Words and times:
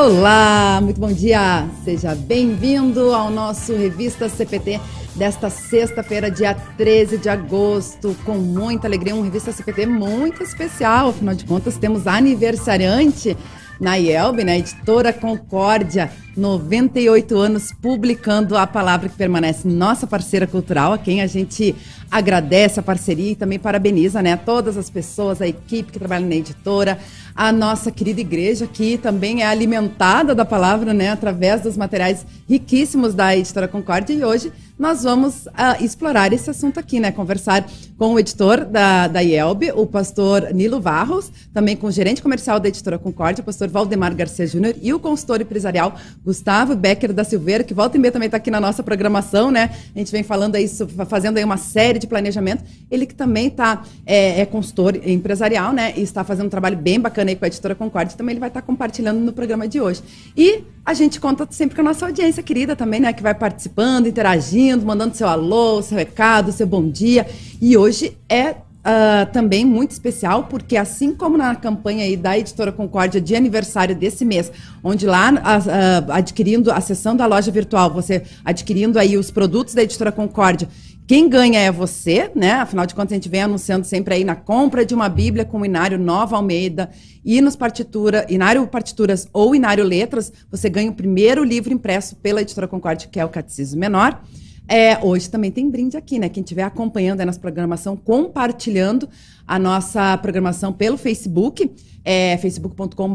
Olá, 0.00 0.78
muito 0.80 1.00
bom 1.00 1.12
dia. 1.12 1.68
Seja 1.84 2.14
bem-vindo 2.14 3.12
ao 3.12 3.30
nosso 3.30 3.74
Revista 3.74 4.28
CPT 4.28 4.80
desta 5.16 5.50
sexta-feira, 5.50 6.30
dia 6.30 6.54
13 6.54 7.18
de 7.18 7.28
agosto, 7.28 8.16
com 8.24 8.36
muita 8.36 8.86
alegria, 8.86 9.12
um 9.12 9.22
Revista 9.22 9.50
CPT 9.50 9.86
muito 9.86 10.40
especial. 10.40 11.08
Afinal 11.08 11.34
de 11.34 11.44
contas, 11.44 11.76
temos 11.78 12.06
aniversariante 12.06 13.36
na 13.80 13.96
IELB, 13.96 14.44
na 14.44 14.56
editora 14.56 15.12
Concórdia, 15.12 16.10
98 16.36 17.36
anos 17.36 17.72
publicando 17.72 18.56
a 18.56 18.66
palavra 18.66 19.08
que 19.08 19.16
permanece 19.16 19.66
nossa 19.66 20.06
parceira 20.06 20.46
cultural, 20.46 20.92
a 20.92 20.98
quem 20.98 21.20
a 21.20 21.26
gente 21.26 21.74
agradece 22.10 22.80
a 22.80 22.82
parceria 22.82 23.32
e 23.32 23.36
também 23.36 23.58
parabeniza, 23.58 24.22
né, 24.22 24.36
todas 24.36 24.76
as 24.76 24.88
pessoas, 24.88 25.42
a 25.42 25.46
equipe 25.46 25.92
que 25.92 25.98
trabalha 25.98 26.26
na 26.26 26.34
editora, 26.34 26.98
a 27.34 27.52
nossa 27.52 27.90
querida 27.90 28.20
igreja 28.20 28.66
que 28.66 28.96
também 28.96 29.42
é 29.42 29.46
alimentada 29.46 30.34
da 30.34 30.44
palavra, 30.44 30.94
né, 30.94 31.10
através 31.10 31.60
dos 31.60 31.76
materiais 31.76 32.24
riquíssimos 32.48 33.14
da 33.14 33.36
editora 33.36 33.68
Concórdia. 33.68 34.14
E 34.14 34.24
hoje 34.24 34.52
nós 34.78 35.02
vamos 35.02 35.46
uh, 35.46 35.82
explorar 35.84 36.32
esse 36.32 36.48
assunto 36.48 36.78
aqui, 36.78 37.00
né? 37.00 37.10
Conversar 37.10 37.68
com 37.96 38.14
o 38.14 38.18
editor 38.18 38.64
da, 38.64 39.08
da 39.08 39.20
IELB, 39.20 39.72
o 39.74 39.84
pastor 39.84 40.54
Nilo 40.54 40.80
Varros, 40.80 41.32
também 41.52 41.76
com 41.76 41.88
o 41.88 41.90
gerente 41.90 42.22
comercial 42.22 42.60
da 42.60 42.68
editora 42.68 42.96
Concórdia, 42.96 43.42
o 43.42 43.44
pastor 43.44 43.68
Valdemar 43.68 44.14
Garcia 44.14 44.46
Júnior, 44.46 44.76
e 44.80 44.94
o 44.94 45.00
consultor 45.00 45.40
empresarial 45.40 45.96
Gustavo 46.24 46.76
Becker 46.76 47.12
da 47.12 47.24
Silveira, 47.24 47.64
que 47.64 47.74
volta 47.74 47.96
e 47.96 48.00
meia 48.00 48.12
também 48.12 48.26
está 48.26 48.36
aqui 48.36 48.52
na 48.52 48.60
nossa 48.60 48.82
programação, 48.84 49.50
né? 49.50 49.70
A 49.94 49.98
gente 49.98 50.12
vem 50.12 50.22
falando 50.22 50.54
aí, 50.54 50.68
fazendo 51.08 51.38
aí 51.38 51.44
uma 51.44 51.56
série 51.56 51.98
de 51.98 52.06
planejamento. 52.06 52.62
Ele 52.88 53.04
que 53.04 53.14
também 53.16 53.50
tá, 53.50 53.82
é, 54.06 54.42
é 54.42 54.46
consultor 54.46 54.96
empresarial, 55.04 55.72
né? 55.72 55.92
E 55.96 56.02
está 56.02 56.22
fazendo 56.22 56.46
um 56.46 56.50
trabalho 56.50 56.76
bem 56.76 57.00
bacana 57.00 57.30
aí 57.30 57.36
com 57.36 57.44
a 57.44 57.48
editora 57.48 57.74
Concórdia, 57.74 58.16
também 58.16 58.34
ele 58.34 58.40
vai 58.40 58.48
estar 58.48 58.60
tá 58.60 58.66
compartilhando 58.66 59.18
no 59.18 59.32
programa 59.32 59.66
de 59.66 59.80
hoje. 59.80 60.02
E 60.36 60.62
a 60.86 60.94
gente 60.94 61.20
conta 61.20 61.46
sempre 61.50 61.74
com 61.74 61.80
a 61.80 61.84
nossa 61.84 62.06
audiência 62.06 62.42
querida 62.44 62.76
também, 62.76 63.00
né? 63.00 63.12
Que 63.12 63.22
vai 63.22 63.34
participando, 63.34 64.06
interagindo, 64.06 64.67
mandando 64.76 65.16
seu 65.16 65.28
alô, 65.28 65.82
seu 65.82 65.96
recado, 65.96 66.52
seu 66.52 66.66
bom 66.66 66.88
dia. 66.88 67.26
E 67.60 67.76
hoje 67.76 68.16
é 68.28 68.56
Uh, 68.78 69.30
também 69.32 69.66
muito 69.66 69.90
especial, 69.90 70.44
porque 70.44 70.74
assim 70.74 71.12
como 71.12 71.36
na 71.36 71.54
campanha 71.54 72.04
aí 72.04 72.16
da 72.16 72.38
Editora 72.38 72.72
Concórdia 72.72 73.20
de 73.20 73.34
aniversário 73.34 73.94
desse 73.94 74.24
mês, 74.24 74.50
onde 74.82 75.04
lá 75.04 75.30
uh, 75.30 76.12
adquirindo, 76.12 76.70
acessando 76.70 77.22
a 77.22 77.26
loja 77.26 77.50
virtual, 77.50 77.92
você 77.92 78.22
adquirindo 78.42 78.98
aí 78.98 79.18
os 79.18 79.30
produtos 79.30 79.74
da 79.74 79.82
Editora 79.82 80.10
Concórdia, 80.10 80.68
quem 81.08 81.26
ganha 81.26 81.58
é 81.58 81.72
você, 81.72 82.30
né? 82.34 82.52
Afinal 82.52 82.84
de 82.84 82.94
contas, 82.94 83.12
a 83.12 83.14
gente 83.14 83.30
vem 83.30 83.42
anunciando 83.42 83.86
sempre 83.86 84.14
aí 84.14 84.24
na 84.24 84.36
compra 84.36 84.84
de 84.84 84.94
uma 84.94 85.08
Bíblia 85.08 85.42
com 85.42 85.60
o 85.60 85.64
Inário 85.64 85.98
Nova 85.98 86.36
Almeida 86.36 86.90
e 87.24 87.40
nos 87.40 87.56
partitura, 87.56 88.26
Inário 88.28 88.66
Partituras 88.66 89.26
ou 89.32 89.54
Inário 89.54 89.84
Letras, 89.84 90.30
você 90.50 90.68
ganha 90.68 90.90
o 90.90 90.94
primeiro 90.94 91.42
livro 91.42 91.72
impresso 91.72 92.14
pela 92.16 92.42
Editora 92.42 92.68
Concórdia, 92.68 93.08
que 93.10 93.18
é 93.18 93.24
o 93.24 93.28
Catecismo 93.28 93.80
Menor. 93.80 94.20
É, 94.68 94.98
hoje 95.02 95.30
também 95.30 95.50
tem 95.50 95.70
brinde 95.70 95.96
aqui, 95.96 96.18
né? 96.18 96.28
Quem 96.28 96.42
estiver 96.42 96.62
acompanhando 96.62 97.22
a 97.22 97.26
nossa 97.26 97.40
programação, 97.40 97.96
compartilhando 97.96 99.08
a 99.46 99.58
nossa 99.58 100.16
programação 100.18 100.74
pelo 100.74 100.98
Facebook, 100.98 101.70
é, 102.04 102.36
facebook.com.br 102.36 103.14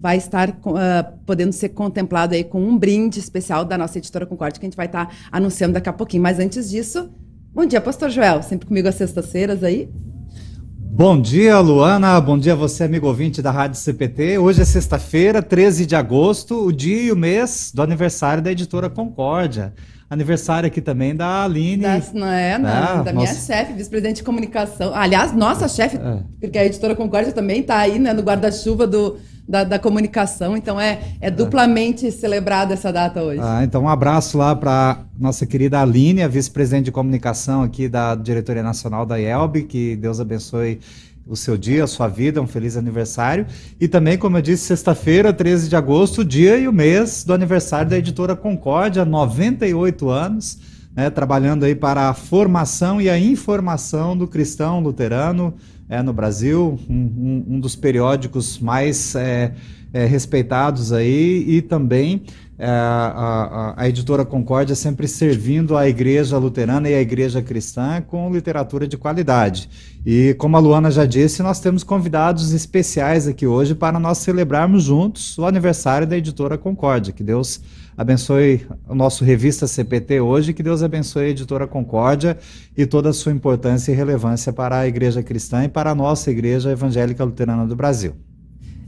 vai 0.00 0.16
estar 0.16 0.50
uh, 0.50 1.18
podendo 1.26 1.52
ser 1.52 1.70
contemplado 1.70 2.34
aí 2.34 2.44
com 2.44 2.62
um 2.62 2.78
brinde 2.78 3.18
especial 3.18 3.64
da 3.64 3.76
nossa 3.76 3.98
editora 3.98 4.24
Concorde, 4.24 4.58
que 4.58 4.64
a 4.64 4.68
gente 4.68 4.76
vai 4.76 4.86
estar 4.86 5.06
tá 5.06 5.12
anunciando 5.30 5.74
daqui 5.74 5.88
a 5.88 5.92
pouquinho. 5.92 6.22
Mas 6.22 6.38
antes 6.38 6.70
disso, 6.70 7.10
bom 7.52 7.66
dia, 7.66 7.80
Pastor 7.80 8.08
Joel, 8.08 8.42
sempre 8.42 8.66
comigo 8.66 8.88
às 8.88 8.94
sextas-feiras 8.94 9.62
aí. 9.62 9.90
Bom 10.80 11.20
dia, 11.20 11.58
Luana. 11.60 12.20
Bom 12.20 12.38
dia 12.38 12.56
você, 12.56 12.84
amigo 12.84 13.06
ouvinte 13.06 13.42
da 13.42 13.50
Rádio 13.50 13.78
CPT. 13.78 14.38
Hoje 14.38 14.62
é 14.62 14.64
sexta-feira, 14.64 15.42
13 15.42 15.84
de 15.84 15.94
agosto, 15.94 16.64
o 16.64 16.72
dia 16.72 17.02
e 17.02 17.12
o 17.12 17.16
mês 17.16 17.70
do 17.74 17.82
aniversário 17.82 18.42
da 18.42 18.50
editora 18.50 18.88
Concórdia 18.88 19.74
aniversário 20.10 20.66
aqui 20.66 20.80
também 20.80 21.14
da 21.14 21.44
Aline. 21.44 21.82
Das, 21.82 22.12
não 22.12 22.26
é, 22.26 22.58
não, 22.58 22.98
né? 22.98 23.02
da 23.04 23.12
minha 23.12 23.26
chefe, 23.26 23.72
vice-presidente 23.74 24.16
de 24.16 24.22
comunicação. 24.22 24.94
Aliás, 24.94 25.32
nossa 25.32 25.68
chefe, 25.68 25.96
é. 25.96 26.22
porque 26.40 26.58
a 26.58 26.64
editora 26.64 26.94
Concórdia 26.94 27.32
também 27.32 27.60
está 27.60 27.78
aí 27.78 27.98
né, 27.98 28.12
no 28.12 28.22
guarda-chuva 28.22 28.86
do, 28.86 29.18
da, 29.46 29.64
da, 29.64 29.78
comunicação, 29.78 30.56
então 30.56 30.80
é, 30.80 30.98
é 31.20 31.30
duplamente 31.30 32.06
é. 32.06 32.10
celebrada 32.10 32.72
essa 32.72 32.90
data 32.90 33.22
hoje. 33.22 33.40
Ah, 33.42 33.62
então 33.62 33.82
um 33.82 33.88
abraço 33.88 34.38
lá 34.38 34.56
para 34.56 35.04
nossa 35.18 35.44
querida 35.44 35.80
Aline, 35.80 36.22
a 36.22 36.28
vice-presidente 36.28 36.86
de 36.86 36.92
comunicação 36.92 37.62
aqui 37.62 37.88
da 37.88 38.14
Diretoria 38.14 38.62
Nacional 38.62 39.04
da 39.04 39.18
IELB, 39.18 39.64
que 39.64 39.96
Deus 39.96 40.20
abençoe 40.20 40.80
o 41.28 41.36
seu 41.36 41.58
dia, 41.58 41.84
a 41.84 41.86
sua 41.86 42.08
vida, 42.08 42.40
um 42.40 42.46
feliz 42.46 42.76
aniversário. 42.76 43.46
E 43.78 43.86
também, 43.86 44.16
como 44.16 44.38
eu 44.38 44.42
disse, 44.42 44.64
sexta-feira, 44.64 45.32
13 45.32 45.68
de 45.68 45.76
agosto, 45.76 46.22
o 46.22 46.24
dia 46.24 46.56
e 46.56 46.66
o 46.66 46.72
mês 46.72 47.22
do 47.22 47.34
aniversário 47.34 47.90
da 47.90 47.98
editora 47.98 48.34
Concórdia, 48.34 49.04
98 49.04 50.08
anos, 50.08 50.58
né, 50.96 51.10
trabalhando 51.10 51.64
aí 51.64 51.74
para 51.74 52.08
a 52.08 52.14
formação 52.14 53.00
e 53.00 53.10
a 53.10 53.18
informação 53.18 54.16
do 54.16 54.26
cristão 54.26 54.80
luterano 54.80 55.54
é, 55.88 56.02
no 56.02 56.12
Brasil, 56.12 56.78
um, 56.88 56.94
um, 56.94 57.44
um 57.54 57.60
dos 57.60 57.76
periódicos 57.76 58.58
mais 58.58 59.14
é, 59.14 59.52
é, 59.92 60.06
respeitados 60.06 60.92
aí 60.92 61.44
e 61.46 61.62
também 61.62 62.22
a, 62.58 63.74
a, 63.76 63.82
a, 63.82 63.88
editora 63.88 64.24
Concórdia 64.24 64.74
sempre 64.74 65.06
servindo 65.06 65.76
a 65.76 65.88
igreja 65.88 66.36
luterana 66.38 66.88
e 66.88 66.94
a 66.94 67.00
igreja 67.00 67.40
cristã 67.40 68.02
com 68.02 68.32
literatura 68.32 68.88
de 68.88 68.96
qualidade. 68.96 69.70
E 70.04 70.34
como 70.38 70.56
a 70.56 70.60
Luana 70.60 70.90
já 70.90 71.06
disse, 71.06 71.42
nós 71.42 71.60
temos 71.60 71.84
convidados 71.84 72.52
especiais 72.52 73.28
aqui 73.28 73.46
hoje 73.46 73.74
para 73.74 74.00
nós 74.00 74.18
celebrarmos 74.18 74.84
juntos 74.84 75.38
o 75.38 75.46
aniversário 75.46 76.06
da 76.06 76.16
editora 76.16 76.58
Concórdia. 76.58 77.12
Que 77.12 77.22
Deus 77.22 77.60
abençoe 77.96 78.66
o 78.88 78.94
nosso 78.94 79.24
revista 79.24 79.66
CPT 79.66 80.20
hoje, 80.20 80.52
que 80.52 80.62
Deus 80.62 80.82
abençoe 80.82 81.26
a 81.26 81.30
editora 81.30 81.66
Concórdia 81.66 82.38
e 82.76 82.86
toda 82.86 83.10
a 83.10 83.12
sua 83.12 83.32
importância 83.32 83.92
e 83.92 83.94
relevância 83.94 84.52
para 84.52 84.78
a 84.78 84.86
igreja 84.88 85.22
cristã 85.22 85.64
e 85.64 85.68
para 85.68 85.90
a 85.90 85.94
nossa 85.94 86.30
igreja 86.30 86.72
evangélica 86.72 87.22
luterana 87.22 87.66
do 87.66 87.76
Brasil. 87.76 88.14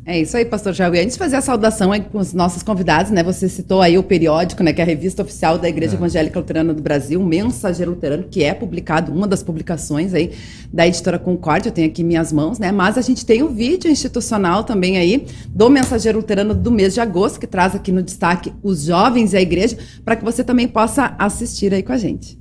É 0.06 0.18
isso 0.18 0.34
aí, 0.36 0.46
pastor 0.46 0.72
Jair. 0.72 1.02
Antes 1.02 1.12
de 1.12 1.18
fazer 1.18 1.36
a 1.36 1.40
saudação 1.42 1.90
com 2.10 2.18
os 2.18 2.32
nossos 2.32 2.62
convidados, 2.62 3.12
né? 3.12 3.22
Você 3.22 3.48
citou 3.48 3.82
aí 3.82 3.98
o 3.98 4.02
periódico, 4.02 4.62
né? 4.62 4.72
Que 4.72 4.80
é 4.80 4.84
a 4.84 4.86
revista 4.86 5.22
oficial 5.22 5.58
da 5.58 5.68
Igreja 5.68 5.94
é. 5.94 5.96
Evangélica 5.96 6.38
Luterana 6.38 6.72
do 6.72 6.82
Brasil, 6.82 7.22
Mensageiro 7.22 7.92
Luterano, 7.92 8.24
que 8.24 8.42
é 8.42 8.54
publicado, 8.54 9.12
uma 9.12 9.28
das 9.28 9.42
publicações 9.42 10.14
aí 10.14 10.32
da 10.72 10.86
editora 10.86 11.18
Concórdia, 11.18 11.68
eu 11.68 11.72
tenho 11.72 11.88
aqui 11.88 12.00
em 12.00 12.06
minhas 12.06 12.32
mãos, 12.32 12.58
né? 12.58 12.72
Mas 12.72 12.96
a 12.96 13.02
gente 13.02 13.26
tem 13.26 13.42
o 13.42 13.46
um 13.46 13.54
vídeo 13.54 13.90
institucional 13.90 14.64
também 14.64 14.96
aí 14.96 15.26
do 15.48 15.68
Mensageiro 15.68 16.18
Luterano 16.18 16.54
do 16.54 16.70
mês 16.70 16.94
de 16.94 17.00
agosto, 17.00 17.38
que 17.38 17.46
traz 17.46 17.74
aqui 17.74 17.92
no 17.92 18.02
destaque 18.02 18.52
os 18.62 18.84
jovens 18.84 19.34
e 19.34 19.36
a 19.36 19.40
igreja, 19.42 19.76
para 20.02 20.16
que 20.16 20.24
você 20.24 20.42
também 20.42 20.66
possa 20.66 21.14
assistir 21.18 21.74
aí 21.74 21.82
com 21.82 21.92
a 21.92 21.98
gente. 21.98 22.39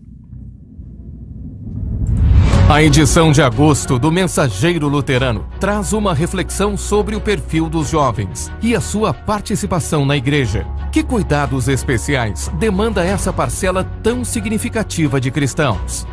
A 2.69 2.84
edição 2.84 3.31
de 3.31 3.41
agosto 3.41 3.97
do 3.97 4.12
Mensageiro 4.12 4.88
Luterano 4.88 5.44
traz 5.59 5.91
uma 5.91 6.13
reflexão 6.13 6.78
sobre 6.78 7.16
o 7.16 7.19
perfil 7.19 7.68
dos 7.68 7.90
jovens 7.90 8.52
e 8.62 8.75
a 8.75 8.80
sua 8.80 9.12
participação 9.12 10.06
na 10.06 10.16
igreja. 10.16 10.68
Que 10.91 11.02
cuidados 11.02 11.68
especiais 11.68 12.47
demanda 12.59 13.03
essa 13.03 13.34
parcela 13.34 13.84
tão 14.03 14.24
significativa 14.24 15.19
de 15.19 15.31
cristãos? 15.31 16.06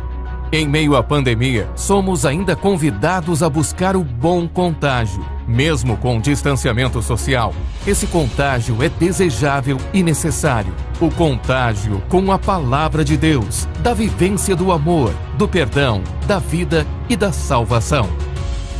Em 0.49 0.65
meio 0.65 0.95
à 0.95 1.03
pandemia, 1.03 1.67
somos 1.75 2.25
ainda 2.25 2.55
convidados 2.55 3.43
a 3.43 3.49
buscar 3.49 3.97
o 3.97 4.03
bom 4.03 4.47
contágio. 4.47 5.25
Mesmo 5.45 5.97
com 5.97 6.21
distanciamento 6.21 7.01
social, 7.01 7.53
esse 7.85 8.07
contágio 8.07 8.81
é 8.81 8.87
desejável 8.87 9.77
e 9.93 10.01
necessário. 10.01 10.73
O 11.01 11.11
contágio 11.11 12.01
com 12.07 12.31
a 12.31 12.39
palavra 12.39 13.03
de 13.03 13.17
Deus, 13.17 13.67
da 13.81 13.93
vivência 13.93 14.55
do 14.55 14.71
amor, 14.71 15.13
do 15.37 15.49
perdão, 15.49 16.01
da 16.25 16.39
vida 16.39 16.87
e 17.09 17.17
da 17.17 17.33
salvação. 17.33 18.07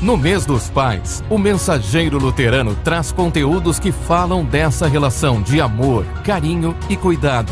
No 0.01 0.15
mês 0.15 0.45
dos 0.45 0.69
pais, 0.69 1.21
o 1.29 1.37
mensageiro 1.37 2.17
luterano 2.17 2.77
traz 2.81 3.11
conteúdos 3.11 3.77
que 3.77 3.91
falam 3.91 4.45
dessa 4.45 4.87
relação 4.87 5.41
de 5.41 5.59
amor, 5.59 6.05
carinho 6.23 6.73
e 6.87 6.95
cuidado 6.95 7.51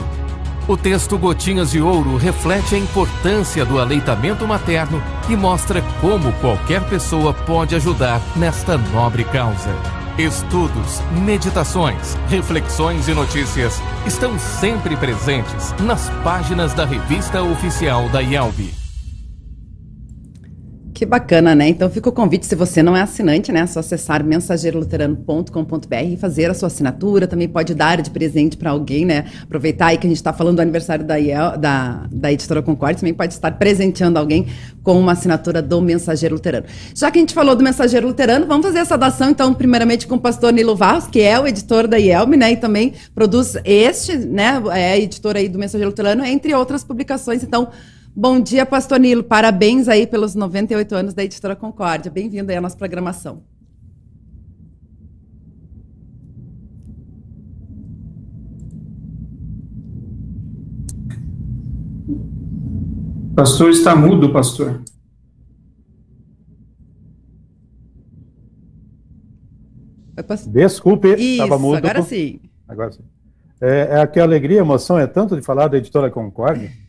o 0.67 0.75
texto 0.75 1.17
Gotinhas 1.17 1.71
de 1.71 1.81
Ouro 1.81 2.17
reflete 2.17 2.75
a 2.75 2.77
importância 2.77 3.63
do 3.65 3.79
aleitamento 3.79 4.47
materno 4.47 5.01
e 5.29 5.35
mostra 5.35 5.81
como 6.01 6.31
qualquer 6.33 6.81
pessoa 6.89 7.33
pode 7.33 7.75
ajudar 7.75 8.21
nesta 8.35 8.77
nobre 8.77 9.23
causa. 9.25 9.69
Estudos, 10.17 11.01
meditações, 11.23 12.15
reflexões 12.29 13.07
e 13.07 13.13
notícias 13.13 13.81
estão 14.05 14.39
sempre 14.39 14.95
presentes 14.95 15.73
nas 15.79 16.09
páginas 16.23 16.73
da 16.73 16.85
revista 16.85 17.43
oficial 17.43 18.07
da 18.09 18.21
IELB. 18.21 18.84
Que 20.95 21.05
bacana, 21.05 21.53
né? 21.53 21.67
Então 21.67 21.89
fica 21.89 22.07
o 22.07 22.11
convite, 22.13 22.45
se 22.45 22.55
você 22.55 22.81
não 22.81 22.95
é 22.95 23.01
assinante, 23.01 23.51
né? 23.51 23.59
É 23.59 23.67
só 23.67 23.81
acessar 23.81 24.23
mensageiroluterano.com.br 24.23 25.95
e 26.05 26.15
fazer 26.15 26.49
a 26.49 26.53
sua 26.53 26.67
assinatura. 26.67 27.27
Também 27.27 27.49
pode 27.49 27.75
dar 27.75 28.01
de 28.01 28.09
presente 28.09 28.55
para 28.55 28.69
alguém, 28.69 29.03
né? 29.03 29.25
Aproveitar 29.43 29.87
aí 29.87 29.97
que 29.97 30.07
a 30.07 30.09
gente 30.09 30.15
está 30.15 30.31
falando 30.31 30.55
do 30.55 30.61
aniversário 30.61 31.03
da, 31.03 31.19
IEL, 31.19 31.57
da, 31.57 32.07
da 32.09 32.31
editora 32.31 32.61
Concorde, 32.61 33.01
também 33.01 33.13
pode 33.13 33.33
estar 33.33 33.51
presenteando 33.51 34.17
alguém 34.17 34.47
com 34.83 34.97
uma 34.97 35.11
assinatura 35.11 35.61
do 35.61 35.81
Mensageiro 35.81 36.35
Luterano. 36.35 36.65
Já 36.95 37.11
que 37.11 37.17
a 37.17 37.21
gente 37.21 37.33
falou 37.33 37.57
do 37.57 37.63
Mensageiro 37.63 38.07
Luterano, 38.07 38.45
vamos 38.45 38.65
fazer 38.65 38.79
essa 38.79 38.97
dação, 38.97 39.29
então, 39.29 39.53
primeiramente 39.53 40.07
com 40.07 40.15
o 40.15 40.19
pastor 40.19 40.53
Nilo 40.53 40.77
Varros, 40.77 41.07
que 41.07 41.19
é 41.19 41.37
o 41.37 41.45
editor 41.45 41.89
da 41.89 41.97
IELM, 41.99 42.37
né? 42.37 42.53
E 42.53 42.55
também 42.55 42.93
produz 43.13 43.57
este, 43.65 44.15
né? 44.15 44.63
É 44.71 44.97
editor 44.97 45.35
aí 45.35 45.49
do 45.49 45.59
Mensageiro 45.59 45.89
Luterano, 45.89 46.23
entre 46.23 46.55
outras 46.55 46.85
publicações. 46.85 47.43
Então, 47.43 47.67
Bom 48.17 48.39
dia, 48.39 48.65
Pastor 48.65 48.97
Nilo. 48.97 49.25
Parabéns 49.25 49.89
aí 49.89 50.07
pelos 50.07 50.35
98 50.35 50.95
anos 50.95 51.13
da 51.13 51.21
Editora 51.21 51.53
Concórdia. 51.53 52.09
Bem-vindo 52.09 52.49
aí 52.49 52.55
à 52.55 52.61
nossa 52.61 52.77
programação. 52.77 53.43
Pastor 63.35 63.71
está 63.71 63.93
mudo, 63.93 64.31
pastor. 64.31 64.81
Desculpe, 70.47 71.09
estava 71.09 71.59
mudo. 71.59 71.75
agora 71.75 72.01
sim. 72.01 72.39
Agora 72.65 72.93
sim. 72.93 73.03
É, 73.59 73.99
é 73.99 74.07
que 74.07 74.21
a 74.21 74.23
alegria, 74.23 74.61
a 74.61 74.63
emoção 74.63 74.97
é 74.97 75.05
tanto 75.05 75.35
de 75.35 75.41
falar 75.41 75.67
da 75.67 75.77
Editora 75.77 76.09
Concórdia 76.09 76.84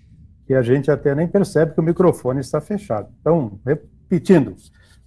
que 0.46 0.54
a 0.54 0.62
gente 0.62 0.90
até 0.90 1.14
nem 1.14 1.26
percebe 1.26 1.74
que 1.74 1.80
o 1.80 1.82
microfone 1.82 2.40
está 2.40 2.60
fechado. 2.60 3.12
Então, 3.20 3.58
repetindo. 3.66 4.54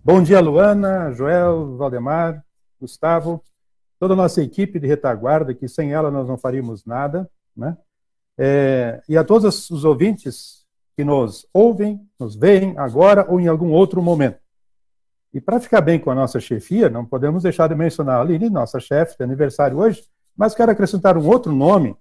Bom 0.03 0.21
dia, 0.21 0.41
Luana, 0.41 1.12
Joel, 1.13 1.77
Valdemar, 1.77 2.44
Gustavo, 2.80 3.41
toda 3.97 4.13
a 4.13 4.18
nossa 4.18 4.41
equipe 4.41 4.80
de 4.80 4.88
retaguarda, 4.88 5.53
que 5.53 5.68
sem 5.68 5.94
ela 5.94 6.12
nós 6.12 6.27
não 6.27 6.38
faríamos 6.38 6.86
nada, 6.86 7.30
né? 7.56 7.77
É, 8.38 9.01
e 9.07 9.18
a 9.18 9.24
todos 9.24 9.69
os 9.69 9.83
ouvintes 9.83 10.65
que 10.95 11.03
nos 11.03 11.47
ouvem, 11.53 12.01
nos 12.19 12.36
veem 12.36 12.77
agora 12.77 13.25
ou 13.30 13.39
em 13.39 13.47
algum 13.47 13.71
outro 13.71 14.01
momento. 14.01 14.39
E 15.33 15.39
para 15.39 15.59
ficar 15.59 15.81
bem 15.81 16.00
com 16.00 16.09
a 16.09 16.15
nossa 16.15 16.39
chefia, 16.39 16.89
não 16.89 17.06
podemos 17.06 17.44
deixar 17.44 17.68
de 17.68 17.75
mencionar 17.75 18.18
a 18.18 18.21
Aline, 18.21 18.50
nossa 18.50 18.80
chefe 18.80 19.18
de 19.18 19.24
aniversário 19.24 19.77
hoje, 19.77 20.03
mas 20.36 20.56
quero 20.56 20.71
acrescentar 20.71 21.18
um 21.18 21.27
outro 21.27 21.51
nome 21.53 21.95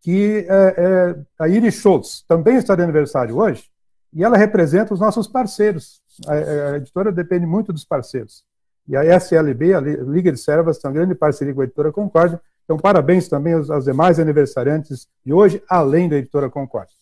que 0.00 0.46
é, 0.48 0.74
é, 0.78 1.16
a 1.38 1.48
Iris 1.48 1.74
Schultz 1.74 2.24
também 2.26 2.56
está 2.56 2.74
de 2.74 2.82
aniversário 2.82 3.36
hoje, 3.36 3.64
e 4.12 4.24
ela 4.24 4.36
representa 4.36 4.94
os 4.94 5.00
nossos 5.00 5.28
parceiros. 5.28 6.00
A, 6.26 6.32
a, 6.72 6.76
editora 6.76 7.12
depende 7.12 7.46
muito 7.46 7.72
dos 7.72 7.84
parceiros. 7.84 8.44
E 8.88 8.96
a 8.96 9.04
SLB, 9.04 9.74
a 9.74 9.80
Liga 9.80 10.32
de 10.32 10.38
Servas, 10.38 10.78
tem 10.78 10.88
uma 10.90 10.94
grande 10.94 11.14
parceria 11.14 11.54
com 11.54 11.60
a 11.60 11.64
editora 11.64 11.92
Concórdia. 11.92 12.40
Então, 12.64 12.76
parabéns 12.76 13.28
também 13.28 13.52
aos, 13.52 13.70
aos 13.70 13.84
demais 13.84 14.18
aniversariantes 14.18 15.06
de 15.24 15.32
hoje, 15.32 15.62
além 15.68 16.08
da 16.08 16.16
editora 16.16 16.50
Concórdia. 16.50 16.94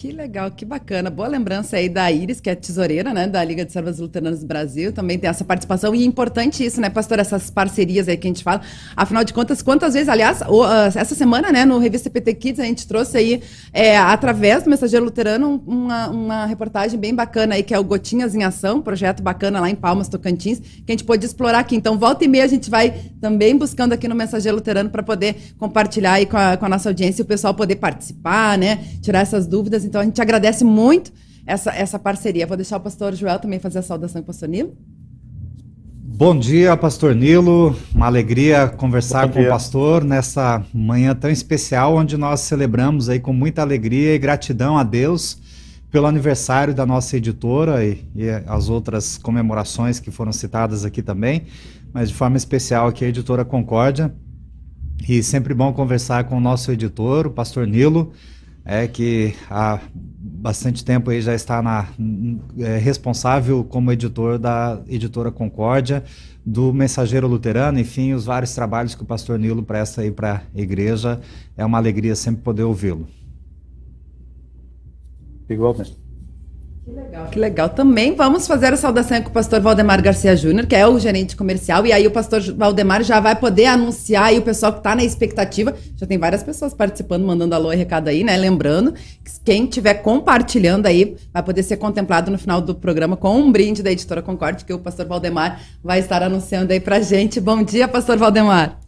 Que 0.00 0.12
legal, 0.12 0.50
que 0.50 0.64
bacana. 0.64 1.10
Boa 1.10 1.28
lembrança 1.28 1.76
aí 1.76 1.86
da 1.86 2.10
Iris, 2.10 2.40
que 2.40 2.48
é 2.48 2.54
tesoureira, 2.54 3.12
né, 3.12 3.26
da 3.26 3.44
Liga 3.44 3.66
de 3.66 3.70
Servas 3.70 3.98
Luteranas 3.98 4.40
do 4.40 4.46
Brasil. 4.46 4.94
Também 4.94 5.18
tem 5.18 5.28
essa 5.28 5.44
participação. 5.44 5.94
E 5.94 6.02
é 6.02 6.06
importante 6.06 6.64
isso, 6.64 6.80
né, 6.80 6.88
pastor, 6.88 7.18
essas 7.18 7.50
parcerias 7.50 8.08
aí 8.08 8.16
que 8.16 8.26
a 8.26 8.30
gente 8.30 8.42
fala. 8.42 8.62
Afinal 8.96 9.22
de 9.24 9.34
contas, 9.34 9.60
quantas 9.60 9.92
vezes, 9.92 10.08
aliás, 10.08 10.40
ah, 10.40 10.90
essa 10.94 11.14
semana, 11.14 11.52
né, 11.52 11.66
no 11.66 11.78
Revista 11.78 12.08
PT 12.08 12.32
Kids, 12.32 12.60
a 12.60 12.64
gente 12.64 12.86
trouxe 12.86 13.18
aí, 13.18 13.42
é, 13.74 13.98
através 13.98 14.62
do 14.62 14.70
Mensageiro 14.70 15.04
Luterano, 15.04 15.62
uma, 15.66 16.08
uma 16.08 16.46
reportagem 16.46 16.98
bem 16.98 17.14
bacana 17.14 17.56
aí, 17.56 17.62
que 17.62 17.74
é 17.74 17.78
o 17.78 17.84
Gotinhas 17.84 18.34
em 18.34 18.42
Ação, 18.42 18.80
projeto 18.80 19.22
bacana 19.22 19.60
lá 19.60 19.68
em 19.68 19.74
Palmas, 19.74 20.08
Tocantins, 20.08 20.60
que 20.60 20.84
a 20.88 20.92
gente 20.92 21.04
pôde 21.04 21.26
explorar 21.26 21.58
aqui. 21.58 21.76
Então, 21.76 21.98
volta 21.98 22.24
e 22.24 22.28
meia 22.28 22.44
a 22.44 22.48
gente 22.48 22.70
vai 22.70 22.94
também 23.20 23.54
buscando 23.54 23.92
aqui 23.92 24.08
no 24.08 24.14
Mensageiro 24.14 24.56
Luterano 24.56 24.88
para 24.88 25.02
poder 25.02 25.36
compartilhar 25.58 26.14
aí 26.14 26.24
com 26.24 26.38
a, 26.38 26.56
com 26.56 26.64
a 26.64 26.70
nossa 26.70 26.88
audiência 26.88 27.20
e 27.20 27.24
o 27.24 27.26
pessoal 27.26 27.52
poder 27.52 27.76
participar, 27.76 28.56
né, 28.56 28.82
tirar 29.02 29.20
essas 29.20 29.46
dúvidas. 29.46 29.89
Então 29.90 30.00
a 30.00 30.04
gente 30.04 30.22
agradece 30.22 30.62
muito 30.62 31.12
essa, 31.44 31.72
essa 31.72 31.98
parceria. 31.98 32.46
Vou 32.46 32.56
deixar 32.56 32.76
o 32.76 32.80
pastor 32.80 33.12
Joel 33.12 33.40
também 33.40 33.58
fazer 33.58 33.80
a 33.80 33.82
saudação, 33.82 34.22
pastor 34.22 34.48
Nilo. 34.48 34.72
Bom 36.04 36.38
dia, 36.38 36.76
pastor 36.76 37.12
Nilo. 37.12 37.74
Uma 37.92 38.06
alegria 38.06 38.68
conversar 38.68 39.28
com 39.32 39.42
o 39.42 39.48
pastor 39.48 40.04
nessa 40.04 40.64
manhã 40.72 41.12
tão 41.12 41.28
especial, 41.28 41.96
onde 41.96 42.16
nós 42.16 42.38
celebramos 42.38 43.08
aí 43.08 43.18
com 43.18 43.32
muita 43.32 43.62
alegria 43.62 44.14
e 44.14 44.18
gratidão 44.18 44.78
a 44.78 44.84
Deus 44.84 45.40
pelo 45.90 46.06
aniversário 46.06 46.72
da 46.72 46.86
nossa 46.86 47.16
editora 47.16 47.84
e, 47.84 48.04
e 48.14 48.28
as 48.46 48.68
outras 48.68 49.18
comemorações 49.18 49.98
que 49.98 50.12
foram 50.12 50.30
citadas 50.30 50.84
aqui 50.84 51.02
também, 51.02 51.46
mas 51.92 52.10
de 52.10 52.14
forma 52.14 52.36
especial 52.36 52.86
aqui 52.86 53.04
a 53.04 53.08
editora 53.08 53.44
Concórdia. 53.44 54.14
E 55.08 55.20
sempre 55.20 55.52
bom 55.52 55.72
conversar 55.72 56.24
com 56.24 56.36
o 56.36 56.40
nosso 56.40 56.70
editor, 56.70 57.26
o 57.26 57.30
pastor 57.32 57.66
Nilo 57.66 58.12
é 58.64 58.86
que 58.86 59.34
há 59.50 59.80
bastante 59.94 60.84
tempo 60.84 61.10
aí 61.10 61.20
já 61.20 61.34
está 61.34 61.60
na, 61.60 61.88
é, 62.58 62.78
responsável 62.78 63.64
como 63.64 63.92
editor 63.92 64.38
da 64.38 64.80
editora 64.88 65.30
Concórdia, 65.30 66.04
do 66.44 66.72
Mensageiro 66.72 67.26
Luterano, 67.26 67.78
enfim, 67.78 68.12
os 68.12 68.24
vários 68.24 68.54
trabalhos 68.54 68.94
que 68.94 69.02
o 69.02 69.06
pastor 69.06 69.38
Nilo 69.38 69.62
presta 69.62 70.00
aí 70.02 70.10
para 70.10 70.42
a 70.54 70.60
igreja. 70.60 71.20
É 71.56 71.64
uma 71.64 71.78
alegria 71.78 72.16
sempre 72.16 72.42
poder 72.42 72.62
ouvi-lo. 72.62 73.06
Igualmente. 75.48 75.99
Que 76.90 76.96
legal. 76.96 77.26
Que 77.28 77.38
legal. 77.38 77.68
Também 77.68 78.16
vamos 78.16 78.46
fazer 78.46 78.72
a 78.72 78.76
saudação 78.76 79.22
com 79.22 79.28
o 79.28 79.32
pastor 79.32 79.60
Valdemar 79.60 80.02
Garcia 80.02 80.34
Júnior, 80.34 80.66
que 80.66 80.74
é 80.74 80.86
o 80.86 80.98
gerente 80.98 81.36
comercial, 81.36 81.86
e 81.86 81.92
aí 81.92 82.06
o 82.06 82.10
pastor 82.10 82.40
Valdemar 82.54 83.04
já 83.04 83.20
vai 83.20 83.36
poder 83.36 83.66
anunciar 83.66 84.24
aí 84.24 84.38
o 84.38 84.42
pessoal 84.42 84.72
que 84.72 84.78
está 84.78 84.96
na 84.96 85.04
expectativa. 85.04 85.74
Já 85.96 86.06
tem 86.06 86.18
várias 86.18 86.42
pessoas 86.42 86.74
participando, 86.74 87.24
mandando 87.24 87.54
alô 87.54 87.72
e 87.72 87.76
recado 87.76 88.08
aí, 88.08 88.24
né? 88.24 88.36
Lembrando 88.36 88.92
que 88.92 89.40
quem 89.44 89.64
estiver 89.64 89.94
compartilhando 89.94 90.86
aí 90.86 91.16
vai 91.32 91.42
poder 91.42 91.62
ser 91.62 91.76
contemplado 91.76 92.30
no 92.30 92.38
final 92.38 92.60
do 92.60 92.74
programa 92.74 93.16
com 93.16 93.36
um 93.36 93.52
brinde 93.52 93.82
da 93.82 93.92
editora 93.92 94.20
Concorde, 94.20 94.64
que 94.64 94.72
o 94.72 94.78
pastor 94.78 95.06
Valdemar 95.06 95.60
vai 95.82 96.00
estar 96.00 96.22
anunciando 96.22 96.72
aí 96.72 96.80
pra 96.80 97.00
gente. 97.00 97.40
Bom 97.40 97.62
dia, 97.62 97.86
pastor 97.86 98.16
Valdemar. 98.16 98.79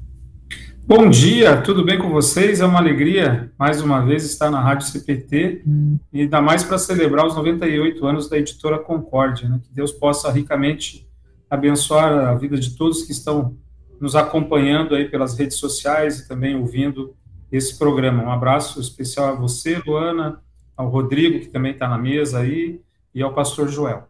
Bom 0.94 1.08
dia, 1.08 1.56
tudo 1.62 1.82
bem 1.82 1.98
com 1.98 2.10
vocês? 2.10 2.60
É 2.60 2.66
uma 2.66 2.78
alegria, 2.78 3.50
mais 3.58 3.80
uma 3.80 4.04
vez, 4.04 4.26
estar 4.26 4.50
na 4.50 4.60
Rádio 4.60 4.88
CPT 4.88 5.62
hum. 5.66 5.98
e 6.12 6.20
ainda 6.20 6.42
mais 6.42 6.62
para 6.64 6.76
celebrar 6.76 7.26
os 7.26 7.34
98 7.34 8.06
anos 8.06 8.28
da 8.28 8.36
editora 8.36 8.78
Concórdia. 8.78 9.48
Né? 9.48 9.58
Que 9.64 9.72
Deus 9.72 9.90
possa 9.90 10.30
ricamente 10.30 11.08
abençoar 11.48 12.28
a 12.28 12.34
vida 12.34 12.58
de 12.58 12.76
todos 12.76 13.04
que 13.04 13.12
estão 13.12 13.56
nos 13.98 14.14
acompanhando 14.14 14.94
aí 14.94 15.08
pelas 15.08 15.34
redes 15.34 15.56
sociais 15.56 16.18
e 16.18 16.28
também 16.28 16.56
ouvindo 16.56 17.16
esse 17.50 17.78
programa. 17.78 18.24
Um 18.24 18.30
abraço 18.30 18.78
especial 18.78 19.30
a 19.30 19.34
você, 19.34 19.80
Luana, 19.86 20.42
ao 20.76 20.90
Rodrigo, 20.90 21.40
que 21.40 21.48
também 21.48 21.72
está 21.72 21.88
na 21.88 21.96
mesa 21.96 22.40
aí, 22.40 22.82
e 23.14 23.22
ao 23.22 23.32
pastor 23.32 23.66
Joel. 23.66 24.08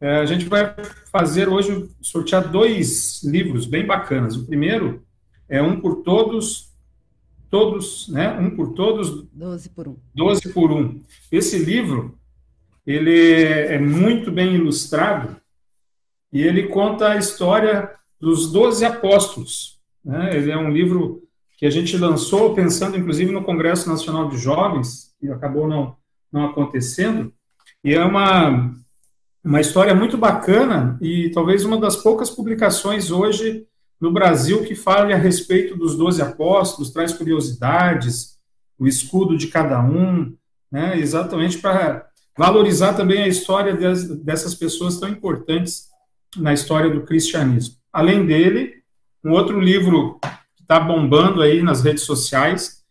É, 0.00 0.18
a 0.18 0.26
gente 0.26 0.44
vai 0.44 0.76
fazer 1.10 1.48
hoje, 1.48 1.90
sortear 2.00 2.46
dois 2.48 3.20
livros 3.24 3.66
bem 3.66 3.84
bacanas. 3.84 4.36
O 4.36 4.46
primeiro 4.46 5.02
é 5.50 5.60
um 5.60 5.80
por 5.80 5.96
todos, 5.96 6.72
todos, 7.50 8.08
né? 8.08 8.30
Um 8.38 8.54
por 8.54 8.72
todos. 8.72 9.26
Doze 9.32 9.68
por 9.68 9.88
um. 9.88 9.96
Doze 10.14 10.48
por 10.52 10.70
um. 10.70 11.02
Esse 11.30 11.58
livro, 11.58 12.16
ele 12.86 13.42
é 13.42 13.78
muito 13.78 14.30
bem 14.30 14.54
ilustrado 14.54 15.36
e 16.32 16.40
ele 16.40 16.68
conta 16.68 17.08
a 17.08 17.16
história 17.16 17.90
dos 18.20 18.52
doze 18.52 18.84
apóstolos. 18.84 19.80
Né? 20.04 20.36
Ele 20.36 20.52
é 20.52 20.56
um 20.56 20.70
livro 20.70 21.24
que 21.58 21.66
a 21.66 21.70
gente 21.70 21.98
lançou 21.98 22.54
pensando, 22.54 22.96
inclusive, 22.96 23.32
no 23.32 23.44
Congresso 23.44 23.88
Nacional 23.88 24.28
de 24.28 24.38
Jovens, 24.38 25.12
que 25.18 25.28
acabou 25.28 25.66
não, 25.66 25.96
não 26.32 26.46
acontecendo, 26.46 27.32
e 27.82 27.92
é 27.92 28.04
uma, 28.04 28.74
uma 29.44 29.60
história 29.60 29.94
muito 29.94 30.16
bacana 30.16 30.96
e 31.02 31.30
talvez 31.30 31.64
uma 31.64 31.78
das 31.78 31.96
poucas 31.96 32.30
publicações 32.30 33.10
hoje 33.10 33.66
no 34.00 34.10
Brasil 34.12 34.64
que 34.64 34.74
fale 34.74 35.12
a 35.12 35.16
respeito 35.16 35.76
dos 35.76 35.96
doze 35.96 36.22
apóstolos, 36.22 36.90
traz 36.90 37.12
curiosidades, 37.12 38.38
o 38.78 38.86
escudo 38.86 39.36
de 39.36 39.48
cada 39.48 39.82
um, 39.82 40.34
né, 40.72 40.98
exatamente 40.98 41.58
para 41.58 42.08
valorizar 42.36 42.94
também 42.94 43.22
a 43.22 43.28
história 43.28 43.76
dessas 44.22 44.54
pessoas 44.54 44.98
tão 44.98 45.08
importantes 45.08 45.88
na 46.36 46.54
história 46.54 46.88
do 46.88 47.02
cristianismo. 47.02 47.76
Além 47.92 48.24
dele, 48.24 48.76
um 49.22 49.32
outro 49.32 49.60
livro 49.60 50.18
que 50.56 50.62
está 50.62 50.80
bombando 50.80 51.42
aí 51.42 51.62
nas 51.62 51.82
redes 51.82 52.04
sociais, 52.04 52.82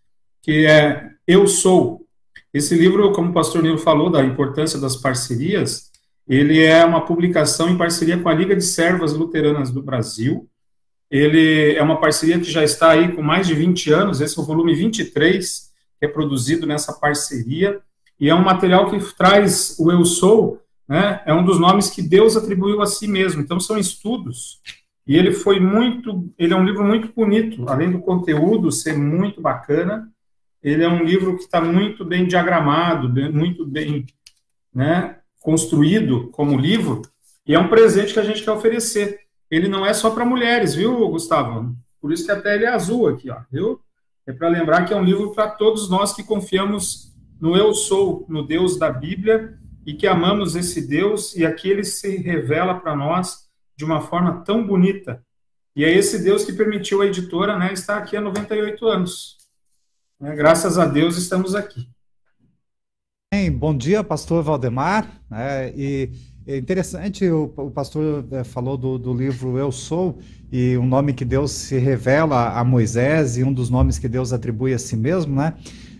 que 0.43 0.65
é 0.65 1.09
Eu 1.25 1.47
Sou. 1.47 2.05
Esse 2.53 2.75
livro, 2.75 3.11
como 3.13 3.29
o 3.29 3.33
pastor 3.33 3.63
Nilo 3.63 3.77
falou, 3.77 4.09
da 4.09 4.23
importância 4.23 4.79
das 4.79 4.95
parcerias, 4.95 5.89
ele 6.27 6.61
é 6.61 6.83
uma 6.83 7.05
publicação 7.05 7.69
em 7.69 7.77
parceria 7.77 8.19
com 8.19 8.29
a 8.29 8.33
Liga 8.33 8.55
de 8.55 8.63
Servas 8.63 9.13
Luteranas 9.13 9.71
do 9.71 9.81
Brasil, 9.81 10.48
ele 11.09 11.73
é 11.73 11.81
uma 11.81 11.99
parceria 11.99 12.39
que 12.39 12.51
já 12.51 12.63
está 12.63 12.91
aí 12.91 13.11
com 13.13 13.21
mais 13.21 13.47
de 13.47 13.55
20 13.55 13.91
anos, 13.91 14.21
esse 14.21 14.37
é 14.37 14.41
o 14.41 14.45
volume 14.45 14.75
23, 14.75 15.69
que 15.99 16.05
é 16.05 16.07
produzido 16.07 16.67
nessa 16.67 16.93
parceria, 16.93 17.81
e 18.19 18.29
é 18.29 18.35
um 18.35 18.43
material 18.43 18.89
que 18.89 18.99
traz 19.15 19.75
o 19.79 19.91
Eu 19.91 20.05
Sou 20.05 20.61
né, 20.89 21.21
é 21.23 21.31
um 21.31 21.45
dos 21.45 21.59
nomes 21.59 21.91
que 21.91 22.01
Deus 22.01 22.35
atribuiu 22.35 22.81
a 22.81 22.87
si 22.87 23.07
mesmo. 23.07 23.41
Então 23.41 23.59
são 23.59 23.77
estudos 23.77 24.59
e 25.05 25.15
ele 25.15 25.31
foi 25.31 25.59
muito, 25.59 26.27
ele 26.37 26.53
é 26.53 26.57
um 26.57 26.65
livro 26.65 26.83
muito 26.83 27.13
bonito, 27.13 27.69
além 27.69 27.91
do 27.91 27.99
conteúdo 27.99 28.71
ser 28.71 28.97
muito 28.97 29.39
bacana, 29.39 30.09
ele 30.63 30.83
é 30.83 30.89
um 30.89 31.03
livro 31.03 31.37
que 31.37 31.43
está 31.43 31.61
muito 31.61 32.03
bem 32.03 32.25
diagramado, 32.27 33.07
muito 33.31 33.65
bem 33.65 34.05
né, 34.73 35.17
construído 35.39 36.29
como 36.31 36.59
livro, 36.59 37.01
e 37.45 37.55
é 37.55 37.59
um 37.59 37.69
presente 37.69 38.13
que 38.13 38.19
a 38.19 38.23
gente 38.23 38.43
quer 38.43 38.51
oferecer. 38.51 39.19
Ele 39.49 39.67
não 39.67 39.85
é 39.85 39.93
só 39.93 40.11
para 40.11 40.25
mulheres, 40.25 40.75
viu, 40.75 41.07
Gustavo? 41.09 41.75
Por 42.01 42.13
isso 42.13 42.25
que 42.25 42.31
até 42.31 42.55
ele 42.55 42.65
é 42.65 42.69
azul 42.69 43.07
aqui, 43.07 43.29
ó, 43.29 43.37
viu? 43.51 43.81
É 44.25 44.31
para 44.31 44.47
lembrar 44.47 44.85
que 44.85 44.93
é 44.93 44.95
um 44.95 45.03
livro 45.03 45.33
para 45.33 45.49
todos 45.49 45.89
nós 45.89 46.13
que 46.13 46.23
confiamos 46.23 47.13
no 47.41 47.55
Eu 47.55 47.73
Sou, 47.73 48.25
no 48.29 48.45
Deus 48.45 48.77
da 48.77 48.91
Bíblia, 48.91 49.57
e 49.85 49.93
que 49.93 50.05
amamos 50.05 50.55
esse 50.55 50.87
Deus, 50.87 51.35
e 51.35 51.45
aqui 51.45 51.69
ele 51.69 51.83
se 51.83 52.17
revela 52.17 52.75
para 52.75 52.95
nós 52.95 53.49
de 53.75 53.83
uma 53.83 54.01
forma 54.01 54.43
tão 54.43 54.65
bonita. 54.65 55.23
E 55.75 55.83
é 55.83 55.91
esse 55.91 56.21
Deus 56.21 56.43
que 56.43 56.53
permitiu 56.53 57.01
a 57.01 57.05
editora 57.05 57.57
né, 57.57 57.73
estar 57.73 57.97
aqui 57.97 58.15
há 58.15 58.21
98 58.21 58.85
anos. 58.85 59.37
É, 60.21 60.35
graças 60.35 60.77
a 60.77 60.85
Deus 60.85 61.17
estamos 61.17 61.55
aqui. 61.55 61.89
Bem, 63.33 63.51
bom 63.51 63.75
dia, 63.75 64.03
pastor 64.03 64.43
Valdemar. 64.43 65.09
É, 65.31 65.73
e 65.75 66.11
é 66.49 66.57
interessante, 66.57 67.29
o, 67.29 67.53
o 67.55 67.69
pastor 67.69 68.25
é, 68.31 68.43
falou 68.43 68.75
do, 68.75 68.97
do, 68.97 69.13
livro 69.13 69.55
Eu 69.59 69.71
Sou, 69.71 70.17
e 70.51 70.75
um 70.77 70.85
nome 70.87 71.13
que 71.13 71.23
Deus 71.23 71.51
se 71.51 71.77
revela 71.77 72.57
a 72.57 72.63
Moisés, 72.63 73.37
e 73.37 73.43
um 73.43 73.53
dos 73.53 73.69
nomes 73.69 73.99
que 73.99 74.07
Deus 74.07 74.33
atribui 74.33 74.73
a 74.73 74.79
si 74.79 74.95
mesmo, 74.95 75.35
né? 75.35 75.53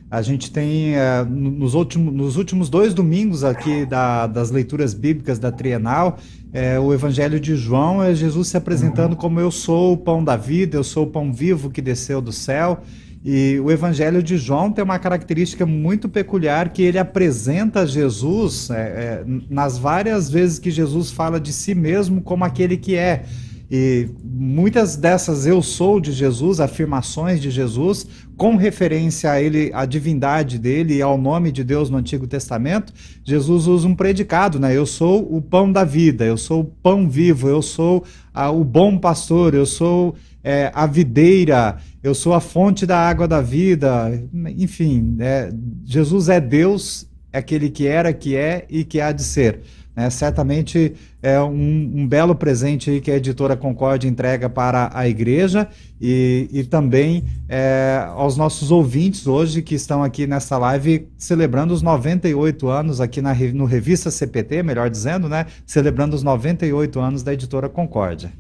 A 0.09 0.23
gente 0.23 0.51
tem, 0.51 0.95
é, 0.95 1.23
nos, 1.23 1.75
últimos, 1.75 2.11
nos 2.11 2.35
últimos 2.35 2.67
dois 2.67 2.95
domingos 2.95 3.43
aqui 3.43 3.85
da, 3.85 4.25
das 4.25 4.49
leituras 4.49 4.95
bíblicas 4.95 5.37
da 5.37 5.51
Trienal, 5.51 6.17
é, 6.51 6.79
o 6.79 6.91
Evangelho 6.91 7.39
de 7.39 7.55
João 7.55 8.01
é 8.01 8.15
Jesus 8.15 8.47
se 8.47 8.57
apresentando 8.57 9.15
como 9.15 9.39
eu 9.39 9.51
sou 9.51 9.93
o 9.93 9.97
pão 9.97 10.23
da 10.23 10.35
vida, 10.35 10.75
eu 10.75 10.83
sou 10.83 11.03
o 11.03 11.07
pão 11.11 11.31
vivo 11.31 11.69
que 11.69 11.79
desceu 11.79 12.19
do 12.19 12.31
céu. 12.31 12.81
E 13.23 13.59
o 13.59 13.69
Evangelho 13.69 14.23
de 14.23 14.37
João 14.37 14.71
tem 14.71 14.83
uma 14.83 14.97
característica 14.97 15.65
muito 15.65 16.07
peculiar 16.07 16.69
que 16.69 16.81
ele 16.81 16.97
apresenta 16.97 17.85
Jesus 17.85 18.69
é, 18.69 18.75
é, 18.75 19.23
nas 19.49 19.77
várias 19.77 20.29
vezes 20.29 20.57
que 20.57 20.71
Jesus 20.71 21.11
fala 21.11 21.39
de 21.39 21.51
si 21.51 21.75
mesmo 21.75 22.21
como 22.21 22.45
aquele 22.45 22.77
que 22.77 22.95
é. 22.95 23.25
E 23.71 24.09
muitas 24.23 24.95
dessas 24.95 25.45
eu 25.45 25.61
sou 25.61 25.99
de 25.99 26.11
Jesus, 26.11 26.59
afirmações 26.59 27.39
de 27.39 27.51
Jesus, 27.51 28.07
com 28.35 28.55
referência 28.55 29.31
a 29.31 29.39
ele, 29.39 29.69
à 29.73 29.85
divindade 29.85 30.57
dele 30.57 30.95
e 30.95 31.01
ao 31.03 31.19
nome 31.19 31.51
de 31.51 31.63
Deus 31.63 31.87
no 31.87 31.97
Antigo 31.97 32.25
Testamento, 32.25 32.91
Jesus 33.23 33.67
usa 33.67 33.87
um 33.87 33.93
predicado, 33.93 34.59
né? 34.59 34.75
Eu 34.75 34.87
sou 34.87 35.35
o 35.35 35.39
pão 35.39 35.71
da 35.71 35.83
vida, 35.83 36.25
eu 36.25 36.37
sou 36.37 36.61
o 36.61 36.65
pão 36.65 37.07
vivo, 37.07 37.47
eu 37.47 37.61
sou 37.61 38.03
a, 38.33 38.49
o 38.49 38.63
bom 38.63 38.97
pastor, 38.97 39.53
eu 39.53 39.67
sou 39.67 40.15
é, 40.43 40.71
a 40.73 40.85
videira, 40.85 41.77
eu 42.01 42.15
sou 42.15 42.33
a 42.33 42.39
fonte 42.39 42.85
da 42.85 42.97
água 42.97 43.27
da 43.27 43.41
vida, 43.41 44.11
enfim, 44.57 45.17
é, 45.19 45.51
Jesus 45.85 46.29
é 46.29 46.39
Deus, 46.39 47.07
é 47.31 47.39
aquele 47.39 47.69
que 47.69 47.87
era, 47.87 48.13
que 48.13 48.35
é 48.35 48.65
e 48.69 48.83
que 48.83 49.01
há 49.01 49.11
de 49.11 49.23
ser. 49.23 49.61
É, 49.95 50.09
certamente 50.09 50.93
é 51.21 51.41
um, 51.41 51.91
um, 51.93 52.07
belo 52.07 52.33
presente 52.33 53.01
que 53.01 53.11
a 53.11 53.17
editora 53.17 53.57
Concorde 53.57 54.07
entrega 54.07 54.49
para 54.49 54.89
a 54.93 55.09
igreja 55.09 55.67
e, 55.99 56.47
e 56.53 56.63
também 56.63 57.25
é, 57.49 58.05
aos 58.07 58.37
nossos 58.37 58.71
ouvintes 58.71 59.27
hoje 59.27 59.61
que 59.61 59.75
estão 59.75 60.01
aqui 60.01 60.25
nessa 60.25 60.57
live 60.57 61.09
celebrando 61.17 61.73
os 61.73 61.81
98 61.81 62.69
anos 62.69 63.01
aqui 63.01 63.21
na, 63.21 63.33
no 63.53 63.65
Revista 63.65 64.09
CPT, 64.09 64.63
melhor 64.63 64.89
dizendo, 64.89 65.27
né? 65.27 65.47
Celebrando 65.65 66.15
os 66.15 66.23
98 66.23 66.97
anos 66.97 67.21
da 67.21 67.33
editora 67.33 67.67
Concórdia. 67.67 68.31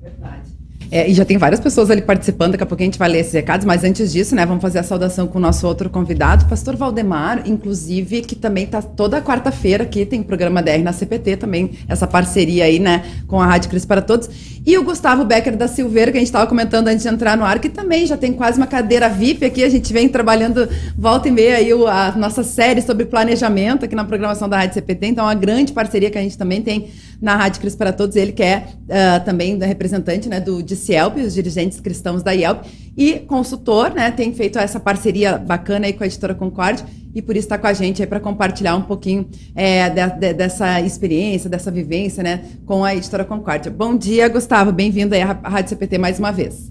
Verdade. 0.00 0.49
É, 0.90 1.08
e 1.08 1.14
já 1.14 1.24
tem 1.24 1.38
várias 1.38 1.60
pessoas 1.60 1.88
ali 1.88 2.02
participando, 2.02 2.52
daqui 2.52 2.64
a 2.64 2.66
pouco 2.66 2.82
a 2.82 2.84
gente 2.84 2.98
vai 2.98 3.08
ler 3.08 3.20
esses 3.20 3.32
recados, 3.32 3.64
mas 3.64 3.84
antes 3.84 4.10
disso, 4.10 4.34
né, 4.34 4.44
vamos 4.44 4.60
fazer 4.60 4.80
a 4.80 4.82
saudação 4.82 5.28
com 5.28 5.38
o 5.38 5.40
nosso 5.40 5.64
outro 5.64 5.88
convidado, 5.88 6.46
pastor 6.46 6.74
Valdemar, 6.74 7.42
inclusive, 7.46 8.22
que 8.22 8.34
também 8.34 8.64
está 8.64 8.82
toda 8.82 9.22
quarta-feira 9.22 9.84
aqui, 9.84 10.04
tem 10.04 10.20
programa 10.20 10.60
DR 10.60 10.82
na 10.82 10.92
CPT 10.92 11.36
também, 11.36 11.70
essa 11.88 12.08
parceria 12.08 12.64
aí, 12.64 12.80
né, 12.80 13.04
com 13.28 13.40
a 13.40 13.46
Rádio 13.46 13.70
Cris 13.70 13.84
para 13.84 14.02
Todos. 14.02 14.28
E 14.66 14.76
o 14.76 14.82
Gustavo 14.82 15.24
Becker 15.24 15.56
da 15.56 15.68
Silveira, 15.68 16.10
que 16.10 16.18
a 16.18 16.20
gente 16.20 16.28
estava 16.28 16.46
comentando 16.46 16.88
antes 16.88 17.02
de 17.02 17.08
entrar 17.08 17.36
no 17.36 17.44
ar, 17.44 17.60
que 17.60 17.68
também 17.68 18.04
já 18.04 18.16
tem 18.16 18.32
quase 18.32 18.58
uma 18.58 18.66
cadeira 18.66 19.08
VIP 19.08 19.44
aqui, 19.44 19.62
a 19.62 19.68
gente 19.68 19.92
vem 19.92 20.08
trabalhando 20.08 20.68
volta 20.98 21.28
e 21.28 21.30
meia 21.30 21.56
aí 21.56 21.70
a 21.70 22.14
nossa 22.16 22.42
série 22.42 22.82
sobre 22.82 23.04
planejamento 23.04 23.84
aqui 23.84 23.94
na 23.94 24.04
programação 24.04 24.48
da 24.48 24.58
Rádio 24.58 24.74
CPT, 24.74 25.06
então 25.06 25.24
é 25.24 25.28
uma 25.28 25.34
grande 25.34 25.72
parceria 25.72 26.10
que 26.10 26.18
a 26.18 26.22
gente 26.22 26.36
também 26.36 26.60
tem 26.60 26.90
na 27.22 27.36
Rádio 27.36 27.60
Cris 27.60 27.76
para 27.76 27.92
Todos, 27.92 28.16
ele 28.16 28.32
que 28.32 28.42
é 28.42 28.64
uh, 28.66 29.24
também 29.24 29.58
representante 29.58 30.28
né, 30.28 30.40
do 30.40 30.62
DCIELP, 30.80 31.18
os 31.18 31.34
dirigentes 31.34 31.78
cristãos 31.80 32.22
da 32.22 32.32
IELP, 32.32 32.64
e 32.96 33.20
consultor, 33.20 33.92
né, 33.94 34.10
tem 34.10 34.32
feito 34.32 34.58
essa 34.58 34.80
parceria 34.80 35.38
bacana 35.38 35.86
aí 35.86 35.92
com 35.92 36.02
a 36.02 36.06
editora 36.06 36.34
Concorde, 36.34 36.84
e 37.14 37.20
por 37.20 37.36
isso 37.36 37.46
está 37.46 37.58
com 37.58 37.66
a 37.66 37.72
gente 37.72 38.02
aí 38.02 38.08
para 38.08 38.20
compartilhar 38.20 38.76
um 38.76 38.82
pouquinho 38.82 39.28
é, 39.54 39.88
de, 39.90 40.18
de, 40.18 40.34
dessa 40.34 40.80
experiência, 40.80 41.50
dessa 41.50 41.70
vivência 41.70 42.22
né, 42.22 42.44
com 42.64 42.84
a 42.84 42.94
editora 42.94 43.24
Concorde. 43.24 43.68
Bom 43.70 43.96
dia, 43.96 44.28
Gustavo, 44.28 44.72
bem-vindo 44.72 45.14
aí 45.14 45.22
à 45.22 45.32
Rádio 45.32 45.70
CPT 45.70 45.98
mais 45.98 46.18
uma 46.18 46.32
vez. 46.32 46.70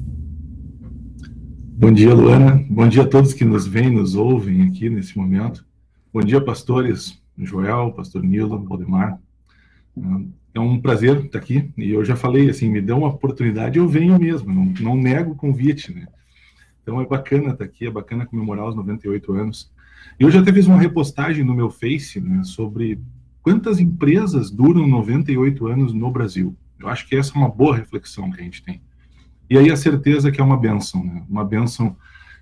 Bom 1.78 1.94
dia, 1.94 2.14
Luana. 2.14 2.64
Bom 2.70 2.88
dia 2.88 3.04
a 3.04 3.08
todos 3.08 3.34
que 3.34 3.46
nos 3.46 3.66
veem, 3.66 3.90
nos 3.90 4.16
ouvem 4.16 4.64
aqui 4.64 4.90
nesse 4.90 5.18
momento. 5.18 5.66
Bom 6.14 6.22
dia, 6.22 6.42
pastores 6.42 7.18
Joel, 7.38 7.94
pastor 7.94 8.24
Nilo, 8.24 8.64
Valdemar. 8.66 9.20
É 10.54 10.60
um 10.60 10.80
prazer 10.80 11.26
estar 11.26 11.38
aqui 11.38 11.72
e 11.78 11.92
eu 11.92 12.04
já 12.04 12.16
falei 12.16 12.50
assim, 12.50 12.70
me 12.70 12.82
dê 12.82 12.92
uma 12.92 13.08
oportunidade, 13.08 13.78
eu 13.78 13.88
venho 13.88 14.18
mesmo, 14.20 14.52
não, 14.52 14.74
não 14.80 14.98
nego 14.98 15.32
o 15.32 15.36
convite, 15.36 15.94
né? 15.94 16.08
Então 16.82 17.00
é 17.00 17.06
bacana 17.06 17.52
estar 17.52 17.64
aqui, 17.64 17.86
é 17.86 17.92
bacana 17.92 18.26
comemorar 18.26 18.68
os 18.68 18.76
98 18.76 19.34
anos. 19.34 19.72
Eu 20.20 20.32
já 20.32 20.40
até 20.40 20.52
fiz 20.52 20.66
uma 20.66 20.80
repostagem 20.80 21.44
no 21.44 21.54
meu 21.54 21.70
Face 21.70 22.20
né, 22.20 22.44
sobre 22.44 23.00
quantas 23.42 23.80
empresas 23.80 24.50
duram 24.50 24.88
98 24.88 25.68
anos 25.68 25.94
no 25.94 26.10
Brasil. 26.10 26.56
Eu 26.80 26.88
acho 26.88 27.08
que 27.08 27.16
essa 27.16 27.34
é 27.34 27.38
uma 27.38 27.50
boa 27.50 27.76
reflexão 27.76 28.32
que 28.32 28.42
a 28.42 28.44
gente 28.44 28.64
tem. 28.64 28.82
E 29.50 29.58
aí 29.58 29.72
a 29.72 29.76
certeza 29.76 30.32
que 30.32 30.40
é 30.40 30.44
uma 30.44 30.58
benção, 30.58 31.04
né? 31.04 31.24
uma 31.30 31.44
benção 31.44 31.96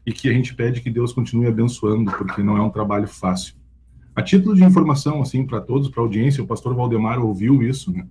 e 0.05 0.11
que 0.11 0.29
a 0.29 0.33
gente 0.33 0.55
pede 0.55 0.81
que 0.81 0.89
Deus 0.89 1.11
continue 1.11 1.47
abençoando, 1.47 2.11
porque 2.11 2.41
não 2.41 2.57
é 2.57 2.61
um 2.61 2.69
trabalho 2.69 3.07
fácil. 3.07 3.55
A 4.17 4.23
título 4.23 4.55
de 4.55 4.63
informação, 4.63 5.21
assim, 5.21 5.45
para 5.45 5.61
todos, 5.61 5.89
para 5.89 6.01
a 6.01 6.03
audiência, 6.03 6.43
o 6.43 6.47
pastor 6.47 6.73
Valdemar 6.73 7.19
ouviu 7.19 7.61
isso, 7.61 7.91
né? 7.91 8.07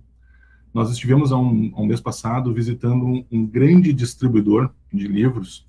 Nós 0.73 0.89
estivemos 0.89 1.33
há 1.33 1.37
um, 1.37 1.69
há 1.75 1.81
um 1.81 1.85
mês 1.85 1.99
passado 1.99 2.53
visitando 2.53 3.05
um, 3.05 3.25
um, 3.29 3.45
grande 3.45 3.91
distribuidor 3.91 4.69
de 4.91 5.05
livros 5.05 5.67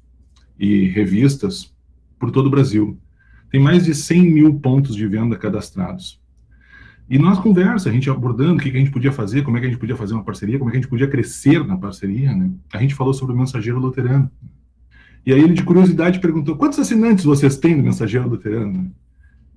e 0.57 0.87
revistas 0.91 1.75
por 2.21 2.31
todo 2.31 2.47
o 2.47 2.51
Brasil. 2.51 2.97
Tem 3.51 3.61
mais 3.61 3.85
de 3.85 3.93
100 3.93 4.31
mil 4.31 4.61
pontos 4.61 4.95
de 4.95 5.09
venda 5.09 5.37
cadastrados. 5.37 6.21
E 7.11 7.19
nós 7.19 7.41
conversa, 7.41 7.89
a 7.89 7.93
gente 7.93 8.09
abordando 8.09 8.61
o 8.61 8.63
que, 8.63 8.71
que 8.71 8.77
a 8.77 8.81
gente 8.81 8.93
podia 8.93 9.11
fazer, 9.11 9.43
como 9.43 9.57
é 9.57 9.61
que 9.61 9.67
a 9.67 9.71
gente 9.71 9.81
podia 9.81 9.97
fazer 9.97 10.15
uma 10.15 10.23
parceria, 10.23 10.57
como 10.57 10.71
é 10.71 10.73
que 10.73 10.79
a 10.79 10.81
gente 10.81 10.91
podia 10.91 11.09
crescer 11.09 11.67
na 11.67 11.77
parceria, 11.77 12.33
né? 12.33 12.49
A 12.73 12.79
gente 12.79 12.95
falou 12.95 13.13
sobre 13.13 13.35
o 13.35 13.37
Mensageiro 13.37 13.81
Luterano. 13.81 14.31
E 15.27 15.33
aí 15.33 15.41
ele, 15.41 15.55
de 15.55 15.65
curiosidade, 15.65 16.21
perguntou, 16.21 16.55
quantos 16.55 16.79
assinantes 16.79 17.25
vocês 17.25 17.57
têm 17.57 17.77
do 17.77 17.83
Mensageiro 17.83 18.29
Luterano? 18.29 18.95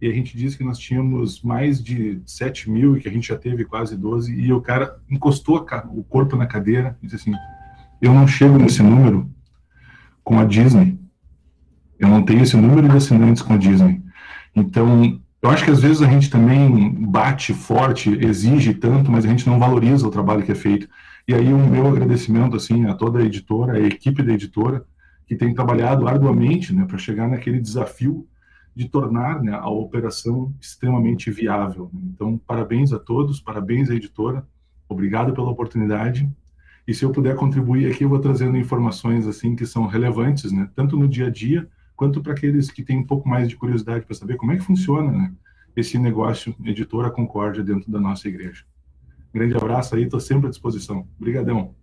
E 0.02 0.08
a 0.10 0.14
gente 0.14 0.36
disse 0.36 0.58
que 0.58 0.64
nós 0.64 0.80
tínhamos 0.80 1.44
mais 1.44 1.82
de 1.82 2.20
7 2.26 2.72
mil 2.72 2.98
e 2.98 3.02
que 3.02 3.08
a 3.08 3.12
gente 3.12 3.28
já 3.28 3.38
teve 3.38 3.64
quase 3.64 3.96
12, 3.96 4.34
e 4.34 4.52
o 4.52 4.60
cara 4.60 4.98
encostou 5.08 5.64
o 5.94 6.04
corpo 6.04 6.36
na 6.36 6.48
cadeira 6.48 6.98
e 7.04 7.06
disse 7.06 7.30
assim, 7.30 7.38
eu 8.02 8.12
não 8.12 8.28
chego 8.28 8.58
nesse 8.58 8.82
número 8.82 9.30
com 10.24 10.40
a 10.40 10.44
Disney, 10.44 10.98
eu 12.00 12.08
não 12.08 12.24
tenho 12.24 12.42
esse 12.42 12.58
número 12.58 12.90
de 12.90 12.98
assinantes 12.98 13.44
com 13.44 13.54
a 13.54 13.58
Disney. 13.58 14.02
Então, 14.56 15.22
eu 15.40 15.50
acho 15.52 15.64
que 15.64 15.70
às 15.70 15.80
vezes 15.80 16.02
a 16.02 16.08
gente 16.08 16.32
também 16.32 16.90
bate 16.90 17.54
forte, 17.54 18.10
exige 18.10 18.74
tanto, 18.74 19.12
mas 19.12 19.24
a 19.24 19.28
gente 19.28 19.48
não 19.48 19.60
valoriza 19.60 20.08
o 20.08 20.12
trabalho 20.12 20.42
que 20.42 20.52
é 20.52 20.56
feito. 20.56 20.90
E 21.28 21.36
aí 21.36 21.54
o 21.54 21.58
meu 21.60 21.88
agradecimento 21.88 22.56
assim 22.56 22.86
a 22.88 22.96
toda 22.96 23.20
a 23.20 23.24
editora, 23.24 23.74
a 23.74 23.80
equipe 23.80 24.24
da 24.24 24.34
editora, 24.34 24.84
que 25.28 25.36
tem 25.36 25.54
trabalhado 25.54 26.08
arduamente 26.08 26.74
né, 26.74 26.86
para 26.86 26.98
chegar 26.98 27.30
naquele 27.30 27.60
desafio 27.60 28.28
de 28.76 28.88
tornar 28.88 29.42
né, 29.42 29.54
a 29.54 29.70
operação 29.70 30.54
extremamente 30.60 31.30
viável. 31.30 31.92
Então, 31.94 32.38
parabéns 32.38 32.94
a 32.94 33.00
todos, 33.00 33.40
parabéns 33.40 33.90
à 33.90 33.96
editora, 33.96 34.48
obrigado 34.88 35.34
pela 35.34 35.50
oportunidade. 35.50 36.30
E 36.88 36.94
se 36.94 37.04
eu 37.04 37.12
puder 37.12 37.36
contribuir 37.36 37.92
aqui, 37.92 38.04
eu 38.04 38.10
vou 38.10 38.20
trazendo 38.20 38.58
informações 38.58 39.28
assim 39.28 39.56
que 39.56 39.66
são 39.66 39.88
relevantes, 39.88 40.52
né, 40.52 40.70
tanto 40.76 40.98
no 40.98 41.08
dia 41.08 41.28
a 41.28 41.30
dia 41.30 41.68
quanto 41.96 42.22
para 42.22 42.34
aqueles 42.34 42.72
que 42.72 42.84
têm 42.84 42.98
um 42.98 43.06
pouco 43.06 43.28
mais 43.28 43.48
de 43.48 43.56
curiosidade 43.56 44.06
para 44.06 44.16
saber 44.16 44.36
como 44.38 44.52
é 44.52 44.58
que 44.58 44.64
funciona, 44.64 45.12
né, 45.12 45.34
esse 45.76 45.98
negócio 45.98 46.56
editora 46.64 47.12
Concórdia 47.12 47.64
dentro 47.64 47.92
da 47.92 48.00
nossa 48.00 48.28
igreja. 48.28 48.64
Grande 49.34 49.56
abraço 49.56 49.96
aí, 49.96 50.04
estou 50.04 50.20
sempre 50.20 50.48
à 50.48 50.50
disposição. 50.50 51.08
Obrigadão. 51.18 51.74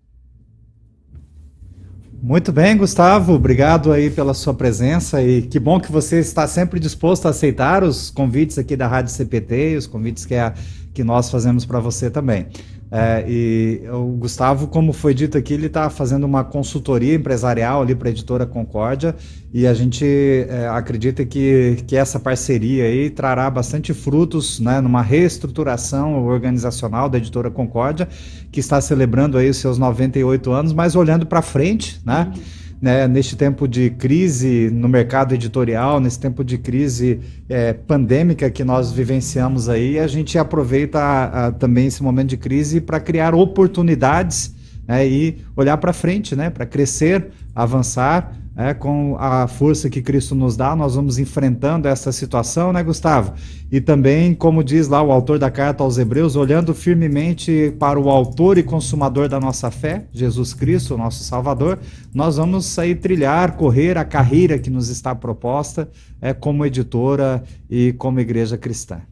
Muito 2.20 2.50
bem, 2.50 2.76
Gustavo. 2.76 3.34
Obrigado 3.34 3.92
aí 3.92 4.10
pela 4.10 4.34
sua 4.34 4.52
presença 4.52 5.22
e 5.22 5.42
que 5.42 5.60
bom 5.60 5.78
que 5.78 5.90
você 5.90 6.18
está 6.18 6.48
sempre 6.48 6.80
disposto 6.80 7.26
a 7.26 7.30
aceitar 7.30 7.84
os 7.84 8.10
convites 8.10 8.58
aqui 8.58 8.76
da 8.76 8.88
Rádio 8.88 9.12
CPT, 9.12 9.76
os 9.76 9.86
convites 9.86 10.26
que, 10.26 10.34
a, 10.34 10.52
que 10.92 11.04
nós 11.04 11.30
fazemos 11.30 11.64
para 11.64 11.78
você 11.78 12.10
também. 12.10 12.48
É, 12.90 13.24
e 13.28 13.82
o 13.90 14.16
Gustavo, 14.16 14.66
como 14.66 14.94
foi 14.94 15.12
dito 15.12 15.36
aqui, 15.36 15.52
ele 15.52 15.66
está 15.66 15.90
fazendo 15.90 16.24
uma 16.24 16.42
consultoria 16.42 17.14
empresarial 17.14 17.82
ali 17.82 17.94
para 17.94 18.08
a 18.08 18.10
editora 18.10 18.46
Concórdia 18.46 19.14
e 19.52 19.66
a 19.66 19.74
gente 19.74 20.06
é, 20.48 20.66
acredita 20.68 21.24
que, 21.24 21.82
que 21.86 21.96
essa 21.96 22.18
parceria 22.18 22.84
aí 22.84 23.10
trará 23.10 23.50
bastante 23.50 23.92
frutos 23.92 24.58
né, 24.58 24.80
numa 24.80 25.02
reestruturação 25.02 26.24
organizacional 26.26 27.10
da 27.10 27.18
editora 27.18 27.50
Concórdia, 27.50 28.08
que 28.50 28.60
está 28.60 28.80
celebrando 28.80 29.36
aí 29.36 29.50
os 29.50 29.58
seus 29.58 29.76
98 29.76 30.50
anos, 30.50 30.72
mas 30.72 30.96
olhando 30.96 31.26
para 31.26 31.42
frente, 31.42 32.00
né? 32.04 32.32
Uhum 32.34 32.57
né, 32.80 33.08
neste 33.08 33.36
tempo 33.36 33.66
de 33.66 33.90
crise 33.90 34.70
no 34.70 34.88
mercado 34.88 35.34
editorial, 35.34 36.00
nesse 36.00 36.18
tempo 36.18 36.44
de 36.44 36.58
crise 36.58 37.20
é, 37.48 37.72
pandêmica 37.72 38.50
que 38.50 38.62
nós 38.62 38.92
vivenciamos 38.92 39.68
aí, 39.68 39.98
a 39.98 40.06
gente 40.06 40.38
aproveita 40.38 40.98
a, 40.98 41.46
a, 41.46 41.52
também 41.52 41.86
esse 41.86 42.02
momento 42.02 42.30
de 42.30 42.36
crise 42.36 42.80
para 42.80 43.00
criar 43.00 43.34
oportunidades 43.34 44.54
né, 44.86 45.06
e 45.06 45.38
olhar 45.56 45.76
para 45.78 45.92
frente, 45.92 46.36
né, 46.36 46.50
para 46.50 46.64
crescer, 46.64 47.28
avançar 47.54 48.32
é, 48.58 48.74
com 48.74 49.16
a 49.20 49.46
força 49.46 49.88
que 49.88 50.02
Cristo 50.02 50.34
nos 50.34 50.56
dá, 50.56 50.74
nós 50.74 50.96
vamos 50.96 51.16
enfrentando 51.16 51.86
essa 51.86 52.10
situação, 52.10 52.72
né, 52.72 52.82
Gustavo? 52.82 53.34
E 53.70 53.80
também, 53.80 54.34
como 54.34 54.64
diz 54.64 54.88
lá 54.88 55.00
o 55.00 55.12
autor 55.12 55.38
da 55.38 55.48
carta 55.48 55.84
aos 55.84 55.96
Hebreus, 55.96 56.34
olhando 56.34 56.74
firmemente 56.74 57.72
para 57.78 58.00
o 58.00 58.10
autor 58.10 58.58
e 58.58 58.64
consumador 58.64 59.28
da 59.28 59.38
nossa 59.38 59.70
fé, 59.70 60.06
Jesus 60.12 60.54
Cristo, 60.54 60.96
o 60.96 60.98
nosso 60.98 61.22
Salvador, 61.22 61.78
nós 62.12 62.36
vamos 62.36 62.66
sair 62.66 62.96
trilhar, 62.96 63.56
correr 63.56 63.96
a 63.96 64.04
carreira 64.04 64.58
que 64.58 64.70
nos 64.70 64.88
está 64.88 65.14
proposta 65.14 65.88
é, 66.20 66.34
como 66.34 66.66
editora 66.66 67.44
e 67.70 67.92
como 67.92 68.18
igreja 68.18 68.58
cristã. 68.58 69.02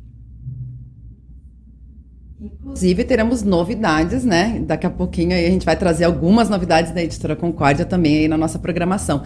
Inclusive, 2.39 3.03
teremos 3.05 3.43
novidades, 3.43 4.23
né? 4.23 4.63
Daqui 4.67 4.87
a 4.87 4.91
pouquinho 4.91 5.33
aí 5.33 5.47
a 5.47 5.51
gente 5.51 5.65
vai 5.65 5.75
trazer 5.75 6.05
algumas 6.05 6.51
novidades 6.51 6.93
da 6.93 7.03
Editora 7.03 7.35
Concórdia 7.35 7.87
também 7.87 8.19
aí 8.19 8.29
na 8.29 8.37
nossa 8.37 8.59
programação. 8.59 9.23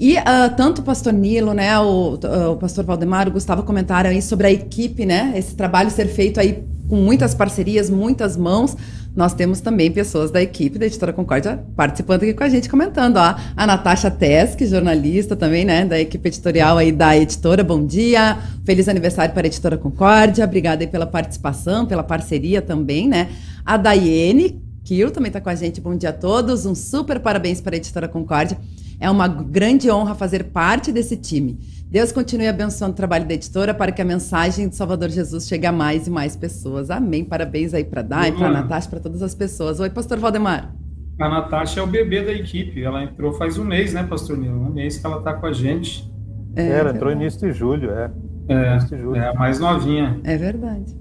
E 0.00 0.16
uh, 0.16 0.56
tanto 0.56 0.80
o 0.80 0.82
pastor 0.82 1.12
Nilo, 1.12 1.52
né, 1.52 1.78
o, 1.78 2.14
uh, 2.14 2.52
o 2.52 2.56
pastor 2.56 2.84
Valdemar, 2.84 3.28
o 3.28 3.32
Gustavo 3.32 3.62
comentaram 3.64 4.08
aí 4.08 4.22
sobre 4.22 4.46
a 4.46 4.50
equipe, 4.50 5.04
né? 5.04 5.34
Esse 5.36 5.54
trabalho 5.54 5.90
ser 5.90 6.06
feito 6.06 6.40
aí 6.40 6.64
com 6.88 6.96
muitas 6.96 7.34
parcerias, 7.34 7.90
muitas 7.90 8.36
mãos 8.36 8.76
nós 9.14 9.32
temos 9.32 9.60
também 9.60 9.92
pessoas 9.92 10.30
da 10.30 10.42
equipe 10.42 10.78
da 10.78 10.86
Editora 10.86 11.12
Concórdia 11.12 11.64
participando 11.76 12.24
aqui 12.24 12.34
com 12.34 12.42
a 12.42 12.48
gente, 12.48 12.68
comentando. 12.68 13.16
Ó, 13.16 13.34
a 13.56 13.66
Natasha 13.66 14.10
Tesk, 14.10 14.60
jornalista 14.62 15.36
também, 15.36 15.64
né, 15.64 15.84
da 15.84 16.00
equipe 16.00 16.28
editorial 16.28 16.78
aí 16.78 16.90
da 16.90 17.16
editora. 17.16 17.62
Bom 17.62 17.86
dia, 17.86 18.38
feliz 18.64 18.88
aniversário 18.88 19.32
para 19.32 19.46
a 19.46 19.48
Editora 19.48 19.78
Concórdia. 19.78 20.44
Obrigada 20.44 20.82
aí 20.82 20.88
pela 20.88 21.06
participação, 21.06 21.86
pela 21.86 22.02
parceria 22.02 22.60
também, 22.60 23.08
né? 23.08 23.28
A 23.64 23.76
Daiane 23.76 24.60
Kiel 24.84 25.10
também 25.10 25.28
está 25.28 25.40
com 25.40 25.48
a 25.48 25.54
gente. 25.54 25.80
Bom 25.80 25.96
dia 25.96 26.10
a 26.10 26.12
todos. 26.12 26.66
Um 26.66 26.74
super 26.74 27.20
parabéns 27.20 27.60
para 27.60 27.76
a 27.76 27.78
Editora 27.78 28.08
Concórdia. 28.08 28.58
É 28.98 29.08
uma 29.08 29.28
grande 29.28 29.90
honra 29.90 30.14
fazer 30.14 30.44
parte 30.44 30.90
desse 30.90 31.16
time. 31.16 31.58
Deus 31.94 32.10
continue 32.10 32.48
abençoando 32.48 32.92
o 32.92 32.96
trabalho 32.96 33.24
da 33.24 33.34
editora 33.34 33.72
para 33.72 33.92
que 33.92 34.02
a 34.02 34.04
mensagem 34.04 34.68
de 34.68 34.74
Salvador 34.74 35.10
Jesus 35.10 35.46
chegue 35.46 35.64
a 35.64 35.70
mais 35.70 36.08
e 36.08 36.10
mais 36.10 36.34
pessoas. 36.34 36.90
Amém. 36.90 37.24
Parabéns 37.24 37.72
aí 37.72 37.84
para 37.84 38.02
Dai, 38.02 38.32
para 38.32 38.50
Natasha, 38.50 38.90
para 38.90 38.98
todas 38.98 39.22
as 39.22 39.32
pessoas. 39.32 39.78
Oi, 39.78 39.88
pastor 39.88 40.18
Valdemar. 40.18 40.74
A 41.20 41.28
Natasha 41.28 41.78
é 41.78 41.82
o 41.84 41.86
bebê 41.86 42.20
da 42.24 42.32
equipe. 42.32 42.82
Ela 42.82 43.04
entrou 43.04 43.32
faz 43.34 43.58
um 43.58 43.64
mês, 43.64 43.94
né, 43.94 44.02
pastor 44.02 44.36
Nilo? 44.36 44.60
Um 44.60 44.72
mês 44.72 44.98
que 44.98 45.06
ela 45.06 45.18
está 45.18 45.34
com 45.34 45.46
a 45.46 45.52
gente. 45.52 46.12
É, 46.56 46.66
ela 46.80 46.90
entrou 46.90 47.12
início 47.12 47.38
de 47.38 47.56
julho, 47.56 47.88
é. 47.92 48.10
É, 48.48 48.76
de 48.78 48.98
julho. 48.98 49.14
é 49.14 49.28
a 49.28 49.34
mais 49.34 49.60
novinha. 49.60 50.20
É 50.24 50.36
verdade. 50.36 50.92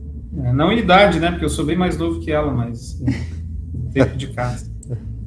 É, 0.43 0.53
não 0.53 0.71
em 0.71 0.77
idade, 0.77 1.19
né? 1.19 1.31
Porque 1.31 1.45
eu 1.45 1.49
sou 1.49 1.65
bem 1.65 1.75
mais 1.75 1.97
novo 1.97 2.19
que 2.19 2.31
ela, 2.31 2.53
mas 2.53 3.01
tempo 3.91 4.15
de 4.15 4.27
casa. 4.27 4.71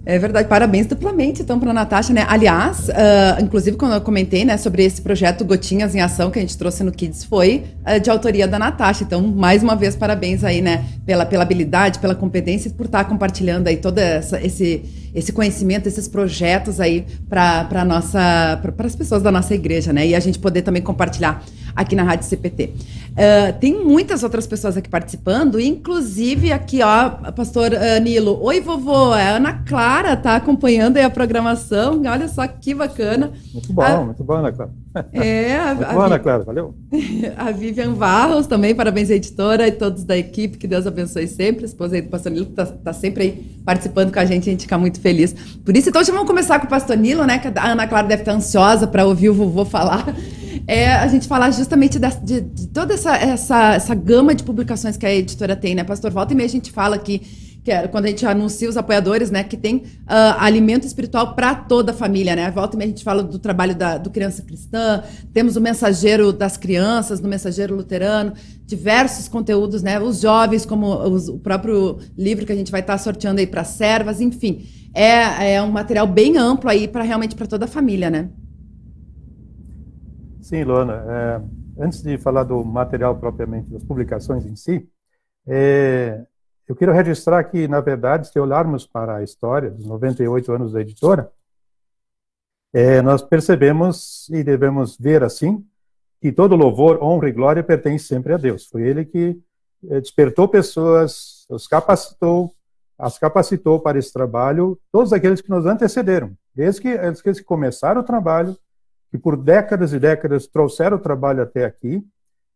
É 0.09 0.21
verdade, 0.21 0.47
parabéns 0.47 0.87
duplamente 0.87 1.43
então 1.43 1.59
para 1.59 1.71
a 1.73 1.75
Natasha, 1.75 2.13
né? 2.13 2.25
Aliás, 2.29 2.89
uh, 2.89 3.43
inclusive 3.43 3.77
quando 3.77 3.95
eu 3.95 4.01
comentei, 4.01 4.45
né, 4.45 4.57
sobre 4.57 4.85
esse 4.85 5.03
projeto 5.03 5.45
Gotinhas 5.45 5.97
em 5.97 6.01
Ação 6.01 6.31
que 6.31 6.39
a 6.39 6.43
gente 6.43 6.57
trouxe 6.57 6.85
no 6.85 6.93
Kids 6.93 7.25
foi 7.25 7.65
uh, 7.85 7.99
de 7.99 8.09
autoria 8.09 8.47
da 8.47 8.57
Natasha. 8.57 9.03
Então, 9.03 9.21
mais 9.21 9.65
uma 9.65 9.75
vez 9.75 9.97
parabéns 9.97 10.45
aí, 10.45 10.63
né, 10.63 10.85
pela, 11.05 11.27
pela 11.27 11.43
habilidade, 11.43 11.99
pela 11.99 12.15
competência 12.15 12.69
e 12.69 12.73
por 12.73 12.87
estar 12.87 13.03
compartilhando 13.07 13.67
aí 13.67 13.79
todo 13.79 13.99
essa, 13.99 14.41
esse 14.41 14.85
esse 15.17 15.33
conhecimento, 15.33 15.89
esses 15.89 16.07
projetos 16.07 16.79
aí 16.79 17.07
para 17.27 17.85
nossa 17.87 18.61
para 18.61 18.87
as 18.87 18.95
pessoas 18.95 19.23
da 19.23 19.33
nossa 19.33 19.55
igreja, 19.55 19.91
né? 19.91 20.07
E 20.07 20.15
a 20.15 20.21
gente 20.21 20.39
poder 20.39 20.61
também 20.61 20.83
compartilhar 20.83 21.43
aqui 21.77 21.95
na 21.95 22.03
Rádio 22.03 22.27
CPT. 22.27 22.73
Uh, 23.13 23.59
tem 23.61 23.85
muitas 23.85 24.23
outras 24.23 24.47
pessoas 24.47 24.77
aqui 24.77 24.89
participando, 24.89 25.61
inclusive 25.61 26.51
aqui, 26.51 26.83
ó, 26.83 27.11
pastor 27.33 27.73
uh, 27.73 28.03
Nilo. 28.03 28.43
Oi, 28.43 28.61
vovô, 28.61 29.13
a 29.13 29.37
Ana 29.37 29.63
Clara 29.65 30.17
tá 30.17 30.37
acompanhando 30.37 30.97
aí 30.97 31.05
a 31.05 31.11
programação. 31.11 32.03
Olha 32.07 32.29
só 32.29 32.47
que 32.47 32.75
bacana. 32.75 33.33
Muito 33.53 33.73
bom, 33.73 33.83
a... 33.83 34.01
muito 34.01 34.25
bom, 34.25 34.35
Ana 34.35 34.51
Clara. 34.51 34.71
É, 35.13 35.57
a, 35.57 36.05
Ana 36.05 36.19
Clara, 36.19 36.45
valeu. 36.45 36.75
A 37.37 37.51
Vivian 37.51 37.93
Barros 37.93 38.47
também, 38.47 38.75
parabéns, 38.75 39.11
editora, 39.11 39.67
e 39.67 39.73
todos 39.73 40.05
da 40.05 40.17
equipe, 40.17 40.59
que 40.59 40.67
Deus 40.67 40.87
abençoe 40.87 41.27
sempre. 41.27 41.65
A 41.65 41.67
esposa 41.67 41.97
aí 41.97 42.03
do 42.03 42.09
pastor 42.09 42.33
Nilo, 42.33 42.47
que 42.47 42.53
tá, 42.53 42.67
tá 42.67 42.93
sempre 42.93 43.23
aí 43.25 43.61
participando 43.65 44.13
com 44.13 44.19
a 44.19 44.25
gente, 44.25 44.49
a 44.49 44.53
gente 44.53 44.63
fica 44.63 44.79
muito 44.79 45.01
feliz 45.01 45.35
por 45.65 45.77
isso. 45.77 45.89
Então, 45.89 46.03
já 46.03 46.13
vamos 46.13 46.29
começar 46.29 46.59
com 46.59 46.67
o 46.67 46.71
pastor 46.71 46.97
Nilo, 46.97 47.25
né? 47.25 47.39
Que 47.39 47.49
a 47.49 47.73
Ana 47.73 47.87
Clara 47.87 48.07
deve 48.07 48.23
estar 48.23 48.33
ansiosa 48.33 48.87
para 48.87 49.07
ouvir 49.07 49.31
o 49.31 49.35
vovô 49.35 49.65
falar 49.65 50.07
é 50.67 50.93
a 50.93 51.07
gente 51.07 51.29
falar 51.29 51.51
justamente 51.53 51.99
de, 51.99 52.09
de, 52.23 52.41
de 52.41 52.67
toda 52.69 52.95
essa, 52.95 53.17
essa, 53.17 53.75
essa 53.75 53.95
gama 53.95 54.35
de 54.35 54.43
publicações 54.43 54.97
que 54.97 55.07
a 55.07 55.15
editora 55.15 55.55
tem, 55.55 55.75
né? 55.75 55.85
Pastor, 55.85 56.11
volta 56.11 56.33
e 56.33 56.37
meia 56.37 56.47
a 56.47 56.51
gente 56.51 56.73
fala 56.73 56.99
que, 56.99 57.21
que 57.67 57.73
é, 57.73 57.89
quando 57.89 58.05
a 58.05 58.09
gente 58.09 58.25
anuncia 58.25 58.69
os 58.69 58.77
apoiadores, 58.77 59.29
né, 59.29 59.43
que 59.43 59.57
tem 59.57 59.79
uh, 59.79 60.39
alimento 60.39 60.87
espiritual 60.87 61.35
para 61.35 61.53
toda 61.53 61.91
a 61.91 61.95
família, 61.95 62.37
né? 62.37 62.49
Volta 62.49 62.77
e 62.77 62.79
meia 62.79 62.87
a 62.87 62.91
gente 62.91 63.03
fala 63.03 63.25
do 63.25 63.41
trabalho 63.41 63.75
da, 63.75 63.99
do 63.99 64.09
Criança 64.09 64.41
Cristã, 64.41 65.03
temos 65.35 65.57
o 65.57 65.61
Mensageiro 65.61 66.33
das 66.33 66.57
Crianças, 66.57 67.21
no 67.21 67.29
Mensageiro 67.29 67.75
Luterano, 67.75 68.35
diversos 68.65 69.27
conteúdos, 69.27 69.83
né? 69.83 69.99
Os 69.99 70.21
jovens, 70.21 70.65
como 70.65 70.95
os, 70.95 71.29
o 71.29 71.41
próprio 71.41 71.99
livro 72.17 72.47
que 72.47 72.53
a 72.53 72.55
gente 72.55 72.71
vai 72.71 72.83
estar 72.83 72.97
sorteando 72.99 73.41
aí 73.41 73.49
para 73.49 73.65
servas, 73.65 74.21
enfim. 74.21 74.65
É, 74.95 75.55
é 75.55 75.61
um 75.61 75.73
material 75.73 76.07
bem 76.07 76.37
amplo 76.37 76.71
aí 76.71 76.87
para 76.87 77.03
realmente 77.03 77.35
para 77.35 77.49
toda 77.49 77.65
a 77.65 77.69
família, 77.69 78.09
né? 78.09 78.31
Sim, 80.41 80.63
Luana. 80.63 81.05
É, 81.09 81.83
antes 81.83 82.01
de 82.01 82.17
falar 82.17 82.45
do 82.45 82.65
material 82.65 83.17
propriamente, 83.17 83.69
das 83.73 83.83
publicações 83.83 84.47
em 84.47 84.55
si, 84.55 84.89
é, 85.49 86.25
eu 86.69 86.75
quero 86.75 86.93
registrar 86.93 87.43
que, 87.45 87.69
na 87.69 87.81
verdade, 87.81 88.29
se 88.29 88.39
olharmos 88.39 88.87
para 88.87 89.17
a 89.17 89.23
história 89.23 89.71
dos 89.71 89.87
98 89.87 90.53
anos 90.53 90.73
da 90.73 90.81
editora, 90.81 91.31
é, 92.73 93.01
nós 93.01 93.23
percebemos 93.23 94.29
e 94.31 94.43
devemos 94.43 94.97
ver 94.99 95.23
assim 95.23 95.65
que 96.21 96.33
todo 96.33 96.57
louvor, 96.57 97.03
honra 97.03 97.29
e 97.29 97.33
glória 97.33 97.63
pertence 97.63 98.07
sempre 98.07 98.33
a 98.33 98.37
Deus. 98.37 98.67
Foi 98.67 98.83
Ele 98.83 99.05
que 99.05 99.41
é, 99.89 100.01
despertou 100.01 100.49
pessoas, 100.49 101.47
os 101.49 101.67
capacitou, 101.69 102.53
as 102.99 103.19
capacitou 103.19 103.81
para 103.81 103.99
esse 103.99 104.13
trabalho, 104.13 104.79
todos 104.91 105.13
aqueles 105.13 105.41
que 105.41 105.51
nos 105.51 105.67
antecederam, 105.67 106.37
desde 106.55 106.81
que 106.81 106.89
eles 106.89 107.41
começaram 107.43 108.01
o 108.01 108.05
trabalho 108.05 108.57
que 109.11 109.19
por 109.19 109.37
décadas 109.37 109.93
e 109.93 109.99
décadas 109.99 110.47
trouxeram 110.47 110.97
o 110.97 111.01
trabalho 111.01 111.43
até 111.43 111.65
aqui, 111.65 112.05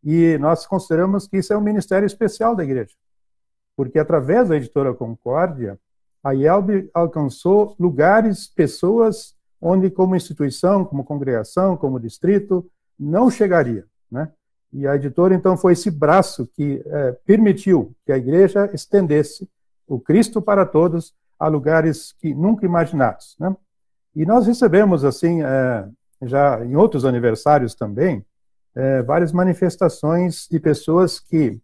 e 0.03 0.37
nós 0.38 0.66
consideramos 0.66 1.29
que 1.29 1.38
isso 1.38 1.53
é 1.53 1.57
um 1.57 1.61
ministério 1.61 2.07
especial 2.07 2.57
da 2.57 2.64
igreja, 2.64 2.94
porque 3.81 3.99
através 3.99 4.51
da 4.51 4.59
editora 4.59 4.93
Concórdia, 4.93 5.79
a 6.23 6.35
IELB 6.35 6.90
alcançou 6.93 7.75
lugares, 7.81 8.47
pessoas 8.47 9.35
onde, 9.59 9.88
como 9.88 10.14
instituição, 10.14 10.85
como 10.85 11.03
congregação, 11.03 11.79
como 11.79 11.99
distrito, 11.99 12.71
não 12.99 13.31
chegaria, 13.31 13.87
né? 14.12 14.31
E 14.71 14.87
a 14.87 14.95
editora, 14.97 15.35
então, 15.35 15.57
foi 15.57 15.73
esse 15.73 15.90
braço 15.90 16.47
que 16.55 16.83
é, 16.85 17.12
permitiu 17.25 17.97
que 18.05 18.12
a 18.12 18.19
igreja 18.19 18.71
estendesse 18.75 19.49
o 19.87 19.99
Cristo 19.99 20.43
para 20.43 20.66
todos 20.66 21.14
a 21.38 21.49
lugares 21.49 22.12
que 22.12 22.35
nunca 22.35 22.66
imaginados, 22.66 23.35
né? 23.40 23.57
E 24.14 24.27
nós 24.27 24.47
recebemos, 24.47 25.07
assim, 25.07 25.43
é, 25.43 25.88
já 26.21 26.62
em 26.62 26.77
outros 26.77 27.07
aniversários 27.07 27.75
também, 27.75 28.23
é, 28.77 29.01
várias 29.01 29.33
manifestações 29.33 30.47
de 30.51 30.61
pessoas 30.61 31.19
que 31.19 31.59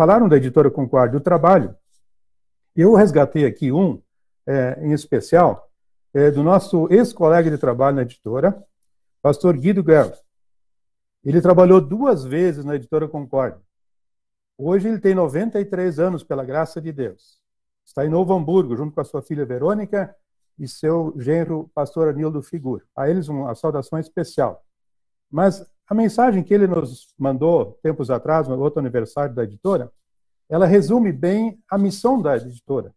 falaram 0.00 0.30
da 0.30 0.38
editora 0.38 0.70
Concórdia, 0.70 1.18
do 1.18 1.22
trabalho. 1.22 1.76
Eu 2.74 2.94
resgatei 2.94 3.44
aqui 3.44 3.70
um, 3.70 4.00
é, 4.46 4.78
em 4.80 4.92
especial, 4.92 5.70
é, 6.14 6.30
do 6.30 6.42
nosso 6.42 6.90
ex-colega 6.90 7.50
de 7.50 7.58
trabalho 7.58 7.96
na 7.96 8.02
editora, 8.02 8.64
pastor 9.20 9.54
Guido 9.58 9.84
Guerra. 9.84 10.16
Ele 11.22 11.42
trabalhou 11.42 11.82
duas 11.82 12.24
vezes 12.24 12.64
na 12.64 12.76
editora 12.76 13.06
Concórdia. 13.06 13.60
Hoje 14.56 14.88
ele 14.88 14.98
tem 14.98 15.14
93 15.14 15.98
anos, 15.98 16.24
pela 16.24 16.46
graça 16.46 16.80
de 16.80 16.92
Deus. 16.92 17.38
Está 17.84 18.02
em 18.06 18.08
Novo 18.08 18.32
Hamburgo, 18.32 18.74
junto 18.74 18.94
com 18.94 19.02
a 19.02 19.04
sua 19.04 19.20
filha 19.20 19.44
Verônica 19.44 20.16
e 20.58 20.66
seu 20.66 21.12
genro, 21.18 21.70
pastor 21.74 22.08
Anildo 22.08 22.42
Figur. 22.42 22.80
A 22.96 23.10
eles 23.10 23.28
uma 23.28 23.54
saudação 23.54 23.98
especial. 23.98 24.64
Mas 25.30 25.62
a 25.90 25.94
mensagem 25.94 26.44
que 26.44 26.54
ele 26.54 26.68
nos 26.68 27.12
mandou 27.18 27.76
tempos 27.82 28.12
atrás, 28.12 28.46
no 28.46 28.56
outro 28.60 28.78
aniversário 28.78 29.34
da 29.34 29.42
editora, 29.42 29.92
ela 30.48 30.64
resume 30.64 31.10
bem 31.10 31.60
a 31.68 31.76
missão 31.76 32.22
da 32.22 32.36
editora. 32.36 32.94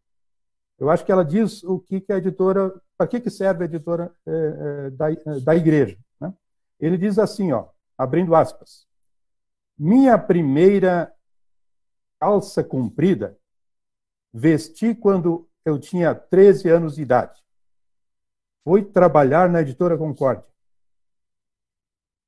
Eu 0.77 0.91
acho 0.91 1.03
que 1.03 1.11
ela 1.11 1.25
diz 1.25 1.63
o 1.63 1.79
que, 1.79 1.99
que 1.99 2.13
a 2.13 2.17
editora, 2.17 2.71
para 2.95 3.07
que, 3.07 3.19
que 3.19 3.31
serve 3.31 3.63
a 3.63 3.65
editora 3.65 4.13
é, 4.27 4.31
é, 4.31 4.89
da, 4.91 5.07
da 5.43 5.55
igreja. 5.55 5.97
Né? 6.21 6.31
Ele 6.79 6.95
diz 6.95 7.17
assim, 7.17 7.51
ó, 7.51 7.65
abrindo 7.97 8.35
aspas, 8.35 8.85
minha 9.75 10.15
primeira 10.15 11.11
calça 12.19 12.63
comprida 12.63 13.35
vesti 14.31 14.93
quando 14.93 15.49
eu 15.65 15.79
tinha 15.79 16.13
13 16.13 16.69
anos 16.69 16.95
de 16.95 17.01
idade. 17.01 17.41
Foi 18.63 18.83
trabalhar 18.83 19.49
na 19.49 19.61
editora 19.61 19.97
Concórdia. 19.97 20.52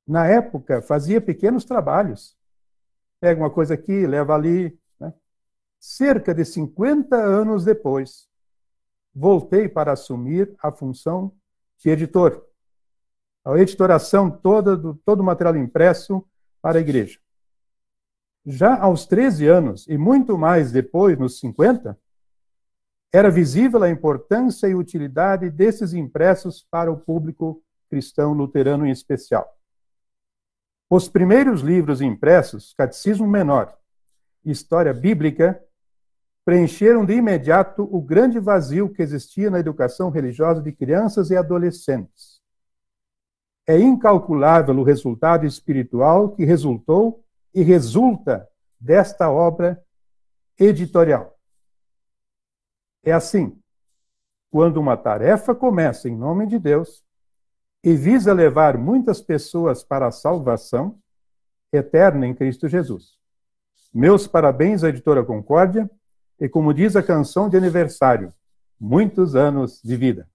Na 0.06 0.26
época, 0.26 0.80
fazia 0.80 1.20
pequenos 1.20 1.64
trabalhos. 1.64 2.36
Pega 3.20 3.40
uma 3.40 3.50
coisa 3.50 3.74
aqui, 3.74 4.06
leva 4.06 4.34
ali. 4.34 4.78
Né? 5.00 5.12
Cerca 5.80 6.32
de 6.34 6.44
50 6.44 7.16
anos 7.16 7.64
depois, 7.64 8.28
voltei 9.14 9.68
para 9.68 9.92
assumir 9.92 10.54
a 10.62 10.70
função 10.70 11.32
de 11.78 11.90
editor. 11.90 12.46
A 13.44 13.56
editoração 13.58 14.30
toda 14.30 14.76
do 14.76 14.94
todo 14.94 15.20
o 15.20 15.24
material 15.24 15.56
impresso 15.56 16.24
para 16.60 16.78
a 16.78 16.80
igreja. 16.80 17.18
Já 18.44 18.78
aos 18.78 19.06
13 19.06 19.46
anos, 19.46 19.88
e 19.88 19.98
muito 19.98 20.38
mais 20.38 20.70
depois, 20.70 21.18
nos 21.18 21.40
50, 21.40 21.98
era 23.12 23.30
visível 23.30 23.82
a 23.82 23.90
importância 23.90 24.68
e 24.68 24.74
utilidade 24.74 25.50
desses 25.50 25.94
impressos 25.94 26.64
para 26.70 26.92
o 26.92 26.96
público 26.96 27.62
cristão 27.88 28.32
luterano 28.32 28.86
em 28.86 28.90
especial. 28.90 29.55
Os 30.88 31.08
primeiros 31.08 31.62
livros 31.62 32.00
impressos, 32.00 32.72
Catecismo 32.74 33.26
Menor 33.26 33.76
e 34.44 34.52
História 34.52 34.94
Bíblica, 34.94 35.60
preencheram 36.44 37.04
de 37.04 37.14
imediato 37.14 37.88
o 37.90 38.00
grande 38.00 38.38
vazio 38.38 38.88
que 38.88 39.02
existia 39.02 39.50
na 39.50 39.58
educação 39.58 40.10
religiosa 40.10 40.62
de 40.62 40.70
crianças 40.70 41.30
e 41.30 41.36
adolescentes. 41.36 42.40
É 43.66 43.76
incalculável 43.76 44.76
o 44.76 44.84
resultado 44.84 45.44
espiritual 45.44 46.30
que 46.30 46.44
resultou 46.44 47.24
e 47.52 47.62
resulta 47.62 48.48
desta 48.78 49.28
obra 49.28 49.82
editorial. 50.56 51.36
É 53.02 53.12
assim: 53.12 53.60
quando 54.52 54.76
uma 54.76 54.96
tarefa 54.96 55.52
começa 55.52 56.08
em 56.08 56.16
nome 56.16 56.46
de 56.46 56.60
Deus 56.60 57.05
e 57.86 57.94
visa 57.94 58.32
levar 58.32 58.76
muitas 58.76 59.20
pessoas 59.20 59.84
para 59.84 60.08
a 60.08 60.10
salvação 60.10 60.98
eterna 61.72 62.26
em 62.26 62.34
Cristo 62.34 62.66
Jesus. 62.66 63.12
Meus 63.94 64.26
parabéns 64.26 64.82
à 64.82 64.88
editora 64.88 65.24
Concórdia 65.24 65.88
e, 66.40 66.48
como 66.48 66.74
diz 66.74 66.96
a 66.96 67.02
canção 67.02 67.48
de 67.48 67.56
aniversário, 67.56 68.32
muitos 68.80 69.36
anos 69.36 69.80
de 69.84 69.96
vida. 69.96 70.28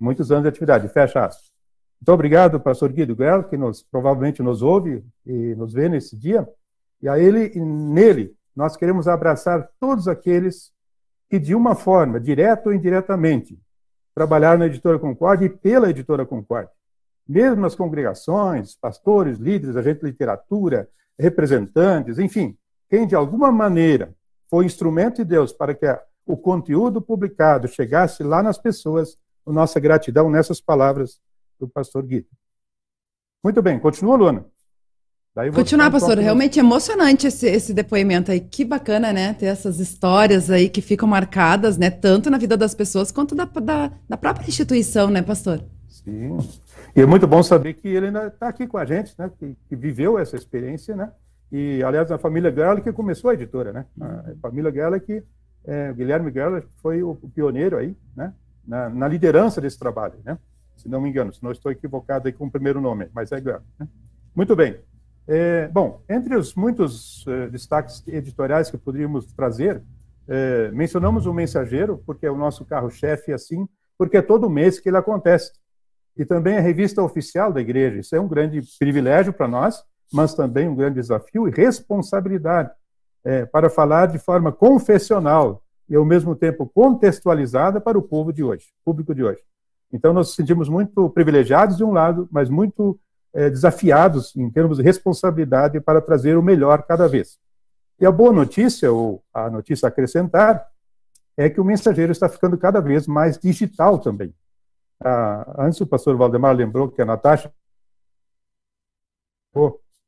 Muitos 0.00 0.32
anos 0.32 0.42
de 0.42 0.48
atividade. 0.48 0.88
Fecha 0.88 1.24
aspas. 1.24 1.52
Muito 2.00 2.12
obrigado, 2.12 2.58
pastor 2.58 2.92
Guido 2.92 3.14
Guerra, 3.14 3.44
que 3.44 3.56
nos, 3.56 3.80
provavelmente 3.80 4.42
nos 4.42 4.62
ouve 4.62 5.04
e 5.24 5.54
nos 5.54 5.72
vê 5.72 5.88
nesse 5.88 6.16
dia. 6.16 6.48
E 7.00 7.08
a 7.08 7.20
ele, 7.20 7.54
nele, 7.54 8.36
nós 8.54 8.76
queremos 8.76 9.06
abraçar 9.06 9.70
todos 9.78 10.08
aqueles 10.08 10.72
que, 11.30 11.38
de 11.38 11.54
uma 11.54 11.76
forma, 11.76 12.18
direta 12.18 12.68
ou 12.68 12.74
indiretamente, 12.74 13.56
trabalharam 14.14 14.58
na 14.58 14.66
Editora 14.66 14.98
Concórdia 14.98 15.46
e 15.46 15.48
pela 15.48 15.90
Editora 15.90 16.26
Concórdia. 16.26 16.72
Mesmo 17.26 17.60
nas 17.60 17.74
congregações, 17.74 18.74
pastores, 18.74 19.38
líderes, 19.38 19.76
agentes 19.76 20.02
de 20.02 20.10
literatura, 20.10 20.88
representantes, 21.18 22.18
enfim, 22.18 22.56
quem 22.88 23.06
de 23.06 23.14
alguma 23.14 23.50
maneira 23.50 24.14
foi 24.50 24.66
instrumento 24.66 25.16
de 25.16 25.24
Deus 25.24 25.52
para 25.52 25.74
que 25.74 25.86
o 26.26 26.36
conteúdo 26.36 27.00
publicado 27.00 27.66
chegasse 27.66 28.22
lá 28.22 28.42
nas 28.42 28.58
pessoas, 28.58 29.16
nossa 29.46 29.80
gratidão 29.80 30.30
nessas 30.30 30.60
palavras 30.60 31.20
do 31.58 31.68
pastor 31.68 32.04
Guido. 32.04 32.28
Muito 33.42 33.62
bem, 33.62 33.78
continua, 33.78 34.16
Luana. 34.16 34.51
Continuar, 35.54 35.90
pastor, 35.90 36.18
realmente 36.18 36.58
emocionante 36.58 37.26
esse, 37.26 37.46
esse 37.46 37.72
depoimento 37.72 38.30
aí. 38.30 38.38
Que 38.38 38.66
bacana, 38.66 39.14
né? 39.14 39.32
Ter 39.32 39.46
essas 39.46 39.80
histórias 39.80 40.50
aí 40.50 40.68
que 40.68 40.82
ficam 40.82 41.08
marcadas, 41.08 41.78
né? 41.78 41.90
Tanto 41.90 42.28
na 42.28 42.36
vida 42.36 42.54
das 42.54 42.74
pessoas 42.74 43.10
quanto 43.10 43.34
da, 43.34 43.46
da, 43.46 43.90
da 44.06 44.16
própria 44.18 44.46
instituição, 44.46 45.08
né, 45.08 45.22
pastor? 45.22 45.64
Sim. 45.88 46.36
E 46.94 47.00
é 47.00 47.06
muito 47.06 47.26
bom 47.26 47.42
saber 47.42 47.72
que 47.74 47.88
ele 47.88 48.06
ainda 48.06 48.26
está 48.26 48.48
aqui 48.48 48.66
com 48.66 48.76
a 48.76 48.84
gente, 48.84 49.14
né? 49.18 49.30
Que, 49.38 49.56
que, 49.70 49.74
viveu 49.74 50.18
essa 50.18 50.36
experiência, 50.36 50.94
né? 50.94 51.10
E, 51.50 51.82
aliás, 51.82 52.12
a 52.12 52.18
família 52.18 52.52
Gerla 52.52 52.82
que 52.82 52.92
começou 52.92 53.30
a 53.30 53.34
editora, 53.34 53.72
né? 53.72 53.86
A 54.00 54.34
família 54.40 54.70
Gerla 54.70 55.00
que... 55.00 55.22
É, 55.64 55.92
Guilherme 55.92 56.32
Gerla 56.32 56.62
foi 56.82 57.02
o, 57.02 57.16
o 57.22 57.30
pioneiro 57.30 57.78
aí, 57.78 57.96
né? 58.14 58.34
Na, 58.66 58.90
na 58.90 59.08
liderança 59.08 59.60
desse 59.60 59.78
trabalho, 59.78 60.14
né? 60.24 60.36
se 60.76 60.88
não 60.88 61.00
me 61.00 61.08
engano, 61.08 61.32
se 61.32 61.42
não 61.42 61.52
estou 61.52 61.70
equivocado 61.70 62.26
aí 62.26 62.32
com 62.32 62.46
o 62.46 62.50
primeiro 62.50 62.80
nome, 62.80 63.08
mas 63.14 63.30
é 63.30 63.38
igual. 63.38 63.62
Né? 63.78 63.86
Muito 64.34 64.56
bem. 64.56 64.76
É, 65.26 65.68
bom, 65.68 66.02
entre 66.08 66.36
os 66.36 66.54
muitos 66.54 67.24
é, 67.26 67.48
destaques 67.48 68.02
editoriais 68.06 68.70
que 68.70 68.76
poderíamos 68.76 69.26
trazer, 69.32 69.82
é, 70.28 70.70
mencionamos 70.72 71.26
o 71.26 71.34
Mensageiro, 71.34 72.02
porque 72.04 72.26
é 72.26 72.30
o 72.30 72.36
nosso 72.36 72.64
carro-chefe 72.64 73.32
assim, 73.32 73.68
porque 73.96 74.16
é 74.16 74.22
todo 74.22 74.50
mês 74.50 74.80
que 74.80 74.88
ele 74.88 74.96
acontece. 74.96 75.52
E 76.16 76.24
também 76.24 76.56
a 76.56 76.60
revista 76.60 77.02
oficial 77.02 77.52
da 77.52 77.60
igreja. 77.60 78.00
Isso 78.00 78.14
é 78.14 78.20
um 78.20 78.28
grande 78.28 78.60
privilégio 78.78 79.32
para 79.32 79.48
nós, 79.48 79.82
mas 80.12 80.34
também 80.34 80.68
um 80.68 80.74
grande 80.74 80.96
desafio 80.96 81.48
e 81.48 81.50
responsabilidade 81.50 82.70
é, 83.24 83.46
para 83.46 83.70
falar 83.70 84.06
de 84.06 84.18
forma 84.18 84.52
confessional 84.52 85.62
e, 85.88 85.94
ao 85.94 86.04
mesmo 86.04 86.34
tempo, 86.34 86.70
contextualizada 86.74 87.80
para 87.80 87.98
o 87.98 88.02
povo 88.02 88.32
de 88.32 88.42
hoje, 88.42 88.66
público 88.84 89.14
de 89.14 89.24
hoje. 89.24 89.40
Então, 89.92 90.12
nós 90.12 90.28
nos 90.28 90.36
sentimos 90.36 90.68
muito 90.68 91.08
privilegiados 91.10 91.76
de 91.76 91.84
um 91.84 91.92
lado, 91.92 92.28
mas 92.30 92.48
muito 92.48 92.98
é, 93.34 93.48
desafiados 93.48 94.34
em 94.36 94.50
termos 94.50 94.78
de 94.78 94.82
responsabilidade 94.82 95.80
para 95.80 96.00
trazer 96.00 96.36
o 96.36 96.42
melhor 96.42 96.82
cada 96.82 97.08
vez. 97.08 97.38
E 98.00 98.06
a 98.06 98.10
boa 98.10 98.32
notícia, 98.32 98.90
ou 98.92 99.22
a 99.32 99.48
notícia 99.48 99.86
a 99.86 99.88
acrescentar, 99.88 100.66
é 101.36 101.48
que 101.48 101.60
o 101.60 101.64
mensageiro 101.64 102.12
está 102.12 102.28
ficando 102.28 102.58
cada 102.58 102.80
vez 102.80 103.06
mais 103.06 103.38
digital 103.38 103.98
também. 103.98 104.34
Ah, 105.02 105.64
antes 105.66 105.80
o 105.80 105.86
pastor 105.86 106.16
Valdemar 106.16 106.54
lembrou 106.54 106.88
que 106.88 107.00
a 107.00 107.04
Natasha, 107.04 107.52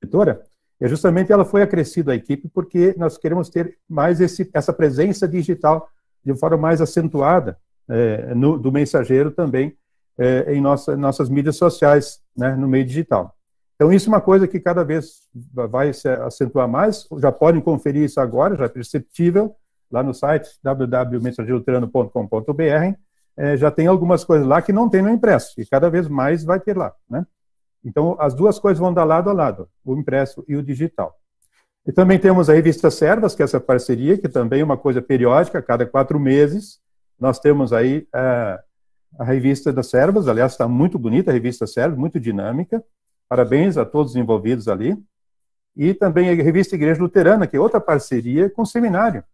editora, 0.02 0.44
é 0.80 0.88
justamente 0.88 1.32
ela 1.32 1.44
foi 1.44 1.62
acrescida 1.62 2.12
à 2.12 2.14
equipe 2.14 2.48
porque 2.48 2.94
nós 2.98 3.16
queremos 3.16 3.48
ter 3.48 3.78
mais 3.88 4.20
esse, 4.20 4.50
essa 4.52 4.72
presença 4.72 5.26
digital 5.26 5.88
de 6.24 6.34
forma 6.34 6.56
mais 6.56 6.80
acentuada 6.80 7.58
é, 7.88 8.34
no, 8.34 8.58
do 8.58 8.72
mensageiro 8.72 9.30
também 9.30 9.76
é, 10.18 10.55
em 10.55 10.61
nossa, 10.61 10.96
nossas 10.96 11.29
mídias 11.29 11.57
sociais, 11.57 12.20
né, 12.37 12.55
no 12.55 12.68
meio 12.68 12.85
digital. 12.85 13.35
Então, 13.74 13.92
isso 13.92 14.09
é 14.09 14.12
uma 14.12 14.20
coisa 14.20 14.46
que 14.46 14.61
cada 14.61 14.85
vez 14.85 15.22
vai 15.53 15.92
se 15.92 16.09
acentuar 16.09 16.68
mais, 16.68 17.09
já 17.18 17.33
podem 17.33 17.61
conferir 17.61 18.05
isso 18.05 18.20
agora, 18.20 18.57
já 18.57 18.66
é 18.66 18.68
perceptível, 18.68 19.57
lá 19.90 20.00
no 20.03 20.14
site 20.14 20.48
www.mensageiroterano.com.br, 20.62 22.96
é, 23.37 23.57
já 23.57 23.70
tem 23.70 23.88
algumas 23.88 24.24
coisas 24.24 24.46
lá 24.46 24.62
que 24.62 24.72
não 24.72 24.88
tem 24.88 25.03
no 25.03 25.11
impresso, 25.11 25.61
e 25.61 25.66
cada 25.66 25.90
vez 25.90 26.09
mais 26.09 26.44
vai 26.44 26.61
ter 26.61 26.77
lá, 26.77 26.94
né? 27.11 27.27
Então, 27.85 28.16
as 28.18 28.33
duas 28.33 28.59
coisas 28.59 28.79
vão 28.79 28.94
dar 28.94 29.05
lado 29.05 29.29
a 29.29 29.33
lado, 29.33 29.68
o 29.85 29.96
impresso 29.96 30.44
e 30.48 30.57
o 30.57 30.62
digital. 30.62 31.14
E 31.87 31.92
também 31.92 32.18
temos 32.18 32.48
a 32.48 32.55
revista 32.55 32.90
Servas, 32.90 33.35
que 33.35 33.42
é 33.42 33.44
essa 33.44 33.61
parceria, 33.61 34.16
que 34.16 34.29
também 34.29 34.62
é 34.62 34.64
uma 34.64 34.79
coisa 34.79 35.03
periódica, 35.03 35.61
cada 35.61 35.85
quatro 35.85 36.18
meses, 36.18 36.81
nós 37.20 37.38
temos 37.38 37.72
aí 37.72 38.09
é, 38.14 38.59
a 39.18 39.24
revista 39.24 39.72
das 39.72 39.88
Servas, 39.88 40.29
aliás, 40.29 40.53
está 40.53 40.66
muito 40.66 40.98
bonita 40.98 41.31
a 41.31 41.35
revista 41.35 41.66
Servas, 41.66 41.98
muito 41.98 42.18
dinâmica. 42.18 42.83
Parabéns 43.29 43.77
a 43.77 43.85
todos 43.85 44.12
os 44.12 44.16
envolvidos 44.16 44.68
ali. 44.68 44.96
E 45.77 45.92
também 45.92 46.31
a 46.31 46.35
revista 46.35 46.74
Igreja 46.74 47.03
Luterana, 47.03 47.46
que 47.46 47.57
é 47.57 47.61
outra 47.61 47.81
parceria 47.81 48.48
com 48.48 48.62
o 48.62 48.66
seminário. 48.66 49.24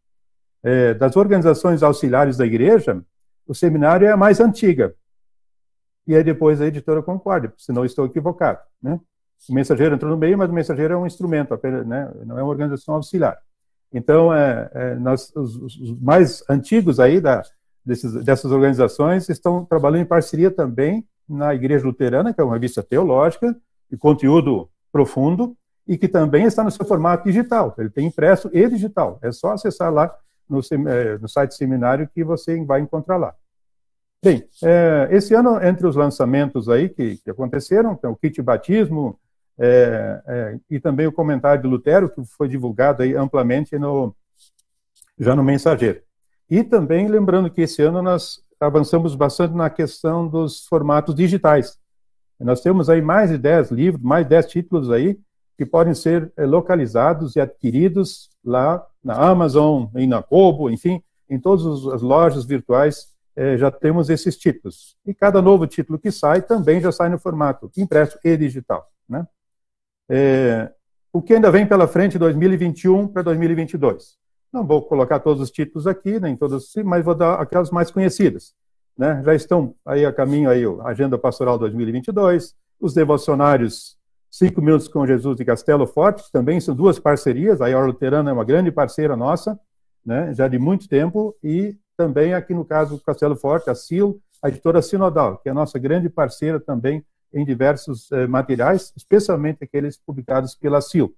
É, 0.62 0.94
das 0.94 1.16
organizações 1.16 1.82
auxiliares 1.82 2.36
da 2.36 2.46
igreja, 2.46 3.02
o 3.46 3.54
seminário 3.54 4.06
é 4.06 4.10
a 4.10 4.16
mais 4.16 4.40
antiga. 4.40 4.94
E 6.06 6.14
aí 6.14 6.24
depois 6.24 6.60
a 6.60 6.66
editora 6.66 7.02
Concórdia, 7.02 7.52
se 7.56 7.72
não 7.72 7.84
estou 7.84 8.06
equivocado. 8.06 8.60
Né? 8.82 8.98
O 9.48 9.54
mensageiro 9.54 9.94
entrou 9.94 10.10
no 10.10 10.18
meio, 10.18 10.36
mas 10.36 10.50
o 10.50 10.52
mensageiro 10.52 10.94
é 10.94 10.96
um 10.96 11.06
instrumento, 11.06 11.54
apenas, 11.54 11.86
né? 11.86 12.10
não 12.26 12.38
é 12.38 12.42
uma 12.42 12.50
organização 12.50 12.94
auxiliar. 12.94 13.38
Então, 13.92 14.32
é, 14.32 14.70
é, 14.72 14.94
nós, 14.96 15.32
os, 15.34 15.56
os, 15.56 16.00
mais 16.00 16.44
antigos 16.48 17.00
aí 17.00 17.20
da, 17.20 17.42
desses, 17.90 18.12
dessas 18.24 18.52
organizações 18.52 19.28
estão 19.28 19.64
trabalhando 19.64 20.02
em 20.02 20.06
parceria 20.06 20.50
também 20.50 21.04
na 21.28 21.52
Igreja 21.52 21.84
Luterana, 21.84 22.32
que 22.32 22.40
é 22.40 22.44
uma 22.44 22.54
revista 22.54 22.82
teológica, 22.84 23.56
de 23.90 23.96
conteúdo 23.96 24.70
profundo, 24.92 25.56
e 25.86 25.98
que 25.98 26.06
também 26.06 26.44
está 26.44 26.62
no 26.62 26.70
seu 26.70 26.86
formato 26.86 27.24
digital. 27.24 27.74
Ele 27.76 27.90
tem 27.90 28.06
impresso 28.06 28.48
e 28.52 28.68
digital. 28.68 29.18
É 29.22 29.32
só 29.32 29.52
acessar 29.52 29.92
lá 29.92 30.14
no, 30.48 30.60
é, 30.88 31.18
no 31.18 31.28
site 31.28 31.54
seminário 31.54 32.08
que 32.14 32.22
você 32.22 32.64
vai 32.64 32.80
encontrar 32.80 33.16
lá. 33.16 33.34
Bem, 34.22 34.44
é, 34.62 35.08
esse 35.10 35.34
ano, 35.34 35.60
entre 35.64 35.86
os 35.86 35.96
lançamentos 35.96 36.68
aí 36.68 36.88
que, 36.88 37.16
que 37.16 37.30
aconteceram, 37.30 37.96
tem 37.96 38.08
o 38.08 38.14
kit 38.14 38.40
batismo 38.40 39.18
é, 39.58 40.22
é, 40.26 40.58
e 40.70 40.78
também 40.78 41.08
o 41.08 41.12
comentário 41.12 41.62
de 41.62 41.68
Lutero, 41.68 42.08
que 42.08 42.22
foi 42.24 42.46
divulgado 42.46 43.02
aí 43.02 43.16
amplamente 43.16 43.76
no, 43.78 44.14
já 45.18 45.34
no 45.34 45.42
Mensageiro. 45.42 46.02
E 46.50 46.64
também 46.64 47.06
lembrando 47.06 47.50
que 47.50 47.60
esse 47.60 47.80
ano 47.80 48.02
nós 48.02 48.42
avançamos 48.58 49.14
bastante 49.14 49.54
na 49.54 49.70
questão 49.70 50.26
dos 50.26 50.66
formatos 50.66 51.14
digitais. 51.14 51.78
Nós 52.38 52.60
temos 52.60 52.90
aí 52.90 53.00
mais 53.00 53.30
de 53.30 53.38
10 53.38 53.70
livros, 53.70 54.02
mais 54.02 54.24
de 54.24 54.30
10 54.30 54.46
títulos 54.46 54.90
aí, 54.90 55.18
que 55.56 55.64
podem 55.64 55.94
ser 55.94 56.32
é, 56.36 56.44
localizados 56.46 57.36
e 57.36 57.40
adquiridos 57.40 58.30
lá 58.44 58.84
na 59.04 59.14
Amazon, 59.14 59.86
e 59.94 60.06
na 60.06 60.22
Kobo, 60.22 60.70
enfim, 60.70 61.02
em 61.28 61.38
todas 61.38 61.86
as 61.92 62.02
lojas 62.02 62.44
virtuais 62.44 63.08
é, 63.36 63.56
já 63.56 63.70
temos 63.70 64.10
esses 64.10 64.36
títulos. 64.36 64.96
E 65.06 65.14
cada 65.14 65.40
novo 65.40 65.66
título 65.66 65.98
que 65.98 66.10
sai 66.10 66.42
também 66.42 66.80
já 66.80 66.90
sai 66.90 67.08
no 67.08 67.18
formato 67.18 67.70
impresso 67.76 68.18
e 68.24 68.36
digital. 68.36 68.90
Né? 69.08 69.26
É, 70.10 70.72
o 71.12 71.22
que 71.22 71.34
ainda 71.34 71.50
vem 71.50 71.66
pela 71.66 71.86
frente 71.86 72.18
2021 72.18 73.08
para 73.08 73.22
2022? 73.22 74.19
Não 74.52 74.66
vou 74.66 74.82
colocar 74.82 75.20
todos 75.20 75.42
os 75.42 75.50
títulos 75.50 75.86
aqui, 75.86 76.18
nem 76.18 76.36
todos, 76.36 76.72
mas 76.84 77.04
vou 77.04 77.14
dar 77.14 77.34
aquelas 77.34 77.70
mais 77.70 77.90
conhecidas. 77.90 78.52
Né? 78.98 79.22
Já 79.24 79.34
estão 79.34 79.74
aí 79.86 80.04
a 80.04 80.12
caminho 80.12 80.50
aí 80.50 80.64
a 80.64 80.88
Agenda 80.88 81.16
Pastoral 81.16 81.58
2022, 81.58 82.54
os 82.80 82.94
devocionários 82.94 83.96
Cinco 84.30 84.60
Minutos 84.60 84.86
com 84.86 85.06
Jesus 85.06 85.40
e 85.40 85.44
Castelo 85.44 85.86
Forte, 85.86 86.30
também 86.30 86.60
são 86.60 86.74
duas 86.74 86.98
parcerias, 86.98 87.60
a 87.60 87.68
Ior 87.68 87.86
Luterana 87.86 88.30
é 88.30 88.32
uma 88.32 88.44
grande 88.44 88.70
parceira 88.70 89.16
nossa, 89.16 89.58
né, 90.06 90.32
já 90.34 90.46
de 90.46 90.58
muito 90.58 90.88
tempo, 90.88 91.36
e 91.42 91.76
também 91.96 92.32
aqui 92.32 92.54
no 92.54 92.64
caso 92.64 92.96
do 92.96 93.02
Castelo 93.02 93.36
Forte, 93.36 93.68
a 93.68 93.74
SIL, 93.74 94.20
a 94.42 94.48
editora 94.48 94.80
Sinodal, 94.80 95.38
que 95.38 95.48
é 95.48 95.52
a 95.52 95.54
nossa 95.54 95.78
grande 95.78 96.08
parceira 96.08 96.60
também 96.60 97.04
em 97.32 97.44
diversos 97.44 98.10
eh, 98.12 98.26
materiais, 98.26 98.92
especialmente 98.96 99.62
aqueles 99.62 99.98
publicados 99.98 100.54
pela 100.54 100.80
SIL. 100.80 101.14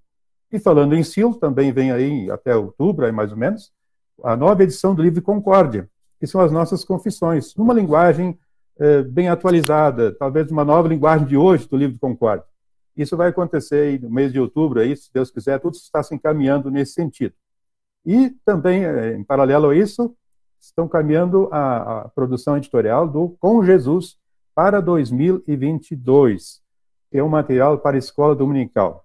E 0.53 0.59
falando 0.59 0.93
em 0.93 1.03
SIL, 1.03 1.33
também 1.33 1.71
vem 1.71 1.91
aí 1.91 2.29
até 2.29 2.55
outubro, 2.55 3.07
aí 3.07 3.11
mais 3.11 3.31
ou 3.31 3.37
menos, 3.37 3.71
a 4.23 4.37
nova 4.37 4.61
edição 4.61 4.93
do 4.93 5.01
livro 5.01 5.19
Concórdia, 5.19 5.89
que 6.19 6.27
são 6.27 6.39
as 6.39 6.51
nossas 6.51 6.85
confissões, 6.85 7.55
numa 7.55 7.73
linguagem 7.73 8.37
eh, 8.77 9.01
bem 9.01 9.29
atualizada, 9.29 10.13
talvez 10.13 10.51
uma 10.51 10.63
nova 10.63 10.87
linguagem 10.87 11.25
de 11.25 11.35
hoje 11.35 11.67
do 11.67 11.75
livro 11.75 11.97
Concórdia. 11.99 12.45
Isso 12.95 13.17
vai 13.17 13.29
acontecer 13.29 13.99
no 13.99 14.11
mês 14.11 14.31
de 14.31 14.39
outubro, 14.39 14.79
aí, 14.79 14.95
se 14.95 15.11
Deus 15.11 15.31
quiser, 15.31 15.59
tudo 15.59 15.73
está 15.73 16.03
se 16.03 16.13
encaminhando 16.13 16.69
nesse 16.69 16.93
sentido. 16.93 17.33
E 18.05 18.29
também, 18.45 18.85
eh, 18.85 19.15
em 19.15 19.23
paralelo 19.23 19.69
a 19.69 19.75
isso, 19.75 20.15
estão 20.61 20.87
caminhando 20.87 21.49
a, 21.51 22.01
a 22.01 22.09
produção 22.09 22.57
editorial 22.57 23.07
do 23.07 23.29
Com 23.39 23.63
Jesus 23.63 24.17
para 24.53 24.79
2022, 24.79 26.61
que 27.09 27.17
é 27.17 27.23
um 27.23 27.29
material 27.29 27.79
para 27.79 27.97
a 27.97 27.99
escola 27.99 28.35
dominical. 28.35 29.03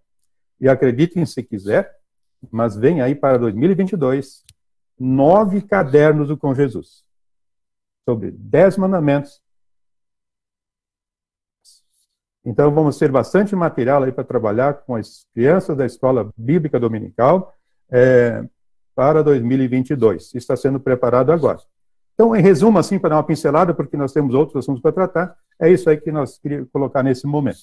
E 0.60 0.68
acreditem 0.68 1.24
se 1.24 1.42
quiser, 1.42 1.94
mas 2.50 2.76
vem 2.76 3.00
aí 3.00 3.14
para 3.14 3.38
2022 3.38 4.44
nove 4.98 5.62
cadernos 5.62 6.28
do 6.28 6.36
Com 6.36 6.54
Jesus, 6.54 7.04
sobre 8.04 8.30
dez 8.32 8.76
mandamentos. 8.76 9.40
Então 12.44 12.72
vamos 12.72 12.98
ter 12.98 13.10
bastante 13.10 13.54
material 13.54 14.02
aí 14.02 14.12
para 14.12 14.24
trabalhar 14.24 14.74
com 14.74 14.96
as 14.96 15.24
crianças 15.34 15.76
da 15.76 15.86
escola 15.86 16.32
bíblica 16.36 16.80
dominical. 16.80 17.54
É, 17.90 18.44
para 18.98 19.22
2022. 19.22 20.34
Está 20.34 20.56
sendo 20.56 20.80
preparado 20.80 21.30
agora. 21.30 21.60
Então, 22.14 22.34
em 22.34 22.42
resumo, 22.42 22.80
assim, 22.80 22.98
para 22.98 23.10
dar 23.10 23.16
uma 23.18 23.22
pincelada, 23.22 23.72
porque 23.72 23.96
nós 23.96 24.12
temos 24.12 24.34
outros 24.34 24.56
assuntos 24.56 24.82
para 24.82 24.90
tratar, 24.90 25.36
é 25.56 25.70
isso 25.70 25.88
aí 25.88 25.96
que 25.96 26.10
nós 26.10 26.36
queríamos 26.36 26.68
colocar 26.72 27.04
nesse 27.04 27.24
momento. 27.24 27.60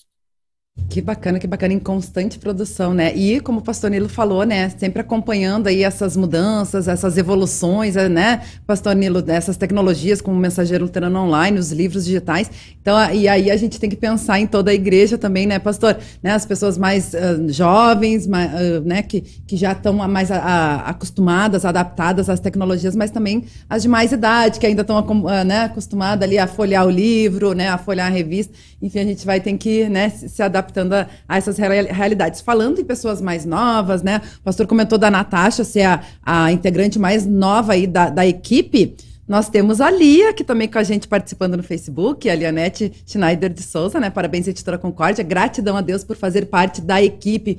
Que 0.89 1.01
bacana, 1.01 1.39
que 1.39 1.47
bacana, 1.47 1.73
em 1.73 1.79
constante 1.79 2.37
produção, 2.37 2.93
né? 2.93 3.15
E 3.15 3.39
como 3.39 3.59
o 3.59 3.61
pastor 3.61 3.89
Nilo 3.89 4.09
falou, 4.09 4.45
né? 4.45 4.69
Sempre 4.77 5.01
acompanhando 5.01 5.67
aí 5.67 5.83
essas 5.83 6.17
mudanças, 6.17 6.87
essas 6.87 7.17
evoluções, 7.17 7.95
né? 7.95 8.41
Pastor 8.67 8.93
Nilo, 8.93 9.23
essas 9.27 9.55
tecnologias 9.55 10.21
como 10.21 10.37
o 10.37 10.39
Mensageiro 10.39 10.83
Luterano 10.83 11.19
Online, 11.19 11.57
os 11.57 11.71
livros 11.71 12.05
digitais. 12.05 12.51
Então, 12.81 12.97
e 13.13 13.27
aí 13.27 13.49
a 13.49 13.57
gente 13.57 13.79
tem 13.79 13.89
que 13.89 13.95
pensar 13.95 14.39
em 14.39 14.45
toda 14.45 14.69
a 14.69 14.73
igreja 14.73 15.17
também, 15.17 15.47
né, 15.47 15.59
pastor? 15.59 15.97
Né? 16.21 16.31
As 16.31 16.45
pessoas 16.45 16.77
mais 16.77 17.13
uh, 17.13 17.51
jovens, 17.51 18.27
mais, 18.27 18.51
uh, 18.51 18.81
né? 18.85 19.01
Que, 19.01 19.21
que 19.21 19.55
já 19.55 19.71
estão 19.71 19.93
mais 19.93 20.29
a, 20.29 20.37
a, 20.37 20.89
acostumadas, 20.89 21.65
adaptadas 21.65 22.29
às 22.29 22.41
tecnologias, 22.41 22.95
mas 22.95 23.11
também 23.11 23.45
as 23.69 23.81
de 23.81 23.87
mais 23.87 24.11
idade, 24.11 24.59
que 24.59 24.65
ainda 24.65 24.81
estão 24.81 24.99
uh, 24.99 25.43
né, 25.45 25.63
acostumadas 25.63 26.27
ali 26.27 26.37
a 26.37 26.47
folhear 26.47 26.85
o 26.85 26.89
livro, 26.89 27.53
né? 27.53 27.69
A 27.69 27.77
folhear 27.77 28.07
a 28.07 28.11
revista. 28.11 28.53
Enfim, 28.81 28.99
a 28.99 29.05
gente 29.05 29.25
vai 29.25 29.39
ter 29.39 29.57
que 29.57 29.89
né, 29.89 30.09
se 30.09 30.43
adaptar 30.43 30.64
adaptando 30.65 30.93
a, 30.93 31.07
a 31.27 31.37
essas 31.37 31.57
realidades. 31.57 32.41
Falando 32.41 32.79
em 32.79 32.83
pessoas 32.83 33.21
mais 33.21 33.45
novas, 33.45 34.01
né? 34.01 34.21
O 34.39 34.41
pastor 34.41 34.67
comentou 34.67 34.97
da 34.97 35.11
Natasha 35.11 35.63
ser 35.63 35.83
a, 35.83 36.01
a 36.23 36.51
integrante 36.51 36.99
mais 36.99 37.25
nova 37.25 37.73
aí 37.73 37.87
da, 37.87 38.09
da 38.09 38.25
equipe. 38.25 38.95
Nós 39.27 39.49
temos 39.49 39.81
a 39.81 39.89
Lia, 39.89 40.33
que 40.33 40.43
também 40.43 40.67
com 40.67 40.77
a 40.77 40.83
gente 40.83 41.07
participando 41.07 41.57
no 41.57 41.63
Facebook, 41.63 42.29
a 42.29 42.35
Lianete 42.35 42.93
Schneider 43.07 43.51
de 43.51 43.63
Souza, 43.63 43.99
né? 43.99 44.11
Parabéns, 44.11 44.47
editora 44.47 44.77
Concórdia. 44.77 45.23
Gratidão 45.23 45.75
a 45.75 45.81
Deus 45.81 46.03
por 46.03 46.15
fazer 46.15 46.45
parte 46.45 46.79
da 46.79 47.01
equipe. 47.01 47.57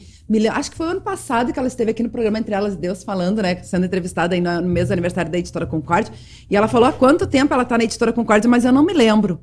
Acho 0.52 0.70
que 0.70 0.76
foi 0.76 0.86
ano 0.86 1.00
passado 1.00 1.52
que 1.52 1.58
ela 1.58 1.66
esteve 1.66 1.90
aqui 1.90 2.04
no 2.04 2.08
programa 2.08 2.38
Entre 2.38 2.54
Elas 2.54 2.74
e 2.74 2.76
Deus 2.76 3.02
falando, 3.02 3.42
né? 3.42 3.56
Sendo 3.64 3.84
entrevistada 3.84 4.36
aí 4.36 4.40
no 4.40 4.62
mês 4.62 4.92
aniversário 4.92 5.30
da 5.30 5.38
editora 5.38 5.66
Concórdia. 5.66 6.12
E 6.48 6.56
ela 6.56 6.68
falou 6.68 6.88
há 6.88 6.92
quanto 6.92 7.26
tempo 7.26 7.52
ela 7.52 7.64
está 7.64 7.76
na 7.76 7.82
editora 7.82 8.12
Concórdia, 8.12 8.48
mas 8.48 8.64
eu 8.64 8.70
não 8.70 8.84
me 8.84 8.92
lembro. 8.92 9.40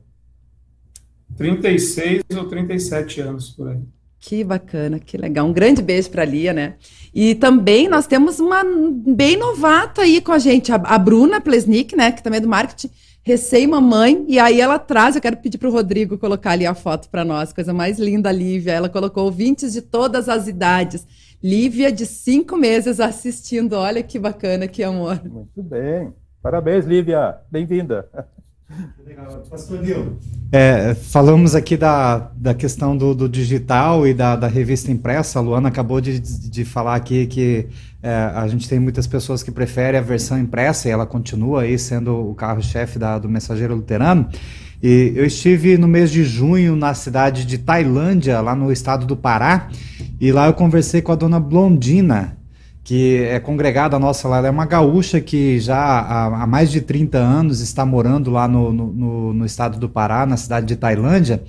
36 1.38 2.24
ou 2.36 2.46
37 2.46 3.22
anos 3.22 3.50
por 3.50 3.70
aí. 3.70 3.80
Que 4.26 4.42
bacana, 4.42 5.00
que 5.00 5.18
legal. 5.18 5.46
Um 5.46 5.52
grande 5.52 5.82
beijo 5.82 6.10
para 6.10 6.22
a 6.22 6.26
Lia, 6.26 6.54
né? 6.54 6.76
E 7.14 7.36
também 7.36 7.90
nós 7.90 8.08
temos 8.08 8.40
uma 8.40 8.64
bem 8.64 9.36
novata 9.36 10.04
aí 10.04 10.22
com 10.22 10.32
a 10.32 10.40
gente, 10.40 10.72
a, 10.72 10.76
a 10.76 10.98
Bruna 10.98 11.42
Plesnik, 11.42 11.94
né? 11.94 12.10
Que 12.10 12.24
também 12.24 12.38
é 12.38 12.42
do 12.42 12.48
marketing, 12.48 12.90
recém-mamãe. 13.22 14.24
E 14.30 14.40
aí 14.40 14.62
ela 14.62 14.80
traz, 14.80 15.16
eu 15.16 15.22
quero 15.22 15.36
pedir 15.36 15.58
para 15.58 15.68
o 15.68 15.74
Rodrigo 15.74 16.18
colocar 16.18 16.52
ali 16.52 16.66
a 16.66 16.74
foto 16.74 17.10
para 17.10 17.26
nós, 17.26 17.52
coisa 17.52 17.74
mais 17.74 18.00
linda, 18.00 18.32
Lívia. 18.32 18.72
Ela 18.72 18.88
colocou 18.88 19.26
ouvintes 19.26 19.74
de 19.74 19.82
todas 19.82 20.30
as 20.30 20.48
idades. 20.48 21.06
Lívia, 21.44 21.92
de 21.92 22.06
cinco 22.06 22.56
meses, 22.56 23.02
assistindo. 23.02 23.74
Olha 23.74 24.02
que 24.02 24.18
bacana, 24.18 24.70
que 24.70 24.82
amor. 24.84 25.22
Muito 25.26 25.62
bem. 25.62 26.14
Parabéns, 26.42 26.86
Lívia. 26.86 27.40
Bem-vinda. 27.52 28.08
Pastor 29.50 29.82
Nil. 29.82 30.18
É, 30.52 30.94
falamos 30.94 31.56
aqui 31.56 31.76
da, 31.76 32.32
da 32.36 32.54
questão 32.54 32.96
do, 32.96 33.14
do 33.14 33.28
digital 33.28 34.06
e 34.08 34.14
da, 34.14 34.36
da, 34.36 34.48
revista 34.48 34.92
impressa. 34.92 35.40
A 35.40 35.42
Luana 35.42 35.70
acabou 35.70 36.00
de, 36.00 36.20
de 36.20 36.66
falar 36.66 36.96
aqui 36.96 37.26
que 37.26 37.68
é, 38.02 38.14
a 38.36 38.48
gente 38.48 38.68
tem 38.68 38.80
muitas 38.80 39.08
pessoas 39.08 39.42
que 39.42 39.52
preferem 39.52 40.00
a 40.00 40.04
versão 40.04 40.38
impressa 40.38 40.88
e 40.88 40.92
ela 40.92 41.06
continua 41.06 41.62
aí 41.62 41.78
sendo 41.80 42.30
o 42.30 42.36
carro-chefe 42.36 43.00
do 43.22 43.30
Mensageiro 43.30 43.76
Luterano. 43.76 44.28
E 44.82 45.14
eu 45.16 45.26
estive 45.26 45.78
no 45.78 45.88
mês 45.88 46.12
de 46.12 46.24
junho 46.24 46.76
na 46.76 46.94
cidade 46.94 47.46
de 47.46 47.58
Tailândia, 47.58 48.42
lá 48.42 48.54
no 48.54 48.72
estado 48.72 49.06
do 49.06 49.16
Pará, 49.16 49.70
e 50.20 50.32
lá 50.32 50.48
eu 50.48 50.54
conversei 50.54 51.02
com 51.02 51.12
a 51.12 51.16
dona 51.16 51.40
Blondina, 51.40 52.38
que 52.84 53.24
é 53.24 53.40
congregada 53.40 53.98
nossa 53.98 54.28
lá, 54.28 54.40
ela 54.40 54.48
é 54.48 54.52
uma 54.52 54.66
gaúcha 54.66 55.22
que 55.22 55.60
já 55.60 55.78
há, 55.78 56.44
há 56.44 56.48
mais 56.48 56.70
de 56.70 56.82
30 56.82 57.18
anos 57.18 57.62
está 57.62 57.86
morando 57.86 58.30
lá 58.30 58.48
no, 58.48 58.74
no, 58.74 59.34
no, 59.34 59.46
estado 59.46 59.80
do 59.80 59.88
Pará, 59.88 60.26
na 60.26 60.36
cidade 60.36 60.66
de 60.66 60.76
Tailândia, 60.76 61.42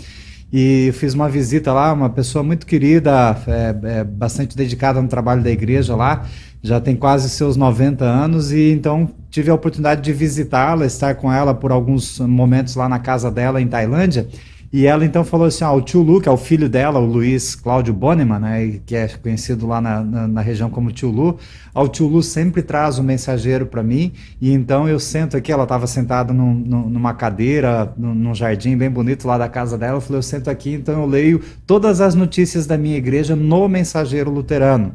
e 0.53 0.93
fiz 0.95 1.13
uma 1.13 1.29
visita 1.29 1.73
lá, 1.73 1.93
uma 1.93 2.09
pessoa 2.09 2.45
muito 2.45 2.65
querida, 2.65 3.37
é, 3.49 3.99
é, 3.99 4.05
bastante 4.05 4.57
dedicada 4.57 5.03
no 5.03 5.09
trabalho 5.09 5.43
da 5.43 5.51
igreja 5.51 5.97
lá, 5.97 6.25
já 6.63 6.81
tem 6.81 6.95
quase 6.95 7.29
seus 7.29 7.57
90 7.57 8.05
anos, 8.05 8.53
e 8.53 8.71
então 8.71 9.11
tive 9.29 9.51
a 9.51 9.55
oportunidade 9.55 10.03
de 10.03 10.13
visitá-la, 10.13 10.87
estar 10.87 11.17
com 11.17 11.33
ela 11.33 11.53
por 11.53 11.73
alguns 11.73 12.21
momentos 12.21 12.77
lá 12.77 12.89
na 12.89 13.01
casa 13.01 13.29
dela 13.29 13.61
em 13.61 13.67
Tailândia, 13.67 14.29
e 14.77 14.89
ela 14.89 15.05
então 15.05 15.23
falou 15.23 15.47
assim: 15.47 15.63
ah, 15.63 15.71
o 15.71 15.81
tio 15.81 16.03
Lu, 16.03 16.21
que 16.21 16.29
é 16.29 16.33
o 16.33 16.37
filho 16.37 16.69
dela, 16.69 16.99
o 16.99 17.07
Luiz 17.07 17.55
Cláudio 17.55 17.95
Boneman, 17.95 18.41
né, 18.41 18.81
que 18.85 18.97
é 18.97 19.07
conhecido 19.07 19.69
lá 19.69 19.81
na, 19.81 20.03
na, 20.03 20.27
na 20.27 20.41
região 20.41 20.69
como 20.69 20.91
tio 20.91 21.13
Lu, 21.13 21.39
o 21.73 21.87
tio 21.87 22.09
Lu 22.09 22.21
sempre 22.25 22.61
traz 22.61 22.99
um 22.99 23.05
mensageiro 23.05 23.67
para 23.67 23.85
mim, 23.85 24.11
e 24.41 24.51
então 24.51 24.89
eu 24.89 24.99
sento 24.99 25.37
aqui. 25.37 25.53
Ela 25.53 25.63
estava 25.63 25.87
sentada 25.87 26.33
num, 26.33 26.55
numa 26.55 27.15
cadeira, 27.15 27.93
num, 27.97 28.13
num, 28.17 28.35
jardim 28.35 28.77
bem 28.77 28.91
bonito 28.91 29.29
lá 29.29 29.39
da 29.39 29.49
casa 29.49 29.79
dela. 29.79 29.99
Eu 29.99 30.01
falei: 30.01 30.19
eu 30.19 30.23
sento 30.25 30.51
aqui, 30.51 30.73
então 30.73 31.03
eu 31.03 31.07
leio 31.07 31.41
todas 31.65 32.01
as 32.01 32.17
notícias 32.17 32.67
da 32.67 32.77
minha 32.77 32.97
igreja 32.97 33.37
no 33.37 33.69
mensageiro 33.69 34.29
luterano. 34.29 34.93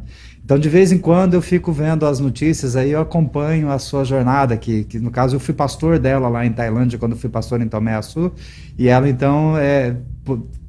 Então, 0.49 0.57
de 0.57 0.67
vez 0.67 0.91
em 0.91 0.97
quando, 0.97 1.35
eu 1.35 1.43
fico 1.43 1.71
vendo 1.71 2.07
as 2.07 2.19
notícias, 2.19 2.75
aí 2.75 2.89
eu 2.89 2.99
acompanho 2.99 3.69
a 3.69 3.77
sua 3.77 4.03
jornada, 4.03 4.57
que, 4.57 4.83
que 4.83 4.97
no 4.97 5.11
caso 5.11 5.35
eu 5.35 5.39
fui 5.39 5.53
pastor 5.53 5.99
dela 5.99 6.27
lá 6.27 6.43
em 6.43 6.51
Tailândia, 6.51 6.97
quando 6.97 7.15
fui 7.15 7.29
pastor 7.29 7.61
em 7.61 7.67
Tomé 7.67 7.93
Açu, 7.93 8.31
e 8.75 8.87
ela 8.87 9.07
então, 9.07 9.55
é, 9.55 9.95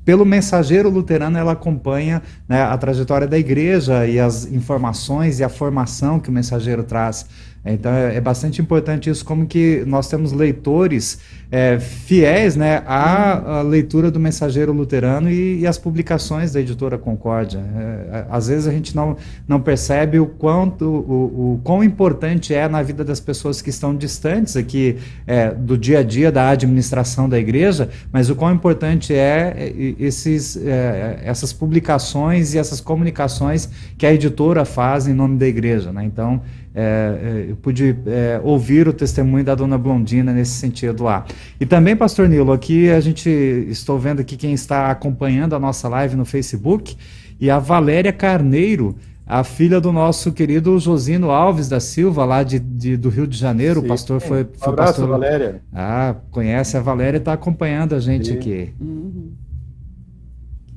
pelo 0.05 0.27
mensageiro 0.27 0.91
luterano, 0.91 1.39
ela 1.39 1.53
acompanha 1.53 2.21
né, 2.47 2.61
a 2.61 2.77
trajetória 2.77 3.27
da 3.27 3.39
igreja 3.39 4.07
e 4.07 4.21
as 4.21 4.45
informações 4.45 5.41
e 5.41 5.45
a 5.45 5.49
formação 5.49 6.21
que 6.21 6.29
o 6.29 6.33
mensageiro 6.33 6.83
traz 6.83 7.25
Então 7.65 7.93
é, 7.93 8.17
é 8.17 8.21
bastante 8.21 8.61
importante 8.61 9.11
isso, 9.11 9.25
como 9.25 9.47
que 9.47 9.85
nós 9.87 10.09
temos 10.09 10.33
leitores 10.33 11.19
é, 11.53 11.79
fiéis 11.79 12.57
né, 12.57 12.83
à, 12.87 13.59
à, 13.59 13.63
leitura 13.63 14.11
do 14.11 14.21
Mensageiro 14.21 14.73
Luterano 14.73 15.29
e, 15.29 15.61
e 15.61 15.67
às 15.67 15.77
publicações 15.77 16.53
da 16.53 16.61
editora 16.61 16.97
Concórdia. 16.97 17.59
É, 17.59 18.25
às 18.31 18.47
vezes 18.47 18.67
a 18.67 18.73
gente 18.73 18.95
não, 18.95 19.17
não 19.47 19.61
percebe 19.61 20.19
o 20.19 20.27
quanto 20.27 20.85
o, 20.85 21.55
o 21.55 21.61
quão 21.63 21.83
importante 21.85 22.55
é 22.55 22.69
na 22.69 22.83
vida 22.83 23.05
das 23.05 23.21
pessoas 23.21 23.61
que 23.61 23.69
estão 23.69 23.95
distantes 23.95 24.57
aqui 24.57 24.97
é, 25.27 25.51
do 25.51 25.77
dia 25.77 25.99
a 25.99 26.03
dia 26.03 26.31
da 26.33 26.49
administração 26.49 27.29
da 27.29 27.39
igreja, 27.39 27.91
mas 28.13 28.31
o 28.31 28.37
quão 28.37 28.55
importante 28.55 29.13
é, 29.13 29.55
é 29.57 29.95
esses, 29.99 30.57
é, 30.57 31.21
essas 31.25 31.53
publicações 31.53 32.55
e 32.55 32.59
essas 32.59 32.81
comunicações 32.81 33.69
que 33.99 34.07
a 34.07 34.15
editora 34.15 34.65
faz 34.65 35.07
em 35.07 35.13
nome 35.13 35.37
da 35.37 35.47
igreja. 35.47 35.93
Né? 35.93 36.05
Então, 36.05 36.41
é, 36.75 37.47
é, 37.47 37.51
eu 37.51 37.57
pude 37.57 37.97
é, 38.07 38.41
ouvir 38.45 38.87
o 38.87 38.93
testemunho 38.93 39.45
da 39.45 39.55
dona 39.55 39.77
Blondina 39.77 40.33
nesse 40.33 40.53
sentido 40.53 41.03
lá. 41.03 41.25
E 41.59 41.67
também, 41.67 41.97
pastor 41.97 42.29
Nilo, 42.29 42.53
aqui 42.53 42.91
a 42.91 43.01
gente 43.01 43.29
estou 43.29 43.99
vendo 43.99 44.21
aqui 44.21 44.37
quem 44.37 44.53
está 44.53 44.91
acompanhando 44.91 45.55
a 45.55 45.59
nossa 45.59 45.89
live 45.89 46.17
no 46.17 46.25
Facebook 46.25 46.97
e 47.41 47.51
a 47.51 47.59
Valéria 47.59 48.13
Carneiro, 48.13 48.95
a 49.27 49.43
filha 49.43 49.81
do 49.81 49.91
nosso 49.93 50.33
querido 50.33 50.79
Josino 50.79 51.31
Alves 51.31 51.69
da 51.69 51.81
Silva, 51.81 52.25
lá 52.25 52.43
de, 52.43 52.59
de 52.59 52.97
do 52.97 53.09
Rio 53.09 53.27
de 53.27 53.37
Janeiro. 53.37 53.81
Sim. 53.81 53.87
O 53.87 53.89
pastor 53.89 54.21
foi, 54.21 54.47
foi 54.55 54.69
um 54.69 54.73
abraço, 54.73 54.93
pastor... 54.93 55.09
Valéria. 55.09 55.63
Ah, 55.73 56.15
conhece 56.31 56.77
a 56.77 56.81
Valéria 56.81 57.19
e 57.19 57.21
está 57.21 57.33
acompanhando 57.33 57.95
a 57.95 58.01
gente 58.01 58.29
Sim. 58.29 58.35
aqui. 58.35 58.75
Uhum. 58.81 59.33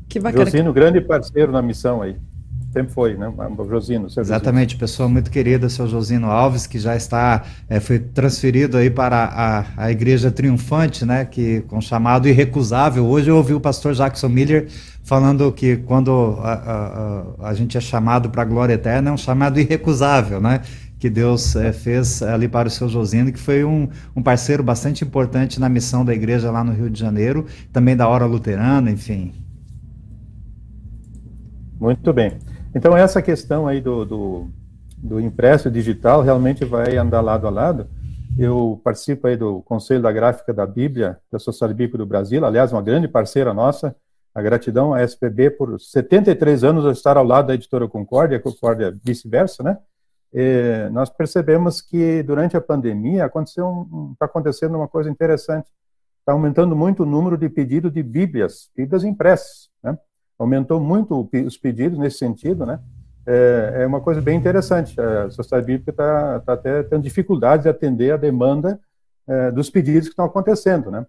Que 0.10 0.20
bacana. 0.20 0.46
Josino, 0.46 0.74
grande 0.74 1.02
parceiro 1.02 1.52
na 1.52 1.62
missão 1.62 2.02
aí 2.02 2.16
sempre 2.74 2.92
foi, 2.92 3.16
né? 3.16 3.32
O 3.58 3.70
Josino. 3.70 4.08
Exatamente, 4.08 4.72
Josino. 4.72 4.80
pessoa 4.80 5.08
muito 5.08 5.30
querida, 5.30 5.70
seu 5.70 5.88
Josino 5.88 6.28
Alves, 6.28 6.66
que 6.66 6.80
já 6.80 6.96
está, 6.96 7.44
é, 7.70 7.80
foi 7.80 8.00
transferido 8.00 8.76
aí 8.76 8.90
para 8.90 9.24
a, 9.26 9.86
a 9.86 9.92
Igreja 9.92 10.32
Triunfante, 10.32 11.06
né? 11.06 11.24
Que, 11.24 11.62
com 11.62 11.80
chamado 11.80 12.28
irrecusável. 12.28 13.06
Hoje 13.06 13.30
eu 13.30 13.38
ouvi 13.38 13.54
o 13.54 13.60
pastor 13.60 13.94
Jackson 13.94 14.28
Miller 14.28 14.68
falando 15.04 15.52
que 15.52 15.78
quando 15.78 16.40
a, 16.42 17.36
a, 17.40 17.50
a 17.50 17.54
gente 17.54 17.78
é 17.78 17.82
chamado 17.82 18.30
para 18.30 18.42
a 18.42 18.46
glória 18.46 18.74
eterna, 18.74 19.12
é 19.12 19.14
um 19.14 19.18
chamado 19.18 19.60
irrecusável, 19.60 20.42
né? 20.42 20.62
que 20.98 21.10
Deus 21.10 21.54
é, 21.58 21.74
fez 21.74 22.24
ali 22.24 22.48
para 22.48 22.70
o 22.70 22.72
seu 22.72 22.88
Josino, 22.88 23.30
que 23.30 23.38
foi 23.38 23.66
um, 23.66 23.90
um, 24.16 24.24
parceiro 24.24 24.64
bastante 24.64 25.04
importante 25.04 25.60
na 25.60 25.68
missão 25.68 26.06
da 26.06 26.14
igreja 26.14 26.50
lá 26.50 26.64
no 26.64 26.72
Rio 26.72 26.90
de 26.90 26.98
Janeiro, 26.98 27.46
também 27.74 27.94
da 27.94 28.08
Hora 28.08 28.26
Luterana, 28.26 28.90
enfim. 28.90 29.34
Muito 31.78 32.14
bem. 32.14 32.40
Então, 32.76 32.98
essa 32.98 33.22
questão 33.22 33.68
aí 33.68 33.80
do, 33.80 34.04
do, 34.04 34.48
do 34.98 35.20
impresso 35.20 35.70
digital 35.70 36.22
realmente 36.22 36.66
vai 36.66 36.98
andar 36.98 37.22
lado 37.22 37.46
a 37.46 37.50
lado. 37.50 37.88
Eu 38.38 38.82
participo 38.84 39.28
aí 39.28 39.38
do 39.38 39.62
Conselho 39.62 40.02
da 40.02 40.12
Gráfica 40.12 40.52
da 40.52 40.66
Bíblia, 40.66 41.20
da 41.32 41.38
Sociedade 41.38 41.78
Bíblica 41.78 42.00
do 42.00 42.06
Brasil, 42.06 42.44
aliás, 42.44 42.72
uma 42.72 42.82
grande 42.82 43.08
parceira 43.08 43.54
nossa, 43.54 43.96
a 44.34 44.42
gratidão 44.42 44.92
à 44.92 45.04
SPB 45.04 45.52
por 45.52 45.80
73 45.80 46.64
anos 46.64 46.98
estar 46.98 47.16
ao 47.16 47.24
lado 47.24 47.48
da 47.48 47.54
editora 47.54 47.88
Concórdia, 47.88 48.40
Concórdia 48.40 48.92
vice-versa, 49.04 49.62
né? 49.62 49.78
E 50.34 50.90
nós 50.92 51.12
percebemos 51.12 51.80
que 51.80 52.24
durante 52.24 52.58
a 52.58 52.62
pandemia 52.62 53.26
aconteceu 53.26 53.68
um, 53.68 54.14
está 54.14 54.26
acontecendo 54.26 54.76
uma 54.76 54.88
coisa 54.88 55.08
interessante. 55.08 55.70
Está 56.20 56.32
aumentando 56.32 56.76
muito 56.76 57.04
o 57.04 57.06
número 57.06 57.38
de 57.38 57.48
pedidos 57.50 57.94
de 57.94 58.02
Bíblias, 58.02 58.72
Bíblias 58.76 59.04
impressas? 59.04 59.70
Aumentou 60.38 60.80
muito 60.80 61.30
os 61.46 61.58
pedidos 61.58 61.98
nesse 61.98 62.18
sentido, 62.18 62.66
né? 62.66 62.80
É, 63.26 63.82
é 63.82 63.88
uma 63.88 64.02
coisa 64.02 64.22
bem 64.22 64.38
interessante. 64.38 65.00
A 65.00 65.30
sociedade 65.30 65.66
bíblica 65.66 65.92
está 65.92 66.40
tá 66.42 66.54
até 66.54 66.84
tendo 66.84 67.04
dificuldade 67.04 67.64
de 67.64 67.70
atender 67.70 68.12
a 68.12 68.18
demanda 68.18 68.80
é, 69.28 69.52
dos 69.52 69.70
pedidos 69.70 70.08
que 70.08 70.14
estão 70.14 70.26
acontecendo, 70.26 70.92
né? 70.92 71.06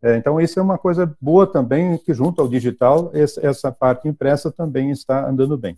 É, 0.00 0.16
então, 0.16 0.40
isso 0.40 0.58
é 0.58 0.62
uma 0.62 0.78
coisa 0.78 1.12
boa 1.20 1.46
também, 1.46 1.98
que 1.98 2.14
junto 2.14 2.40
ao 2.40 2.48
digital, 2.48 3.10
essa, 3.12 3.44
essa 3.44 3.72
parte 3.72 4.06
impressa 4.06 4.50
também 4.50 4.90
está 4.90 5.28
andando 5.28 5.58
bem. 5.58 5.76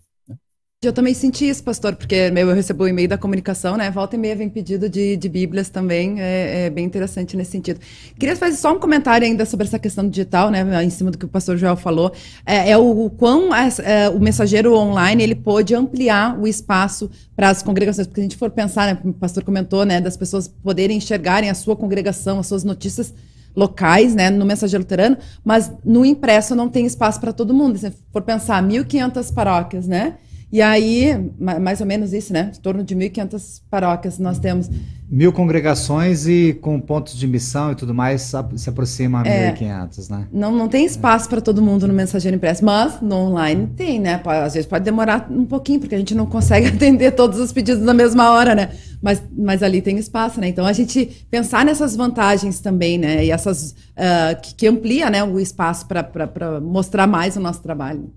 Eu 0.83 0.91
também 0.91 1.13
senti 1.13 1.47
isso, 1.47 1.63
pastor, 1.63 1.95
porque 1.95 2.15
eu 2.15 2.53
recebo 2.55 2.85
o 2.85 2.87
e-mail 2.87 3.07
da 3.07 3.15
comunicação, 3.15 3.77
né? 3.77 3.91
Volta 3.91 4.15
e 4.15 4.19
meia 4.19 4.35
vem 4.35 4.49
pedido 4.49 4.89
de, 4.89 5.15
de 5.15 5.29
Bíblias 5.29 5.69
também, 5.69 6.19
é, 6.19 6.65
é, 6.65 6.69
bem 6.71 6.83
interessante 6.83 7.37
nesse 7.37 7.51
sentido. 7.51 7.79
Queria 8.17 8.35
fazer 8.35 8.57
só 8.57 8.73
um 8.73 8.79
comentário 8.79 9.27
ainda 9.27 9.45
sobre 9.45 9.67
essa 9.67 9.77
questão 9.77 10.09
digital, 10.09 10.49
né? 10.49 10.83
Em 10.83 10.89
cima 10.89 11.11
do 11.11 11.19
que 11.19 11.25
o 11.25 11.27
pastor 11.27 11.55
Joel 11.55 11.75
falou. 11.75 12.11
É, 12.43 12.71
é 12.71 12.77
o, 12.79 13.05
o 13.05 13.11
quão 13.11 13.51
é, 13.53 14.09
o 14.09 14.19
mensageiro 14.19 14.75
online 14.75 15.21
ele 15.21 15.35
pôde 15.35 15.75
ampliar 15.75 16.35
o 16.39 16.47
espaço 16.47 17.11
para 17.35 17.51
as 17.51 17.61
congregações, 17.61 18.07
porque 18.07 18.21
a 18.21 18.23
gente 18.23 18.35
for 18.35 18.49
pensar, 18.49 18.91
né, 18.91 18.99
o 19.05 19.13
pastor 19.13 19.43
comentou, 19.43 19.85
né, 19.85 20.01
das 20.01 20.17
pessoas 20.17 20.47
poderem 20.47 20.97
enxergarem 20.97 21.51
a 21.51 21.53
sua 21.53 21.75
congregação, 21.75 22.39
as 22.39 22.47
suas 22.47 22.63
notícias 22.63 23.13
locais, 23.55 24.15
né, 24.15 24.31
no 24.31 24.47
mensageiro 24.47 24.81
luterano, 24.81 25.15
mas 25.45 25.71
no 25.85 26.03
impresso 26.03 26.55
não 26.55 26.67
tem 26.67 26.87
espaço 26.87 27.19
para 27.19 27.31
todo 27.31 27.53
mundo. 27.53 27.77
Se 27.77 27.93
for 28.11 28.23
pensar, 28.23 28.63
1.500 28.63 29.31
paróquias, 29.31 29.85
né? 29.85 30.15
E 30.51 30.61
aí, 30.61 31.31
mais 31.39 31.79
ou 31.79 31.87
menos 31.87 32.11
isso, 32.11 32.33
né? 32.33 32.51
Em 32.53 32.61
torno 32.61 32.83
de 32.83 32.93
1.500 32.93 33.61
paróquias 33.69 34.19
nós 34.19 34.37
temos. 34.37 34.69
Mil 35.09 35.31
congregações 35.31 36.27
e 36.27 36.57
com 36.61 36.79
pontos 36.79 37.17
de 37.17 37.25
missão 37.25 37.71
e 37.71 37.75
tudo 37.75 37.93
mais 37.93 38.33
se 38.57 38.69
aproxima 38.69 39.21
a 39.21 39.27
é, 39.27 39.53
1.500, 39.53 40.09
né? 40.09 40.27
Não, 40.31 40.51
não 40.51 40.67
tem 40.67 40.85
espaço 40.85 41.27
é. 41.27 41.29
para 41.29 41.41
todo 41.41 41.61
mundo 41.61 41.87
no 41.87 41.93
mensageiro 41.93 42.35
impresso, 42.35 42.65
mas 42.65 42.99
no 43.01 43.15
online 43.15 43.67
tem, 43.77 43.99
né? 43.99 44.21
Às 44.25 44.53
vezes 44.53 44.67
pode 44.67 44.83
demorar 44.83 45.27
um 45.31 45.45
pouquinho, 45.45 45.79
porque 45.79 45.95
a 45.95 45.97
gente 45.97 46.13
não 46.13 46.25
consegue 46.25 46.67
atender 46.75 47.11
todos 47.11 47.39
os 47.39 47.53
pedidos 47.53 47.81
na 47.81 47.93
mesma 47.93 48.31
hora, 48.31 48.53
né? 48.53 48.71
Mas, 49.01 49.23
mas 49.37 49.63
ali 49.63 49.81
tem 49.81 49.97
espaço, 49.97 50.41
né? 50.41 50.49
Então 50.49 50.65
a 50.65 50.73
gente 50.73 51.25
pensar 51.29 51.63
nessas 51.63 51.95
vantagens 51.95 52.59
também, 52.59 52.97
né? 52.97 53.23
E 53.23 53.31
essas 53.31 53.71
uh, 53.71 54.41
que, 54.41 54.53
que 54.53 54.67
amplia 54.67 55.09
né, 55.09 55.23
o 55.23 55.39
espaço 55.39 55.87
para 55.87 56.59
mostrar 56.59 57.07
mais 57.07 57.37
o 57.37 57.39
nosso 57.39 57.61
trabalho. 57.61 58.11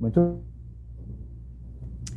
Muito. 0.00 0.40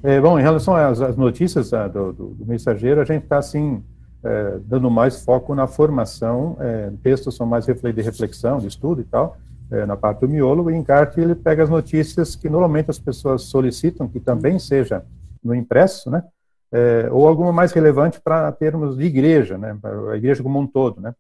É, 0.04 0.20
bom, 0.22 0.40
em 0.40 0.42
relação 0.42 0.76
às, 0.76 1.02
às 1.02 1.16
notícias 1.16 1.74
ah, 1.74 1.88
do, 1.88 2.14
do, 2.14 2.28
do, 2.30 2.46
mensageiro, 2.46 3.02
a 3.02 3.06
gente 3.06 3.24
está 3.24 3.38
assim 3.38 3.84
é, 4.24 4.60
dando 4.64 4.90
mais 4.90 5.24
foco 5.24 5.56
na 5.56 5.68
formação. 5.68 6.58
É, 6.60 6.92
textos 7.02 7.36
são 7.36 7.46
mais 7.46 7.66
de 7.66 8.02
reflexão, 8.02 8.60
de 8.60 8.68
estudo 8.68 9.02
e 9.02 9.04
tal, 9.04 9.38
é, 9.72 9.86
na 9.86 9.98
parte 9.98 10.20
do 10.20 10.30
miolo. 10.30 10.64
O 10.64 10.72
encarte 10.72 11.20
ele 11.20 11.36
pega 11.36 11.64
as 11.64 11.70
notícias 11.70 12.36
que 12.36 12.50
normalmente 12.50 12.92
as 12.92 13.00
pessoas 13.00 13.44
solicitam, 13.44 14.08
que 14.08 14.20
também 14.20 14.60
seja 14.60 15.04
no 15.44 15.56
impresso, 15.56 16.10
né? 16.10 16.24
É, 16.70 17.08
ou 17.12 17.28
alguma 17.28 17.54
mais 17.54 17.72
relevante 17.72 18.20
para 18.20 18.52
termos 18.52 18.98
de 18.98 19.04
igreja, 19.06 19.58
né? 19.58 19.78
A 20.12 20.18
igreja 20.18 20.44
como 20.44 20.60
um 20.60 20.68
todo, 20.68 21.00
né? 21.00 21.16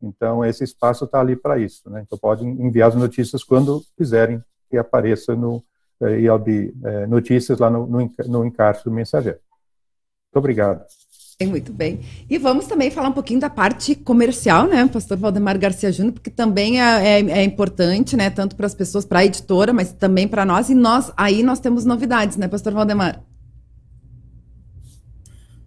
Então 0.00 0.44
esse 0.44 0.64
espaço 0.64 1.04
está 1.04 1.20
ali 1.20 1.36
para 1.36 1.58
isso, 1.58 1.88
né? 1.90 2.02
Então 2.06 2.18
podem 2.18 2.48
enviar 2.48 2.88
as 2.88 2.94
notícias 2.94 3.42
quando 3.44 3.82
quiserem 3.96 4.42
que 4.70 4.76
apareça 4.76 5.34
no 5.34 5.62
e 6.10 6.28
obter 6.28 6.72
é, 6.84 7.06
notícias 7.06 7.58
lá 7.58 7.70
no, 7.70 7.86
no, 7.86 8.10
no 8.28 8.44
encarte 8.44 8.84
do 8.84 8.90
mensageiro. 8.90 9.38
Muito 10.26 10.38
obrigado. 10.38 10.84
Muito 11.46 11.72
bem. 11.72 12.00
E 12.30 12.38
vamos 12.38 12.66
também 12.66 12.90
falar 12.90 13.08
um 13.08 13.12
pouquinho 13.12 13.40
da 13.40 13.50
parte 13.50 13.94
comercial, 13.94 14.66
né, 14.66 14.88
pastor 14.92 15.16
Valdemar 15.16 15.58
Garcia 15.58 15.90
Júnior, 15.90 16.14
porque 16.14 16.30
também 16.30 16.80
é, 16.80 17.20
é, 17.20 17.30
é 17.30 17.44
importante, 17.44 18.16
né, 18.16 18.30
tanto 18.30 18.54
para 18.54 18.66
as 18.66 18.74
pessoas, 18.74 19.04
para 19.04 19.20
a 19.20 19.24
editora, 19.24 19.72
mas 19.72 19.92
também 19.92 20.28
para 20.28 20.44
nós. 20.44 20.70
E 20.70 20.74
nós 20.74 21.12
aí 21.16 21.42
nós 21.42 21.58
temos 21.58 21.84
novidades, 21.84 22.36
né, 22.36 22.48
pastor 22.48 22.72
Valdemar? 22.72 23.22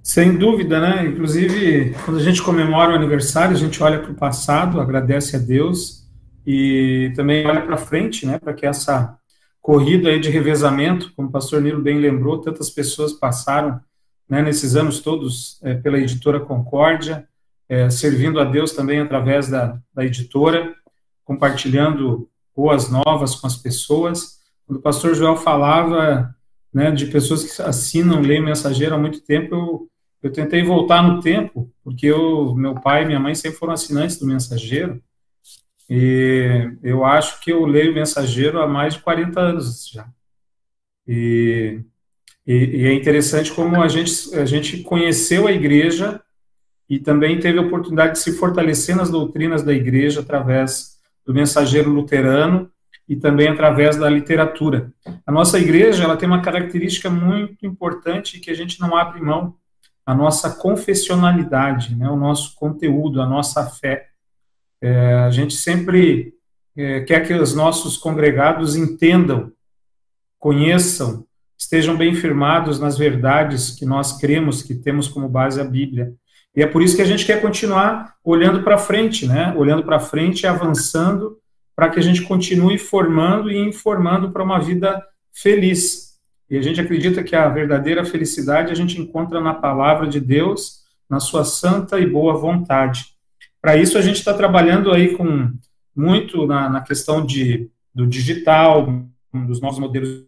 Sem 0.02 0.38
dúvida, 0.38 0.80
né? 0.80 1.08
Inclusive, 1.08 1.96
quando 2.06 2.20
a 2.20 2.24
gente 2.24 2.42
comemora 2.42 2.92
o 2.92 2.96
aniversário, 2.96 3.56
a 3.56 3.60
gente 3.60 3.82
olha 3.82 4.00
para 4.00 4.12
o 4.12 4.16
passado, 4.16 4.80
agradece 4.80 5.36
a 5.36 5.40
Deus 5.40 6.06
e 6.46 7.12
também 7.16 7.46
olha 7.48 7.62
para 7.64 7.76
frente, 7.76 8.26
né, 8.26 8.38
para 8.38 8.54
que 8.54 8.66
essa 8.66 9.18
corrida 9.66 10.10
aí 10.10 10.20
de 10.20 10.30
revezamento, 10.30 11.12
como 11.16 11.28
o 11.28 11.32
pastor 11.32 11.60
Nilo 11.60 11.82
bem 11.82 11.98
lembrou, 11.98 12.40
tantas 12.40 12.70
pessoas 12.70 13.14
passaram 13.14 13.82
né, 14.30 14.40
nesses 14.40 14.76
anos 14.76 15.00
todos 15.00 15.60
é, 15.64 15.74
pela 15.74 15.98
editora 15.98 16.40
Concórdia, 16.40 17.28
é, 17.68 17.90
servindo 17.90 18.40
a 18.40 18.44
Deus 18.44 18.74
também 18.74 19.00
através 19.00 19.50
da, 19.50 19.82
da 19.92 20.06
editora, 20.06 20.72
compartilhando 21.24 22.30
boas 22.56 22.92
novas 22.92 23.34
com 23.34 23.48
as 23.48 23.58
pessoas. 23.58 24.38
Quando 24.68 24.78
o 24.78 24.82
pastor 24.84 25.16
Joel 25.16 25.36
falava 25.36 26.30
né, 26.72 26.92
de 26.92 27.08
pessoas 27.08 27.44
que 27.44 27.60
assinam 27.64 28.22
Lei 28.22 28.40
Mensageiro 28.40 28.94
há 28.94 29.00
muito 29.00 29.22
tempo, 29.22 29.56
eu, 29.56 29.90
eu 30.22 30.32
tentei 30.32 30.62
voltar 30.62 31.02
no 31.02 31.22
tempo, 31.22 31.74
porque 31.84 32.06
eu, 32.06 32.54
meu 32.54 32.76
pai 32.76 33.02
e 33.02 33.08
minha 33.08 33.20
mãe 33.20 33.34
sempre 33.34 33.58
foram 33.58 33.74
assinantes 33.74 34.20
do 34.20 34.28
Mensageiro, 34.28 35.02
e 35.90 36.72
eu 36.82 37.06
acho 37.06 37.40
que 37.42 37.52
eu 37.52 37.66
leio 37.66 37.94
Mensageiro 37.94 38.60
há 38.60 38.68
mais 38.68 38.96
de 38.96 39.02
40 39.02 39.40
anos 39.40 39.88
já. 39.88 40.08
E, 41.08 41.82
e, 42.46 42.54
e, 42.54 42.86
é 42.88 42.94
interessante 42.94 43.52
como 43.52 43.82
a 43.82 43.88
gente, 43.88 44.36
a 44.36 44.46
gente 44.46 44.82
conheceu 44.82 45.48
a 45.48 45.52
igreja 45.52 46.22
e 46.90 47.00
também 47.00 47.40
teve 47.40 47.60
a 47.60 47.62
oportunidade 47.62 48.14
de 48.14 48.20
se 48.20 48.38
fortalecer 48.38 48.96
nas 48.96 49.10
doutrinas 49.10 49.64
da 49.64 49.74
igreja 49.74 50.22
através 50.22 50.98
do 51.26 51.34
Mensageiro 51.34 51.90
Luterano. 51.90 52.72
e 53.08 53.16
também 53.16 53.48
através 53.48 53.98
da 53.98 54.10
literatura. 54.10 54.92
A 55.28 55.32
nossa 55.32 55.60
igreja 55.60 56.04
ela 56.04 56.18
tem 56.18 56.28
uma 56.28 56.42
característica 56.42 57.08
muito 57.08 57.64
importante 57.64 58.40
que 58.40 58.50
a 58.50 58.56
gente 58.56 58.80
não 58.80 58.96
abre 58.98 59.22
mão, 59.22 59.56
a 60.06 60.14
nossa 60.14 60.50
confessionalidade, 60.50 61.96
né, 61.96 62.10
o 62.10 62.16
nosso 62.16 62.56
conteúdo, 62.56 63.22
a 63.22 63.26
nossa 63.28 63.66
fé. 63.66 64.10
É, 64.86 65.14
a 65.16 65.32
gente 65.32 65.56
sempre 65.56 66.32
é, 66.78 67.02
quer 67.02 67.26
que 67.26 67.34
os 67.34 67.56
nossos 67.56 67.98
congregados 67.98 68.76
entendam, 68.76 69.52
conheçam, 70.38 71.26
estejam 71.58 71.98
bem 71.98 72.14
firmados 72.14 72.80
nas 72.80 72.96
verdades 72.96 73.72
que 73.72 73.84
nós 73.84 74.20
cremos, 74.20 74.62
que 74.62 74.76
temos 74.76 75.08
como 75.08 75.28
base 75.28 75.60
a 75.60 75.64
Bíblia. 75.64 76.14
E 76.56 76.62
é 76.62 76.68
por 76.68 76.84
isso 76.84 76.96
que 76.96 77.02
a 77.02 77.06
gente 77.06 77.26
quer 77.26 77.42
continuar 77.42 78.14
olhando 78.24 78.62
para 78.62 78.78
frente, 78.78 79.26
né? 79.26 79.56
Olhando 79.58 79.84
para 79.84 80.00
frente 80.00 80.46
avançando 80.46 81.40
para 81.76 81.90
que 81.90 81.98
a 81.98 82.04
gente 82.04 82.22
continue 82.22 82.78
formando 82.78 83.52
e 83.52 83.58
informando 83.58 84.32
para 84.32 84.44
uma 84.44 84.60
vida 84.60 85.04
feliz. 85.34 86.14
E 86.48 86.60
a 86.60 86.62
gente 86.62 86.80
acredita 86.80 87.24
que 87.24 87.36
a 87.36 87.50
verdadeira 87.50 88.06
felicidade 88.06 88.72
a 88.72 88.76
gente 88.76 89.02
encontra 89.02 89.42
na 89.42 89.56
palavra 89.56 90.08
de 90.08 90.20
Deus, 90.20 90.84
na 91.10 91.20
sua 91.20 91.44
santa 91.44 92.00
e 92.00 92.06
boa 92.06 92.38
vontade. 92.38 93.15
Para 93.66 93.78
isso, 93.78 93.98
a 93.98 94.02
gente 94.02 94.18
está 94.18 94.32
trabalhando 94.32 94.92
aí 94.92 95.18
com 95.18 95.52
muito 95.96 96.46
na, 96.46 96.70
na 96.70 96.82
questão 96.82 97.26
de, 97.26 97.72
do 97.96 98.06
digital, 98.06 98.86
dos 99.34 99.60
novos 99.60 99.80
modelos 99.80 100.24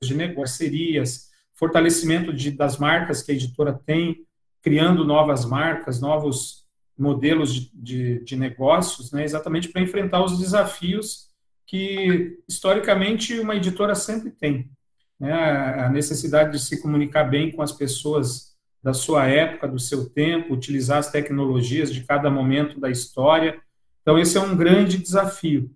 de 0.00 0.14
negócio, 0.14 0.36
parcerias, 0.36 1.28
fortalecimento 1.52 2.32
de, 2.32 2.52
das 2.52 2.78
marcas 2.78 3.24
que 3.24 3.32
a 3.32 3.34
editora 3.34 3.72
tem, 3.72 4.24
criando 4.62 5.04
novas 5.04 5.44
marcas, 5.44 6.00
novos 6.00 6.64
modelos 6.96 7.52
de, 7.52 7.70
de, 7.74 8.20
de 8.24 8.36
negócios, 8.36 9.10
né, 9.10 9.24
exatamente 9.24 9.68
para 9.68 9.82
enfrentar 9.82 10.22
os 10.24 10.38
desafios 10.38 11.26
que, 11.66 12.38
historicamente, 12.48 13.36
uma 13.40 13.56
editora 13.56 13.96
sempre 13.96 14.30
tem. 14.30 14.70
Né, 15.18 15.32
a 15.32 15.88
necessidade 15.88 16.52
de 16.52 16.60
se 16.60 16.80
comunicar 16.80 17.24
bem 17.24 17.50
com 17.50 17.62
as 17.62 17.72
pessoas 17.72 18.55
da 18.86 18.94
sua 18.94 19.26
época, 19.26 19.66
do 19.66 19.80
seu 19.80 20.08
tempo, 20.08 20.54
utilizar 20.54 20.98
as 20.98 21.10
tecnologias 21.10 21.92
de 21.92 22.04
cada 22.04 22.30
momento 22.30 22.78
da 22.78 22.88
história. 22.88 23.60
Então, 24.00 24.16
esse 24.16 24.38
é 24.38 24.40
um 24.40 24.54
grande 24.54 24.96
desafio. 24.96 25.68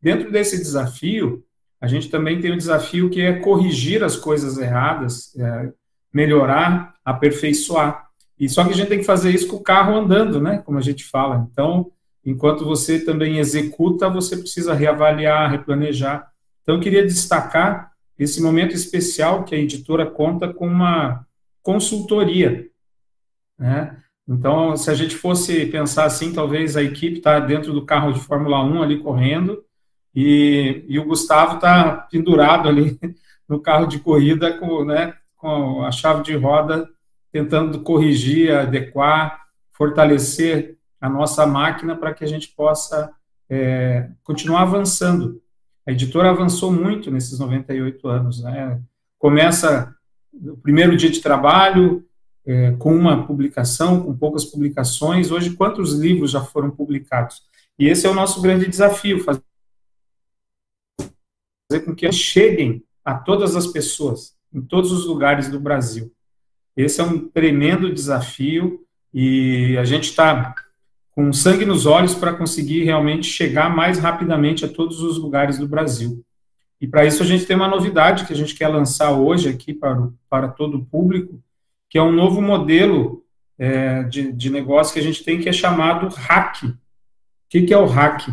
Dentro 0.00 0.30
desse 0.30 0.58
desafio, 0.58 1.44
a 1.80 1.88
gente 1.88 2.08
também 2.08 2.40
tem 2.40 2.52
o 2.52 2.56
desafio 2.56 3.10
que 3.10 3.20
é 3.20 3.40
corrigir 3.40 4.04
as 4.04 4.14
coisas 4.14 4.58
erradas, 4.58 5.34
é, 5.36 5.72
melhorar, 6.14 6.94
aperfeiçoar. 7.04 8.06
E 8.38 8.48
só 8.48 8.64
que 8.64 8.70
a 8.70 8.76
gente 8.76 8.88
tem 8.90 9.00
que 9.00 9.04
fazer 9.04 9.32
isso 9.32 9.48
com 9.48 9.56
o 9.56 9.62
carro 9.64 9.96
andando, 9.96 10.40
né? 10.40 10.62
Como 10.64 10.78
a 10.78 10.82
gente 10.82 11.02
fala. 11.02 11.48
Então, 11.50 11.90
enquanto 12.24 12.64
você 12.64 13.00
também 13.00 13.38
executa, 13.38 14.08
você 14.08 14.36
precisa 14.36 14.72
reavaliar, 14.72 15.50
replanejar. 15.50 16.30
Então, 16.62 16.76
eu 16.76 16.80
queria 16.80 17.04
destacar 17.04 17.90
esse 18.16 18.40
momento 18.40 18.72
especial 18.72 19.42
que 19.42 19.52
a 19.52 19.58
editora 19.58 20.06
conta 20.06 20.54
com 20.54 20.68
uma 20.68 21.26
consultoria, 21.62 22.66
né? 23.58 23.98
Então, 24.28 24.76
se 24.76 24.90
a 24.90 24.94
gente 24.94 25.16
fosse 25.16 25.66
pensar 25.66 26.04
assim, 26.04 26.32
talvez 26.32 26.76
a 26.76 26.82
equipe 26.82 27.18
está 27.18 27.40
dentro 27.40 27.72
do 27.72 27.84
carro 27.84 28.12
de 28.12 28.20
Fórmula 28.20 28.62
1 28.62 28.82
ali 28.82 28.98
correndo 29.00 29.64
e, 30.14 30.84
e 30.88 30.98
o 30.98 31.04
Gustavo 31.04 31.56
está 31.56 32.06
pendurado 32.10 32.68
ali 32.68 32.98
no 33.48 33.60
carro 33.60 33.86
de 33.86 33.98
corrida 33.98 34.56
com, 34.58 34.84
né, 34.84 35.14
com 35.36 35.82
a 35.84 35.90
chave 35.90 36.22
de 36.22 36.36
roda 36.36 36.88
tentando 37.32 37.80
corrigir, 37.80 38.54
adequar, 38.54 39.40
fortalecer 39.72 40.76
a 41.00 41.08
nossa 41.08 41.46
máquina 41.46 41.96
para 41.96 42.12
que 42.12 42.22
a 42.22 42.28
gente 42.28 42.48
possa 42.48 43.10
é, 43.48 44.08
continuar 44.22 44.62
avançando. 44.62 45.40
A 45.86 45.90
editora 45.90 46.30
avançou 46.30 46.70
muito 46.70 47.10
nesses 47.10 47.38
98 47.38 48.06
anos. 48.06 48.42
Né? 48.42 48.80
Começa 49.18 49.94
o 50.32 50.56
primeiro 50.56 50.96
dia 50.96 51.10
de 51.10 51.20
trabalho 51.20 52.04
é, 52.44 52.72
com 52.72 52.94
uma 52.94 53.26
publicação, 53.26 54.02
com 54.02 54.16
poucas 54.16 54.44
publicações. 54.44 55.30
Hoje, 55.30 55.54
quantos 55.54 55.94
livros 55.94 56.30
já 56.30 56.42
foram 56.42 56.70
publicados? 56.70 57.42
E 57.78 57.86
esse 57.86 58.06
é 58.06 58.10
o 58.10 58.14
nosso 58.14 58.40
grande 58.40 58.66
desafio, 58.68 59.24
fazer 59.24 59.42
com 61.84 61.94
que 61.94 62.10
cheguem 62.12 62.82
a 63.04 63.14
todas 63.14 63.56
as 63.56 63.66
pessoas, 63.66 64.34
em 64.52 64.60
todos 64.60 64.92
os 64.92 65.06
lugares 65.06 65.48
do 65.48 65.58
Brasil. 65.58 66.12
Esse 66.76 67.00
é 67.00 67.04
um 67.04 67.28
tremendo 67.28 67.92
desafio 67.92 68.84
e 69.12 69.76
a 69.78 69.84
gente 69.84 70.04
está 70.04 70.54
com 71.12 71.32
sangue 71.32 71.66
nos 71.66 71.84
olhos 71.84 72.14
para 72.14 72.32
conseguir 72.32 72.84
realmente 72.84 73.26
chegar 73.26 73.74
mais 73.74 73.98
rapidamente 73.98 74.64
a 74.64 74.68
todos 74.68 75.02
os 75.02 75.18
lugares 75.18 75.58
do 75.58 75.68
Brasil. 75.68 76.24
E 76.82 76.88
para 76.88 77.06
isso 77.06 77.22
a 77.22 77.26
gente 77.26 77.46
tem 77.46 77.54
uma 77.54 77.68
novidade 77.68 78.26
que 78.26 78.32
a 78.32 78.36
gente 78.36 78.56
quer 78.56 78.66
lançar 78.66 79.12
hoje 79.12 79.48
aqui 79.48 79.72
para, 79.72 80.08
para 80.28 80.48
todo 80.48 80.78
o 80.78 80.84
público, 80.84 81.40
que 81.88 81.96
é 81.96 82.02
um 82.02 82.10
novo 82.10 82.42
modelo 82.42 83.24
é, 83.56 84.02
de, 84.02 84.32
de 84.32 84.50
negócio 84.50 84.92
que 84.92 84.98
a 84.98 85.02
gente 85.02 85.22
tem 85.22 85.40
que 85.40 85.48
é 85.48 85.52
chamado 85.52 86.08
RAC. 86.08 86.64
O 86.64 86.76
que, 87.48 87.62
que 87.62 87.72
é 87.72 87.78
o 87.78 87.86
RAC? 87.86 88.26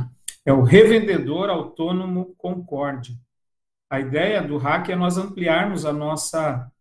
É 0.43 0.51
o 0.51 0.63
Revendedor 0.63 1.47
Autônomo 1.47 2.33
Concorde. 2.39 3.19
A 3.87 3.99
ideia 3.99 4.41
do 4.41 4.57
RAC 4.57 4.89
é 4.89 4.95
nós 4.95 5.15
ampliarmos 5.19 5.85
a 5.85 5.93
nossa 5.93 6.71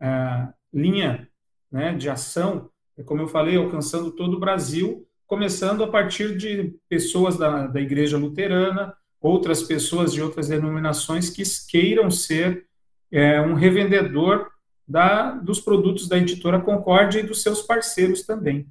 é, 0.00 0.48
linha 0.72 1.28
né, 1.72 1.92
de 1.92 2.08
ação, 2.08 2.70
é 2.96 3.02
como 3.02 3.20
eu 3.20 3.26
falei, 3.26 3.56
alcançando 3.56 4.12
todo 4.12 4.36
o 4.36 4.40
Brasil, 4.40 5.04
começando 5.26 5.82
a 5.82 5.88
partir 5.88 6.36
de 6.36 6.72
pessoas 6.88 7.36
da, 7.36 7.66
da 7.66 7.80
Igreja 7.80 8.16
Luterana, 8.16 8.94
outras 9.26 9.62
pessoas 9.62 10.12
de 10.12 10.22
outras 10.22 10.48
denominações 10.48 11.28
que 11.30 11.42
queiram 11.68 12.10
ser 12.10 12.66
é, 13.10 13.40
um 13.40 13.54
revendedor 13.54 14.48
da, 14.86 15.32
dos 15.32 15.60
produtos 15.60 16.08
da 16.08 16.18
editora 16.18 16.60
Concórdia 16.60 17.20
e 17.20 17.26
dos 17.26 17.42
seus 17.42 17.62
parceiros 17.62 18.22
também. 18.22 18.66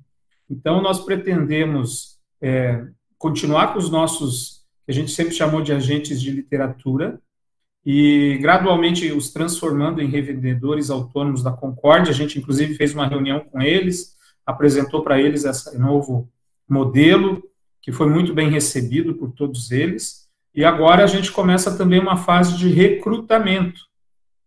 Então, 0.50 0.82
nós 0.82 1.04
pretendemos 1.04 2.18
é, 2.42 2.86
continuar 3.18 3.74
com 3.74 3.80
os 3.80 3.90
nossos, 3.90 4.64
que 4.86 4.92
a 4.92 4.94
gente 4.94 5.12
sempre 5.12 5.34
chamou 5.34 5.62
de 5.62 5.74
agentes 5.74 6.22
de 6.22 6.32
literatura, 6.32 7.20
e 7.86 8.38
gradualmente 8.42 9.12
os 9.12 9.32
transformando 9.32 10.02
em 10.02 10.10
revendedores 10.10 10.90
autônomos 10.90 11.44
da 11.44 11.52
Concórdia. 11.52 12.12
A 12.12 12.16
gente, 12.16 12.40
inclusive, 12.40 12.76
fez 12.76 12.94
uma 12.94 13.08
reunião 13.08 13.42
com 13.42 13.62
eles, 13.62 14.16
apresentou 14.46 15.04
para 15.04 15.22
eles 15.22 15.44
esse 15.44 15.78
novo 15.78 16.28
modelo, 16.68 17.44
que 17.82 17.92
foi 17.92 18.10
muito 18.10 18.34
bem 18.34 18.50
recebido 18.50 19.14
por 19.14 19.32
todos 19.32 19.72
eles. 19.72 20.25
E 20.56 20.64
agora 20.64 21.04
a 21.04 21.08
gente 21.08 21.32
começa 21.32 21.78
também 21.78 22.00
uma 22.00 22.16
fase 22.16 22.58
de 22.58 22.70
recrutamento. 22.70 23.82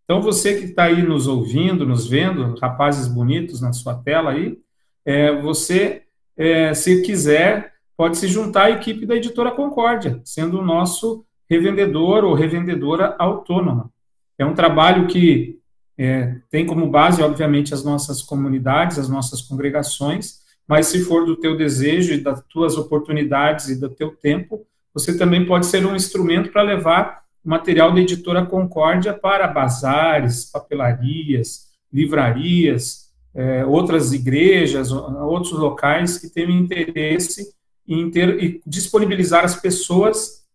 Então, 0.03 0.21
você 0.21 0.57
que 0.57 0.65
está 0.65 0.85
aí 0.85 1.03
nos 1.03 1.27
ouvindo, 1.27 1.85
nos 1.85 2.07
vendo, 2.07 2.55
rapazes 2.59 3.07
bonitos 3.07 3.61
na 3.61 3.71
sua 3.71 3.93
tela 3.93 4.31
aí, 4.31 4.57
é, 5.05 5.39
você, 5.39 6.01
é, 6.35 6.73
se 6.73 7.03
quiser, 7.03 7.73
pode 7.95 8.17
se 8.17 8.27
juntar 8.27 8.63
à 8.63 8.71
equipe 8.71 9.05
da 9.05 9.15
Editora 9.15 9.51
Concórdia, 9.51 10.19
sendo 10.25 10.59
o 10.59 10.65
nosso 10.65 11.23
revendedor 11.47 12.23
ou 12.23 12.33
revendedora 12.33 13.15
autônoma. 13.19 13.91
É 14.35 14.45
um 14.45 14.55
trabalho 14.55 15.05
que 15.05 15.59
é, 15.95 16.37
tem 16.49 16.65
como 16.65 16.89
base, 16.89 17.21
obviamente, 17.21 17.73
as 17.73 17.83
nossas 17.83 18.21
comunidades, 18.21 18.97
as 18.97 19.09
nossas 19.09 19.43
congregações, 19.43 20.39
mas 20.67 20.87
se 20.87 21.01
for 21.01 21.25
do 21.25 21.35
teu 21.35 21.57
desejo 21.57 22.13
e 22.13 22.21
das 22.21 22.41
tuas 22.45 22.77
oportunidades 22.77 23.67
e 23.67 23.79
do 23.79 23.89
teu 23.89 24.15
tempo, 24.15 24.65
você 24.93 25.17
também 25.17 25.45
pode 25.45 25.65
ser 25.65 25.85
um 25.85 25.95
instrumento 25.95 26.51
para 26.51 26.61
levar 26.61 27.23
material 27.43 27.93
da 27.93 28.01
editora 28.01 28.45
Concórdia 28.45 29.13
para 29.13 29.47
bazares, 29.47 30.45
papelarias, 30.45 31.67
livrarias, 31.91 33.09
é, 33.33 33.65
outras 33.65 34.13
igrejas, 34.13 34.91
outros 34.91 35.53
locais 35.53 36.17
que 36.17 36.29
tenham 36.29 36.51
interesse 36.51 37.53
em 37.87 38.09
ter, 38.11 38.43
e 38.43 38.61
disponibilizar 38.65 39.43
as 39.43 39.55
pessoas 39.55 40.45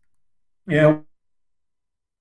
é 0.69 0.87
o 0.87 1.03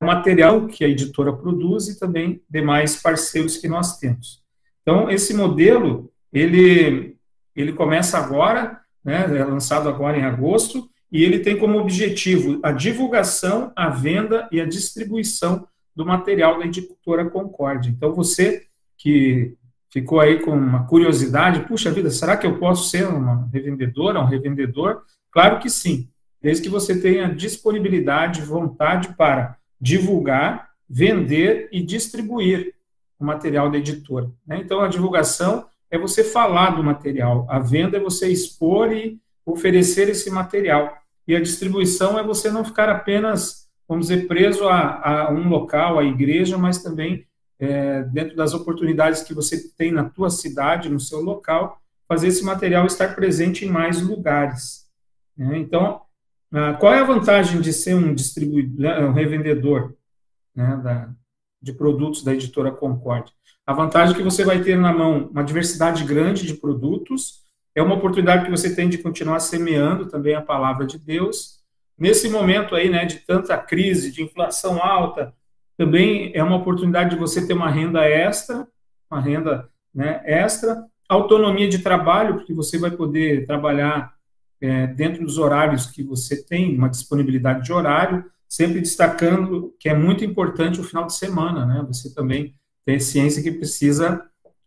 material 0.01 0.68
que 0.68 0.84
a 0.84 0.88
editora 0.88 1.32
produz 1.32 1.88
e 1.88 1.99
também 1.99 2.41
demais 2.49 3.01
parceiros 3.01 3.57
que 3.57 3.68
nós 3.68 3.97
temos. 3.99 4.41
Então, 4.82 5.09
esse 5.09 5.34
modelo, 5.34 6.11
ele, 6.32 7.16
ele 7.55 7.74
começa 7.74 8.18
agora, 8.18 8.82
né, 9.03 9.24
é 9.38 9.45
lançado 9.45 9.88
agora 9.88 10.18
em 10.18 10.24
agosto, 10.24 10.89
e 11.14 11.24
ele 11.24 11.39
tem 11.39 11.57
como 11.57 11.78
objetivo 11.78 12.59
a 12.64 12.72
divulgação, 12.72 13.72
a 13.76 13.88
venda 13.89 14.49
e 14.51 14.59
a 14.59 14.66
distribuição 14.66 15.68
do 15.95 16.05
material 16.05 16.59
da 16.59 16.66
editora 16.66 17.30
Concórdia. 17.30 17.89
Então, 17.89 18.14
você 18.14 18.64
que 18.97 19.55
ficou 19.91 20.20
aí 20.20 20.39
com 20.39 20.51
uma 20.51 20.86
curiosidade, 20.86 21.68
puxa 21.68 21.91
vida, 21.91 22.09
será 22.09 22.36
que 22.36 22.47
eu 22.47 22.57
posso 22.57 22.89
ser 22.89 23.07
uma 23.07 23.47
revendedora, 23.53 24.20
um 24.20 24.26
revendedor? 24.26 25.03
Claro 25.32 25.59
que 25.59 25.70
sim 25.70 26.09
desde 26.43 26.64
que 26.64 26.70
você 26.70 26.99
tenha 26.99 27.34
disponibilidade, 27.34 28.41
vontade 28.41 29.16
para 29.16 29.57
divulgar, 29.80 30.72
vender 30.89 31.70
e 31.72 31.82
distribuir 31.82 32.74
o 33.18 33.24
material 33.24 33.72
da 33.72 33.78
editora. 33.78 34.30
Né? 34.45 34.59
Então, 34.61 34.82
a 34.82 34.89
divulgação 34.89 35.66
é 35.89 35.97
você 35.97 36.22
falar 36.22 36.72
do 36.72 36.84
material, 36.84 37.47
a 37.49 37.59
venda 37.59 37.95
é 37.95 38.01
você 38.01 38.28
expor 38.28 38.91
e 38.91 39.18
oferecer 39.45 40.09
esse 40.09 40.30
material, 40.30 40.97
e 41.28 41.36
a 41.36 41.41
distribuição 41.41 42.17
é 42.19 42.24
você 42.24 42.51
não 42.51 42.63
ficar 42.63 42.89
apenas 42.89 43.63
vamos 43.88 44.07
dizer, 44.07 44.28
preso 44.28 44.67
a, 44.67 45.28
a 45.28 45.32
um 45.32 45.47
local, 45.47 45.99
a 45.99 46.03
igreja, 46.03 46.57
mas 46.57 46.82
também 46.82 47.28
é, 47.59 48.03
dentro 48.03 48.36
das 48.36 48.53
oportunidades 48.53 49.21
que 49.21 49.34
você 49.34 49.69
tem 49.78 49.91
na 49.91 50.09
tua 50.09 50.30
cidade, 50.30 50.89
no 50.89 50.99
seu 50.99 51.21
local, 51.21 51.82
fazer 52.07 52.28
esse 52.28 52.43
material 52.43 52.86
estar 52.86 53.15
presente 53.15 53.65
em 53.65 53.69
mais 53.69 54.01
lugares. 54.01 54.89
Né? 55.38 55.59
Então, 55.59 56.01
ah, 56.51 56.74
qual 56.74 56.93
é 56.93 56.99
a 56.99 57.05
vantagem 57.05 57.61
de 57.61 57.71
ser 57.71 57.95
um 57.95 58.13
distribuidor, 58.13 58.80
né, 58.80 58.99
um 59.05 59.13
revendedor 59.13 59.95
né, 60.55 60.80
da, 60.84 61.09
de 61.61 61.74
produtos 61.74 62.24
da 62.24 62.34
editora 62.34 62.71
Concorde? 62.71 63.32
A 63.65 63.74
vantagem 63.74 64.13
é 64.13 64.17
que 64.17 64.24
você 64.24 64.43
vai 64.43 64.61
ter 64.61 64.78
na 64.78 64.91
mão 64.91 65.30
uma 65.32 65.43
diversidade 65.43 66.03
grande 66.03 66.45
de 66.45 66.55
produtos, 66.55 67.43
é 67.76 67.82
uma 67.82 67.95
oportunidade 67.95 68.45
que 68.45 68.51
você 68.51 68.76
tem 68.76 68.88
de 68.88 68.97
continuar 68.97 69.39
semeando 69.39 70.07
também 70.07 70.36
a 70.36 70.41
palavra 70.41 70.86
de 70.86 70.97
Deus. 70.97 71.61
Nesse 71.97 72.30
momento 72.30 72.76
aí, 72.76 72.89
né, 72.89 73.05
de 73.05 73.17
tanta 73.19 73.57
crise, 73.57 74.11
de 74.11 74.24
inflação 74.24 74.84
alta, 74.84 75.34
também 75.78 76.32
é 76.36 76.43
uma 76.43 76.57
oportunidade 76.57 77.11
de 77.11 77.15
você 77.15 77.45
ter 77.45 77.53
uma 77.53 77.69
renda 77.69 78.03
extra, 78.05 78.67
uma 79.09 79.19
renda 79.19 79.69
né, 79.93 80.21
extra, 80.26 80.86
autonomia 81.09 81.67
de 81.67 81.80
trabalho, 81.80 82.36
porque 82.36 82.53
você 82.53 82.78
vai 82.78 82.91
poder 82.91 83.45
trabalhar 83.45 84.13
é, 84.61 84.88
dentro 84.88 85.24
dos 85.26 85.38
horários 85.38 85.88
que 85.88 86.03
você 86.03 86.43
tem, 86.43 86.78
uma 86.78 86.89
disponibilidade 86.89 87.63
de 87.65 87.74
horário, 87.74 88.26
sempre 88.47 88.80
destacando 88.80 89.74
que 89.80 89.89
é 89.89 89.95
muito 89.95 90.24
importante 90.24 90.80
o 90.80 90.84
final 90.84 91.05
de 91.05 91.15
semana, 91.15 91.65
né? 91.65 91.84
Você 91.88 92.13
também 92.13 92.55
tem 92.86 92.99
ciência 92.99 93.41
que 93.41 93.51
precisa, 93.51 94.24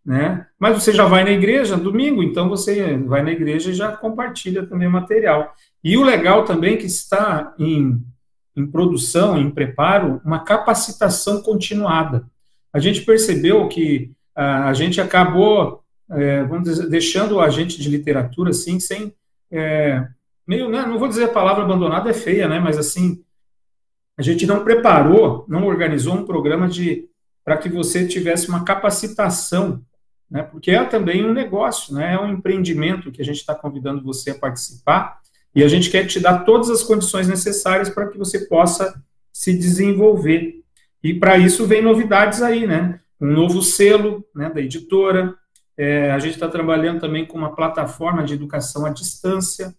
né? 0.07 0.47
Mas 0.59 0.81
você 0.81 0.93
já 0.93 1.05
vai 1.05 1.25
na 1.25 1.33
igreja 1.33 1.77
domingo, 1.77 2.23
então 2.23 2.49
você 2.49 2.97
vai 2.97 3.23
na 3.23 3.33
igreja 3.33 3.71
e 3.71 3.75
já 3.75 3.91
compartilha 3.91 4.65
também 4.65 4.87
o 4.87 4.93
material. 4.93 5.53
E 5.83 5.97
o 5.97 6.05
legal 6.05 6.45
também 6.45 6.75
é 6.75 6.77
que 6.77 6.87
está 6.87 7.55
em 7.59 8.01
em 8.57 8.67
produção, 8.67 9.39
em 9.39 9.51
preparo, 9.51 10.21
uma 10.25 10.39
capacitação 10.41 11.43
continuada. 11.43 12.27
A 12.73 12.79
gente 12.79 13.03
percebeu 13.03 13.69
que 13.69 14.11
a, 14.35 14.69
a 14.69 14.73
gente 14.73 14.99
acabou, 14.99 15.85
é, 16.11 16.43
vamos 16.45 16.65
dizer, 16.65 16.89
deixando 16.89 17.37
o 17.37 17.41
agente 17.41 17.79
de 17.79 17.91
literatura 17.91 18.51
assim, 18.51 18.81
sem. 18.81 19.13
É, 19.51 20.07
meio, 20.47 20.71
né, 20.71 20.87
não 20.87 20.99
vou 20.99 21.07
dizer 21.07 21.25
a 21.25 21.29
palavra 21.29 21.65
abandonada 21.65 22.09
é 22.09 22.15
feia, 22.15 22.49
né, 22.49 22.59
mas 22.59 22.79
assim, 22.79 23.23
a 24.19 24.23
gente 24.23 24.47
não 24.47 24.65
preparou, 24.65 25.45
não 25.47 25.67
organizou 25.67 26.15
um 26.15 26.25
programa 26.25 26.67
de 26.67 27.09
para 27.45 27.59
que 27.59 27.69
você 27.69 28.09
tivesse 28.09 28.49
uma 28.49 28.65
capacitação, 28.65 29.83
né, 30.31 30.43
porque 30.43 30.71
é 30.71 30.85
também 30.85 31.25
um 31.25 31.33
negócio, 31.33 31.95
né, 31.95 32.15
é 32.15 32.21
um 32.21 32.33
empreendimento 32.33 33.13
que 33.13 33.23
a 33.23 33.25
gente 33.25 33.37
está 33.37 33.55
convidando 33.55 34.03
você 34.03 34.31
a 34.31 34.39
participar, 34.39 35.21
e 35.55 35.65
a 35.65 35.69
gente 35.69 35.91
quer 35.91 36.07
te 36.07 36.21
dar 36.21 36.41
todas 36.41 36.69
as 36.69 36.83
condições 36.83 37.27
necessárias 37.27 37.89
para 37.89 38.09
que 38.09 38.19
você 38.19 38.41
possa 38.47 39.03
se 39.33 39.57
desenvolver. 39.57 40.61
E 41.03 41.15
para 41.15 41.39
isso 41.39 41.67
vem 41.67 41.81
novidades 41.81 42.43
aí, 42.43 42.67
né? 42.67 43.01
Um 43.19 43.33
novo 43.33 43.63
selo 43.63 44.23
né, 44.35 44.51
da 44.51 44.61
editora. 44.61 45.35
É, 45.75 46.11
a 46.11 46.19
gente 46.19 46.35
está 46.35 46.47
trabalhando 46.47 47.01
também 47.01 47.25
com 47.25 47.39
uma 47.39 47.55
plataforma 47.55 48.23
de 48.23 48.35
educação 48.35 48.85
à 48.85 48.91
distância, 48.91 49.75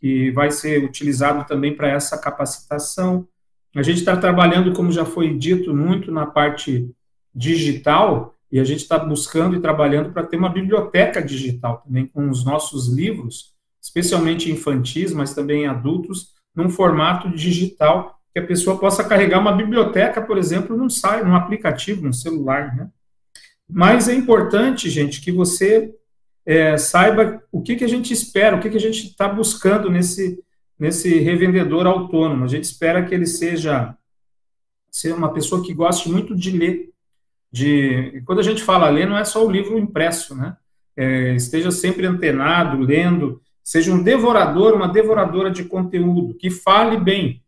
que 0.00 0.30
vai 0.30 0.50
ser 0.50 0.82
utilizado 0.82 1.46
também 1.46 1.76
para 1.76 1.88
essa 1.88 2.16
capacitação. 2.16 3.28
A 3.76 3.82
gente 3.82 3.98
está 3.98 4.16
trabalhando, 4.16 4.72
como 4.72 4.90
já 4.90 5.04
foi 5.04 5.36
dito, 5.36 5.74
muito 5.74 6.10
na 6.10 6.24
parte 6.24 6.90
digital, 7.34 8.34
e 8.50 8.58
a 8.58 8.64
gente 8.64 8.80
está 8.80 8.98
buscando 8.98 9.56
e 9.56 9.60
trabalhando 9.60 10.12
para 10.12 10.26
ter 10.26 10.36
uma 10.36 10.48
biblioteca 10.48 11.22
digital 11.22 11.82
também 11.84 12.06
com 12.06 12.28
os 12.30 12.44
nossos 12.44 12.88
livros, 12.88 13.52
especialmente 13.80 14.50
infantis, 14.50 15.12
mas 15.12 15.34
também 15.34 15.66
adultos, 15.66 16.34
num 16.54 16.68
formato 16.68 17.30
digital, 17.30 18.18
que 18.32 18.38
a 18.38 18.46
pessoa 18.46 18.78
possa 18.78 19.04
carregar 19.04 19.38
uma 19.38 19.52
biblioteca, 19.52 20.20
por 20.22 20.38
exemplo, 20.38 20.76
num 20.76 20.90
site, 20.90 21.24
num 21.24 21.34
aplicativo, 21.34 22.02
num 22.02 22.12
celular, 22.12 22.74
né? 22.76 22.88
Mas 23.68 24.08
é 24.08 24.14
importante, 24.14 24.88
gente, 24.88 25.20
que 25.20 25.30
você 25.30 25.94
é, 26.46 26.78
saiba 26.78 27.42
o 27.52 27.60
que, 27.60 27.76
que 27.76 27.84
a 27.84 27.88
gente 27.88 28.12
espera, 28.12 28.56
o 28.56 28.60
que, 28.60 28.70
que 28.70 28.78
a 28.78 28.80
gente 28.80 29.08
está 29.08 29.28
buscando 29.28 29.90
nesse, 29.90 30.42
nesse 30.78 31.18
revendedor 31.18 31.86
autônomo. 31.86 32.44
A 32.44 32.48
gente 32.48 32.64
espera 32.64 33.04
que 33.04 33.14
ele 33.14 33.26
seja, 33.26 33.94
seja 34.90 35.14
uma 35.14 35.32
pessoa 35.32 35.62
que 35.62 35.74
goste 35.74 36.08
muito 36.08 36.34
de 36.34 36.50
ler. 36.50 36.90
De, 37.50 38.22
quando 38.26 38.40
a 38.40 38.42
gente 38.42 38.62
fala 38.62 38.88
ler, 38.88 39.06
não 39.06 39.16
é 39.16 39.24
só 39.24 39.44
o 39.44 39.50
livro 39.50 39.78
impresso, 39.78 40.34
né? 40.34 40.56
É, 40.96 41.34
esteja 41.34 41.70
sempre 41.70 42.06
antenado, 42.06 42.78
lendo, 42.78 43.40
seja 43.68 43.92
um 43.92 44.02
devorador, 44.02 44.74
uma 44.74 44.88
devoradora 44.88 45.50
de 45.50 45.62
conteúdo, 45.62 46.34
que 46.34 46.50
fale 46.50 46.96
bem, 46.96 47.42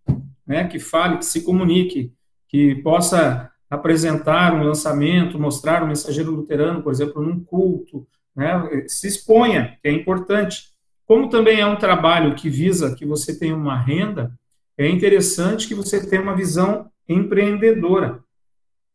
né, 0.46 0.64
que 0.64 0.78
fale, 0.78 1.16
que 1.16 1.24
se 1.24 1.42
comunique, 1.42 2.12
que 2.46 2.74
possa 2.82 3.50
apresentar 3.70 4.52
um 4.52 4.62
lançamento, 4.62 5.38
mostrar 5.38 5.80
o 5.80 5.86
um 5.86 5.88
mensageiro 5.88 6.30
luterano, 6.30 6.82
por 6.82 6.92
exemplo, 6.92 7.22
num 7.22 7.42
culto, 7.42 8.06
né, 8.36 8.84
se 8.86 9.08
exponha, 9.08 9.78
que 9.80 9.88
é 9.88 9.92
importante. 9.92 10.68
Como 11.06 11.30
também 11.30 11.58
é 11.58 11.66
um 11.66 11.76
trabalho 11.76 12.34
que 12.34 12.50
visa 12.50 12.94
que 12.94 13.06
você 13.06 13.38
tenha 13.38 13.56
uma 13.56 13.76
renda, 13.76 14.30
é 14.76 14.88
interessante 14.88 15.66
que 15.66 15.74
você 15.74 16.06
tenha 16.06 16.20
uma 16.20 16.36
visão 16.36 16.90
empreendedora. 17.08 18.22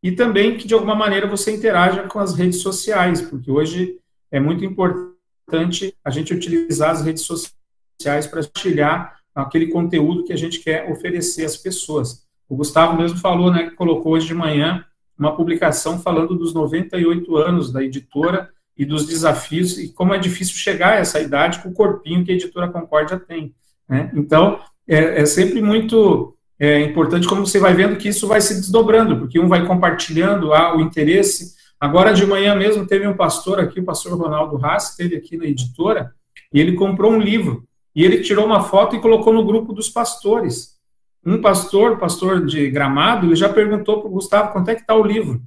E 0.05 0.11
também 0.11 0.55
que, 0.55 0.67
de 0.67 0.75
alguma 0.75 0.93
maneira, 0.93 1.25
você 1.25 1.49
interaja 1.49 2.03
com 2.03 2.19
as 2.19 2.35
redes 2.35 2.59
sociais, 2.61 3.23
porque 3.23 3.49
hoje 3.49 3.97
é 4.31 4.39
muito 4.39 4.63
importante 4.63 5.97
a 6.05 6.11
gente 6.11 6.31
utilizar 6.31 6.91
as 6.91 7.01
redes 7.01 7.23
sociais 7.23 8.27
para 8.27 8.43
partilhar 8.43 9.17
aquele 9.33 9.65
conteúdo 9.65 10.23
que 10.23 10.31
a 10.31 10.35
gente 10.35 10.59
quer 10.59 10.91
oferecer 10.91 11.43
às 11.43 11.57
pessoas. 11.57 12.23
O 12.47 12.55
Gustavo 12.55 12.95
mesmo 12.95 13.17
falou, 13.17 13.51
né, 13.51 13.67
que 13.67 13.75
colocou 13.75 14.13
hoje 14.13 14.27
de 14.27 14.35
manhã 14.35 14.85
uma 15.17 15.35
publicação 15.35 15.97
falando 15.97 16.35
dos 16.35 16.53
98 16.53 17.35
anos 17.37 17.71
da 17.71 17.83
editora 17.83 18.51
e 18.77 18.85
dos 18.85 19.07
desafios 19.07 19.75
e 19.79 19.91
como 19.91 20.13
é 20.13 20.19
difícil 20.19 20.55
chegar 20.55 20.89
a 20.89 20.99
essa 20.99 21.19
idade 21.19 21.63
com 21.63 21.69
o 21.69 21.73
corpinho 21.73 22.23
que 22.23 22.31
a 22.31 22.35
editora 22.35 22.67
Concórdia 22.67 23.19
tem. 23.19 23.55
Né? 23.89 24.11
Então, 24.13 24.59
é, 24.87 25.21
é 25.21 25.25
sempre 25.25 25.63
muito 25.63 26.37
é, 26.59 26.81
importante 26.81 27.27
como 27.27 27.45
você 27.45 27.59
vai 27.59 27.73
vendo 27.73 27.97
que 27.97 28.09
isso 28.09 28.27
vai 28.27 28.41
se 28.41 28.55
desdobrando, 28.55 29.17
porque 29.17 29.39
um 29.39 29.47
vai 29.47 29.65
compartilhando 29.65 30.53
ah, 30.53 30.75
o 30.75 30.81
interesse 30.81 31.55
Agora 31.79 32.13
de 32.13 32.25
manhã 32.25 32.55
mesmo 32.55 32.87
teve 32.87 33.07
um 33.07 33.15
pastor 33.15 33.59
aqui, 33.59 33.79
o 33.79 33.85
pastor 33.85 34.17
Ronaldo 34.17 34.63
Haas, 34.65 34.91
esteve 34.91 35.15
aqui 35.15 35.37
na 35.37 35.45
editora, 35.45 36.13
e 36.53 36.59
ele 36.59 36.73
comprou 36.73 37.11
um 37.11 37.19
livro. 37.19 37.67
E 37.95 38.03
ele 38.03 38.21
tirou 38.21 38.45
uma 38.45 38.63
foto 38.63 38.95
e 38.95 39.01
colocou 39.01 39.33
no 39.33 39.45
grupo 39.45 39.73
dos 39.73 39.89
pastores. 39.89 40.79
Um 41.25 41.41
pastor, 41.41 41.97
pastor 41.97 42.45
de 42.45 42.69
Gramado, 42.69 43.27
ele 43.27 43.35
já 43.35 43.49
perguntou 43.49 43.99
para 43.99 44.09
o 44.09 44.13
Gustavo 44.13 44.51
quanto 44.51 44.69
é 44.69 44.75
que 44.75 44.81
está 44.81 44.95
o 44.95 45.03
livro. 45.03 45.41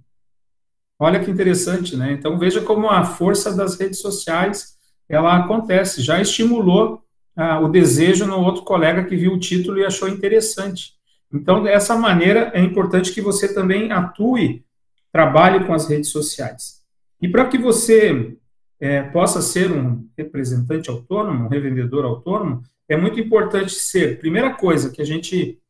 Olha 0.98 1.20
que 1.20 1.30
interessante, 1.30 1.96
né? 1.96 2.12
Então 2.12 2.38
veja 2.38 2.60
como 2.60 2.88
a 2.88 3.04
força 3.04 3.54
das 3.54 3.78
redes 3.78 4.00
sociais 4.00 4.76
ela 5.08 5.36
acontece. 5.36 6.02
Já 6.02 6.20
estimulou 6.20 7.02
ah, 7.36 7.60
o 7.60 7.68
desejo 7.68 8.26
no 8.26 8.40
outro 8.40 8.62
colega 8.62 9.04
que 9.04 9.16
viu 9.16 9.32
o 9.32 9.38
título 9.38 9.78
e 9.78 9.84
achou 9.84 10.08
interessante. 10.08 10.97
Então, 11.32 11.62
dessa 11.62 11.96
maneira, 11.96 12.50
é 12.54 12.60
importante 12.60 13.12
que 13.12 13.20
você 13.20 13.52
também 13.52 13.92
atue 13.92 14.64
trabalhe 15.12 15.66
com 15.66 15.74
as 15.74 15.88
redes 15.88 16.10
sociais. 16.10 16.82
E 17.20 17.28
para 17.28 17.46
que 17.48 17.58
você 17.58 18.36
é, 18.80 19.02
possa 19.02 19.42
ser 19.42 19.70
um 19.70 20.08
representante 20.16 20.88
autônomo, 20.88 21.44
um 21.44 21.48
revendedor 21.48 22.04
autônomo, 22.04 22.62
é 22.88 22.96
muito 22.96 23.20
importante 23.20 23.72
ser, 23.72 24.18
primeira 24.18 24.54
coisa 24.54 24.90
que 24.90 25.02
a 25.02 25.04
gente 25.04 25.60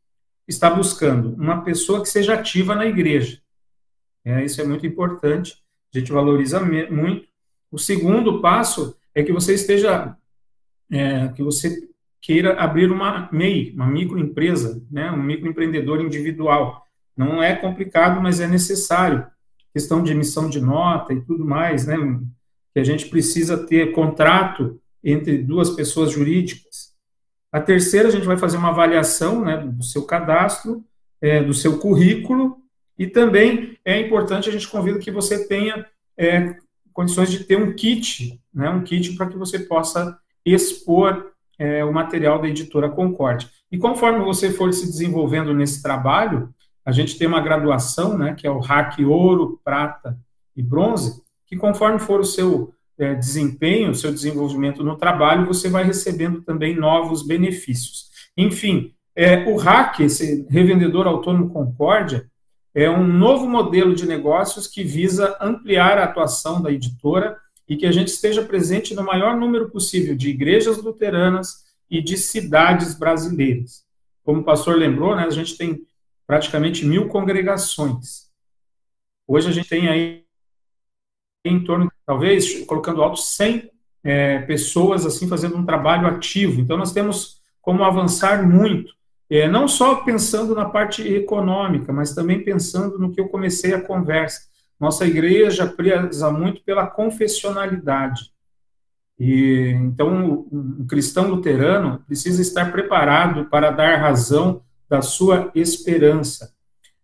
está 0.47 0.71
buscando, 0.71 1.35
uma 1.35 1.63
pessoa 1.63 2.01
que 2.01 2.09
seja 2.09 2.35
ativa 2.35 2.75
na 2.75 2.87
igreja. 2.87 3.41
É, 4.25 4.45
isso 4.45 4.61
é 4.61 4.65
muito 4.65 4.87
importante, 4.87 5.57
a 5.95 5.99
gente 5.99 6.13
valoriza 6.13 6.61
muito. 6.61 7.27
O 7.71 7.79
segundo 7.79 8.41
passo 8.41 8.97
é 9.15 9.23
que 9.23 9.33
você 9.33 9.55
esteja, 9.55 10.17
é, 10.91 11.29
que 11.29 11.43
você 11.43 11.89
queira 12.21 12.59
abrir 12.61 12.91
uma 12.91 13.29
MEI, 13.33 13.73
uma 13.75 13.87
microempresa, 13.87 14.83
né, 14.91 15.11
um 15.11 15.23
microempreendedor 15.23 16.01
individual. 16.01 16.85
Não 17.17 17.43
é 17.43 17.55
complicado, 17.55 18.21
mas 18.21 18.41
é 18.41 18.47
necessário. 18.47 19.27
Questão 19.73 20.03
de 20.03 20.13
emissão 20.13 20.49
de 20.49 20.61
nota 20.61 21.13
e 21.13 21.21
tudo 21.21 21.45
mais, 21.45 21.87
né? 21.87 21.97
Que 22.73 22.81
a 22.81 22.85
gente 22.85 23.07
precisa 23.07 23.67
ter 23.67 23.93
contrato 23.93 24.81
entre 25.03 25.39
duas 25.39 25.71
pessoas 25.71 26.13
jurídicas. 26.13 26.95
A 27.51 27.61
terceira, 27.61 28.09
a 28.09 28.11
gente 28.11 28.27
vai 28.27 28.37
fazer 28.37 28.57
uma 28.57 28.69
avaliação 28.69 29.45
né, 29.45 29.57
do 29.57 29.83
seu 29.83 30.03
cadastro, 30.05 30.85
é, 31.21 31.43
do 31.43 31.55
seu 31.55 31.79
currículo, 31.79 32.59
e 32.99 33.07
também 33.07 33.79
é 33.85 34.01
importante, 34.01 34.49
a 34.49 34.53
gente 34.53 34.69
convida 34.69 34.99
que 34.99 35.11
você 35.11 35.47
tenha 35.47 35.87
é, 36.17 36.57
condições 36.93 37.31
de 37.31 37.45
ter 37.45 37.57
um 37.57 37.73
kit, 37.75 38.41
né, 38.53 38.69
um 38.69 38.83
kit 38.83 39.15
para 39.15 39.29
que 39.29 39.39
você 39.39 39.61
possa 39.61 40.19
expor 40.45 41.33
é, 41.59 41.85
o 41.85 41.93
material 41.93 42.41
da 42.41 42.49
editora 42.49 42.89
Concorde. 42.89 43.49
E 43.71 43.77
conforme 43.77 44.25
você 44.25 44.51
for 44.51 44.73
se 44.73 44.87
desenvolvendo 44.87 45.53
nesse 45.53 45.83
trabalho, 45.83 46.49
a 46.85 46.93
gente 46.93 47.19
tem 47.19 47.27
uma 47.27 47.41
graduação, 47.41 48.17
né, 48.17 48.35
que 48.35 48.47
é 48.47 48.51
o 48.51 48.61
RAC 48.61 49.05
ouro, 49.05 49.61
prata 49.65 50.19
e 50.57 50.63
bronze, 50.63 51.21
que 51.47 51.57
conforme 51.57 51.99
for 51.99 52.21
o 52.21 52.25
seu 52.25 52.73
é, 52.99 53.15
desempenho, 53.15 53.91
o 53.91 53.95
seu 53.95 54.13
desenvolvimento 54.13 54.83
no 54.83 54.97
trabalho, 54.97 55.47
você 55.47 55.69
vai 55.69 55.85
recebendo 55.85 56.43
também 56.43 56.77
novos 56.77 57.27
benefícios. 57.27 58.09
Enfim, 58.37 58.95
É, 59.21 59.51
o 59.51 59.57
RAC, 59.57 60.05
esse 60.05 60.47
revendedor 60.49 61.09
autônomo 61.09 61.51
Concórdia, 61.51 62.31
é 62.73 62.89
um 62.89 63.05
novo 63.05 63.49
modelo 63.49 63.93
de 63.93 64.07
negócios 64.07 64.69
que 64.69 64.85
visa 64.85 65.37
ampliar 65.41 65.99
a 65.99 66.05
atuação 66.05 66.63
da 66.63 66.71
editora 66.71 67.37
e 67.69 67.77
que 67.77 67.87
a 67.87 67.93
gente 67.93 68.09
esteja 68.09 68.43
presente 68.43 68.95
no 68.95 69.05
maior 69.05 69.37
número 69.37 69.69
possível 69.69 70.17
de 70.17 70.31
igrejas 70.31 70.79
luteranas 70.79 71.67
e 71.91 72.03
de 72.03 72.17
cidades 72.17 72.95
brasileiras. 72.95 73.85
Como 74.25 74.41
o 74.41 74.45
pastor 74.45 74.77
lembrou, 74.77 75.15
né, 75.15 75.25
a 75.25 75.31
gente 75.31 75.57
tem 75.57 75.87
praticamente 76.27 76.85
mil 76.85 77.09
congregações. 77.09 78.29
Hoje 79.27 79.49
a 79.49 79.53
gente 79.53 79.69
tem 79.69 79.89
aí 79.89 80.25
em 81.45 81.63
torno, 81.63 81.91
talvez, 82.05 82.65
colocando 82.65 83.03
alto, 83.03 83.21
100 83.21 83.71
é, 84.05 84.39
pessoas 84.41 85.05
assim 85.05 85.29
fazendo 85.29 85.57
um 85.57 85.65
trabalho 85.65 86.07
ativo. 86.07 86.61
Então, 86.61 86.77
nós 86.77 86.93
temos 86.93 87.41
como 87.61 87.85
avançar 87.85 88.47
muito, 88.47 88.93
é, 89.29 89.47
não 89.47 89.69
só 89.69 89.97
pensando 89.97 90.55
na 90.55 90.65
parte 90.65 91.07
econômica, 91.07 91.93
mas 91.93 92.15
também 92.15 92.43
pensando 92.43 92.99
no 92.99 93.13
que 93.13 93.21
eu 93.21 93.29
comecei 93.29 93.75
a 93.75 93.81
conversa. 93.81 94.48
Nossa 94.79 95.07
igreja 95.07 95.67
preza 95.67 96.31
muito 96.31 96.63
pela 96.63 96.87
confessionalidade. 96.87 98.33
E 99.19 99.73
então 99.75 100.47
um 100.53 100.87
cristão 100.87 101.29
luterano 101.29 102.03
precisa 102.07 102.41
estar 102.41 102.71
preparado 102.71 103.47
para 103.47 103.71
dar 103.71 103.97
razão 103.97 104.63
da 104.89 105.03
sua 105.03 105.51
esperança. 105.55 106.55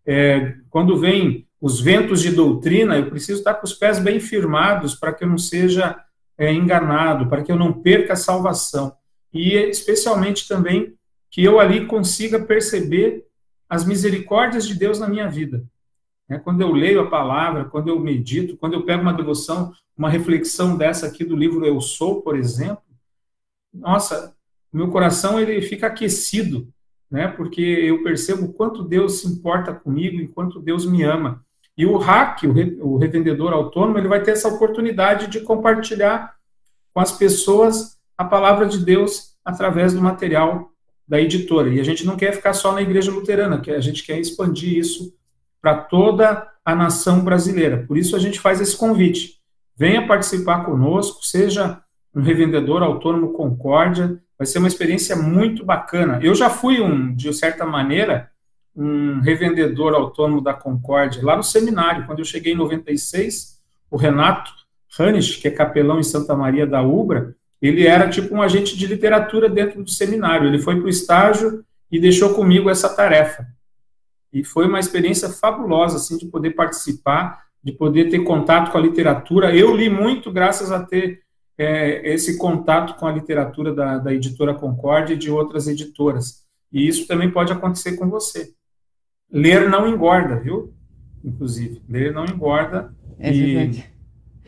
É, 0.07 0.55
quando 0.71 0.97
vem 0.97 1.47
os 1.61 1.81
ventos 1.81 2.21
de 2.21 2.31
doutrina, 2.31 2.97
eu 2.97 3.11
preciso 3.11 3.39
estar 3.39 3.55
com 3.55 3.65
os 3.65 3.73
pés 3.73 3.99
bem 3.99 4.21
firmados 4.21 4.95
para 4.95 5.13
que 5.13 5.25
eu 5.25 5.29
não 5.29 5.39
seja 5.39 5.99
é, 6.39 6.53
enganado, 6.53 7.29
para 7.29 7.43
que 7.43 7.51
eu 7.51 7.57
não 7.57 7.73
perca 7.73 8.13
a 8.13 8.17
salvação. 8.17 8.95
E 9.33 9.55
especialmente 9.55 10.47
também 10.47 10.95
que 11.31 11.43
eu 11.43 11.59
ali 11.59 11.87
consiga 11.87 12.39
perceber 12.39 13.25
as 13.69 13.85
misericórdias 13.85 14.67
de 14.69 14.75
Deus 14.75 15.01
na 15.01 15.09
minha 15.09 15.29
vida. 15.29 15.65
É, 16.29 16.39
quando 16.39 16.61
eu 16.61 16.73
leio 16.73 17.03
a 17.03 17.11
palavra, 17.11 17.67
quando 17.67 17.89
eu 17.89 18.01
medito, 18.01 18.57
quando 18.57 18.75
eu 18.75 18.83
pego 18.85 19.03
uma 19.03 19.13
devoção, 19.13 19.73
uma 19.97 20.09
reflexão 20.09 20.77
dessa 20.77 21.07
aqui 21.07 21.25
do 21.25 21.37
livro 21.37 21.65
Eu 21.65 21.81
Sou, 21.81 22.23
por 22.23 22.37
exemplo, 22.37 22.83
nossa, 23.73 24.35
meu 24.73 24.89
coração 24.91 25.39
ele 25.39 25.61
fica 25.61 25.89
aquecido, 25.89 26.69
né? 27.11 27.29
Porque 27.29 27.61
eu 27.61 28.03
percebo 28.03 28.53
quanto 28.53 28.83
Deus 28.83 29.21
se 29.21 29.29
importa 29.29 29.75
comigo 29.75 30.17
e 30.21 30.29
quanto 30.29 30.61
Deus 30.61 30.87
me 30.87 31.03
ama. 31.03 31.45
E 31.77 31.85
o 31.85 31.99
hack, 31.99 32.43
o 32.81 32.97
revendedor 32.97 33.53
autônomo, 33.53 33.99
ele 33.99 34.09
vai 34.09 34.23
ter 34.23 34.31
essa 34.31 34.49
oportunidade 34.49 35.27
de 35.27 35.41
compartilhar 35.41 36.35
com 36.93 37.01
as 37.01 37.13
pessoas 37.13 37.99
a 38.17 38.25
palavra 38.25 38.67
de 38.67 38.79
Deus 38.79 39.37
através 39.45 39.93
do 39.93 40.01
material 40.01 40.71
da 41.07 41.21
editora. 41.21 41.69
E 41.69 41.81
a 41.81 41.85
gente 41.85 42.07
não 42.07 42.17
quer 42.17 42.33
ficar 42.33 42.53
só 42.53 42.73
na 42.73 42.81
igreja 42.81 43.11
luterana, 43.11 43.61
que 43.61 43.71
a 43.71 43.81
gente 43.81 44.05
quer 44.05 44.19
expandir 44.19 44.79
isso 44.79 45.13
para 45.65 45.77
toda 45.77 46.47
a 46.63 46.75
nação 46.75 47.21
brasileira. 47.21 47.87
Por 47.89 47.97
isso 47.97 48.15
a 48.15 48.19
gente 48.19 48.39
faz 48.39 48.61
esse 48.61 48.77
convite. 48.77 49.39
Venha 49.75 50.07
participar 50.07 50.63
conosco, 50.67 51.25
seja 51.25 51.81
um 52.15 52.21
revendedor 52.21 52.83
autônomo 52.83 53.33
Concórdia, 53.33 54.21
vai 54.39 54.47
ser 54.47 54.59
uma 54.59 54.69
experiência 54.69 55.17
muito 55.17 55.65
bacana. 55.65 56.21
Eu 56.23 56.35
já 56.35 56.51
fui 56.51 56.83
um, 56.83 57.15
de 57.15 57.33
certa 57.33 57.65
maneira, 57.65 58.29
um 58.77 59.21
revendedor 59.21 59.95
autônomo 59.95 60.43
da 60.43 60.53
Concórdia, 60.53 61.25
lá 61.25 61.35
no 61.35 61.43
seminário, 61.43 62.05
quando 62.05 62.19
eu 62.19 62.27
cheguei 62.27 62.53
em 62.53 62.57
96, 62.57 63.59
o 63.91 63.97
Renato 63.97 64.53
Hanisch, 64.99 65.41
que 65.41 65.49
é 65.49 65.51
capelão 65.51 65.99
em 65.99 66.05
Santa 66.05 66.37
Maria 66.37 66.67
da 66.67 66.83
Ubra, 66.83 67.35
ele 67.63 67.87
era 67.87 68.11
tipo 68.11 68.35
um 68.35 68.43
agente 68.43 68.77
de 68.77 68.87
literatura 68.87 69.49
dentro 69.49 69.83
do 69.83 69.89
seminário. 69.89 70.47
Ele 70.47 70.59
foi 70.59 70.77
para 70.77 70.85
o 70.85 70.91
estágio 70.91 71.65
e 71.91 71.99
deixou 71.99 72.35
comigo 72.35 72.69
essa 72.69 72.95
tarefa. 72.95 73.47
E 74.35 74.43
foi 74.43 74.67
uma 74.67 74.81
experiência 74.81 75.29
fabulosa, 75.29 75.97
assim, 75.97 76.19
de 76.19 76.27
poder 76.27 76.51
participar, 76.51 77.45
de 77.63 77.71
poder 77.71 78.11
ter 78.11 78.19
contato 78.25 78.73
com 78.73 78.77
a 78.77 78.81
literatura. 78.81 79.55
Eu 79.57 79.75
li 79.75 79.89
muito 79.89 80.33
graças 80.33 80.73
a 80.73 80.85
ter 80.85 81.21
é, 81.57 82.13
esse 82.13 82.37
contato 82.37 82.99
com 82.99 83.07
a 83.07 83.13
literatura 83.13 83.73
da, 83.73 83.99
da 83.99 84.13
editora 84.13 84.53
Concórdia 84.53 85.15
e 85.15 85.19
de 85.19 85.31
outras 85.31 85.69
editoras. 85.69 86.43
E 86.73 86.87
isso 86.89 87.07
também 87.07 87.31
pode 87.31 87.53
acontecer 87.53 87.97
com 87.97 88.11
você. 88.11 88.53
Ler 89.31 89.71
não 89.71 89.89
engorda, 89.89 90.41
viu? 90.41 90.75
Inclusive, 91.25 91.81
ler 91.89 92.13
não 92.13 92.25
engorda. 92.25 92.93
É 93.21 93.33
e, 93.33 93.55
verdade. 93.55 93.91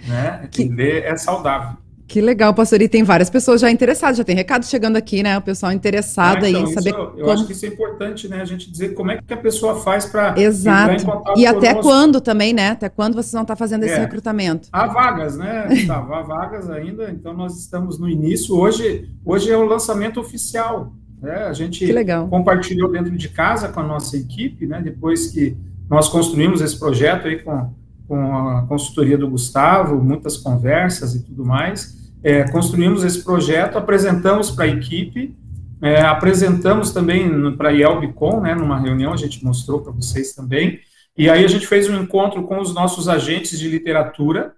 Né, 0.09 0.49
que... 0.51 0.65
ler 0.65 1.05
é 1.05 1.17
saudável. 1.17 1.79
Que 2.07 2.21
legal, 2.21 2.55
pastor. 2.55 2.81
E 2.81 2.89
tem 2.89 3.03
várias 3.03 3.29
pessoas 3.29 3.61
já 3.61 3.71
interessadas, 3.71 4.17
já 4.17 4.25
tem 4.25 4.37
recado 4.37 4.65
chegando 4.65 4.97
aqui, 4.97 5.23
né? 5.23 5.37
O 5.39 5.43
pessoal 5.43 5.73
interessado 5.73 6.45
ah, 6.45 6.49
então, 6.49 6.63
em 6.63 6.67
saber. 6.73 6.93
Eu, 6.93 6.99
eu 6.99 7.11
como... 7.17 7.31
acho 7.31 7.47
que 7.47 7.53
isso 7.53 7.67
é 7.67 7.69
importante, 7.69 8.29
né? 8.29 8.41
A 8.41 8.45
gente 8.45 8.71
dizer 8.71 8.95
como 8.95 9.11
é 9.11 9.21
que 9.21 9.35
a 9.35 9.37
pessoa 9.37 9.81
faz 9.81 10.07
para. 10.07 10.39
Exato. 10.41 11.05
e 11.37 11.47
até 11.47 11.71
conosco. 11.71 11.83
quando 11.83 12.21
também, 12.21 12.53
né? 12.53 12.71
Até 12.71 12.89
quando 12.89 13.15
vocês 13.15 13.33
vão 13.33 13.43
estar 13.43 13.57
fazendo 13.57 13.85
esse 13.85 13.95
é. 13.95 13.99
recrutamento? 13.99 14.69
Há 14.71 14.87
vagas, 14.87 15.37
né? 15.37 15.67
Há 15.89 16.01
vagas 16.01 16.71
ainda, 16.71 17.11
então 17.11 17.35
nós 17.35 17.59
estamos 17.59 17.99
no 17.99 18.09
início. 18.09 18.57
Hoje, 18.57 19.11
hoje 19.25 19.51
é 19.51 19.57
o 19.57 19.65
lançamento 19.65 20.21
oficial. 20.21 20.93
Né? 21.21 21.35
A 21.35 21.53
gente 21.53 21.93
compartilhou 22.31 22.91
dentro 22.91 23.17
de 23.17 23.29
casa 23.29 23.69
com 23.69 23.81
a 23.81 23.83
nossa 23.83 24.17
equipe, 24.17 24.67
né? 24.67 24.81
Depois 24.81 25.27
que 25.29 25.57
nós 25.91 26.09
construímos 26.09 26.61
esse 26.61 26.79
projeto 26.79 27.27
aí 27.27 27.43
com 27.43 27.71
com 28.07 28.37
a 28.37 28.67
consultoria 28.67 29.19
do 29.19 29.29
Gustavo, 29.29 30.03
muitas 30.03 30.37
conversas 30.37 31.15
e 31.15 31.25
tudo 31.25 31.45
mais. 31.45 31.97
É, 32.23 32.45
construímos 32.51 33.05
esse 33.05 33.23
projeto, 33.23 33.79
apresentamos 33.79 34.51
para 34.51 34.65
a 34.65 34.69
equipe, 34.69 35.37
é, 35.83 36.01
apresentamos 36.01 36.91
também 36.91 37.55
para 37.57 37.69
a 37.69 37.73
IELBCOM, 37.73 38.41
né, 38.41 38.55
numa 38.55 38.79
reunião, 38.79 39.13
a 39.13 39.17
gente 39.17 39.45
mostrou 39.45 39.81
para 39.81 39.93
vocês 39.93 40.35
também, 40.35 40.81
e 41.17 41.29
aí 41.31 41.45
a 41.45 41.49
gente 41.49 41.67
fez 41.67 41.89
um 41.89 42.01
encontro 42.01 42.43
com 42.45 42.59
os 42.61 42.75
nossos 42.75 43.09
agentes 43.09 43.59
de 43.59 43.69
literatura 43.69 44.55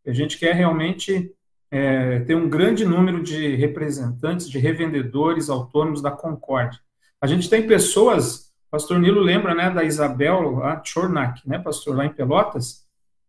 A 0.05 0.11
gente 0.11 0.37
quer 0.37 0.53
realmente 0.53 1.31
é, 1.71 2.19
ter 2.19 2.35
um 2.35 2.49
grande 2.49 2.83
número 2.83 3.23
de 3.23 3.55
representantes, 3.55 4.49
de 4.49 4.59
revendedores 4.59 5.49
autônomos 5.49 6.01
da 6.01 6.11
Concorde. 6.11 6.77
A 7.21 7.25
gente 7.25 7.49
tem 7.49 7.65
pessoas, 7.65 8.51
pastor 8.69 8.99
Nilo 8.99 9.21
lembra, 9.21 9.55
né, 9.55 9.69
da 9.69 9.85
Isabel 9.85 10.61
a 10.61 10.83
Chornak, 10.83 11.39
né, 11.47 11.57
pastor, 11.57 11.95
lá 11.95 12.05
em 12.05 12.13
Pelotas, 12.13 12.83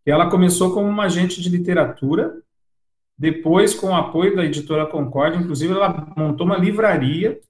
que 0.05 0.11
ela 0.11 0.28
começou 0.28 0.74
como 0.74 0.89
uma 0.89 1.05
agente 1.05 1.41
de 1.41 1.49
literatura, 1.49 2.34
depois, 3.16 3.72
com 3.72 3.91
o 3.91 3.95
apoio 3.95 4.34
da 4.34 4.45
editora 4.45 4.84
Concorde, 4.84 5.39
inclusive 5.39 5.72
ela 5.72 6.12
montou 6.16 6.45
uma 6.45 6.59
livraria 6.59 7.41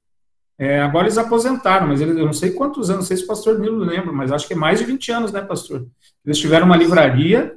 é, 0.58 0.80
agora 0.80 1.04
eles 1.04 1.18
aposentaram, 1.18 1.88
mas 1.88 2.00
eles, 2.00 2.16
eu 2.16 2.24
não 2.24 2.32
sei 2.32 2.50
quantos 2.50 2.88
anos, 2.88 3.02
não 3.02 3.06
sei 3.06 3.18
se 3.18 3.24
o 3.24 3.26
pastor 3.26 3.58
Nilo 3.58 3.78
lembra, 3.78 4.12
mas 4.12 4.32
acho 4.32 4.46
que 4.46 4.54
é 4.54 4.56
mais 4.56 4.78
de 4.78 4.86
20 4.86 5.12
anos, 5.12 5.32
né, 5.32 5.42
pastor? 5.42 5.86
Eles 6.24 6.38
tiveram 6.38 6.66
uma 6.66 6.76
livraria. 6.76 7.56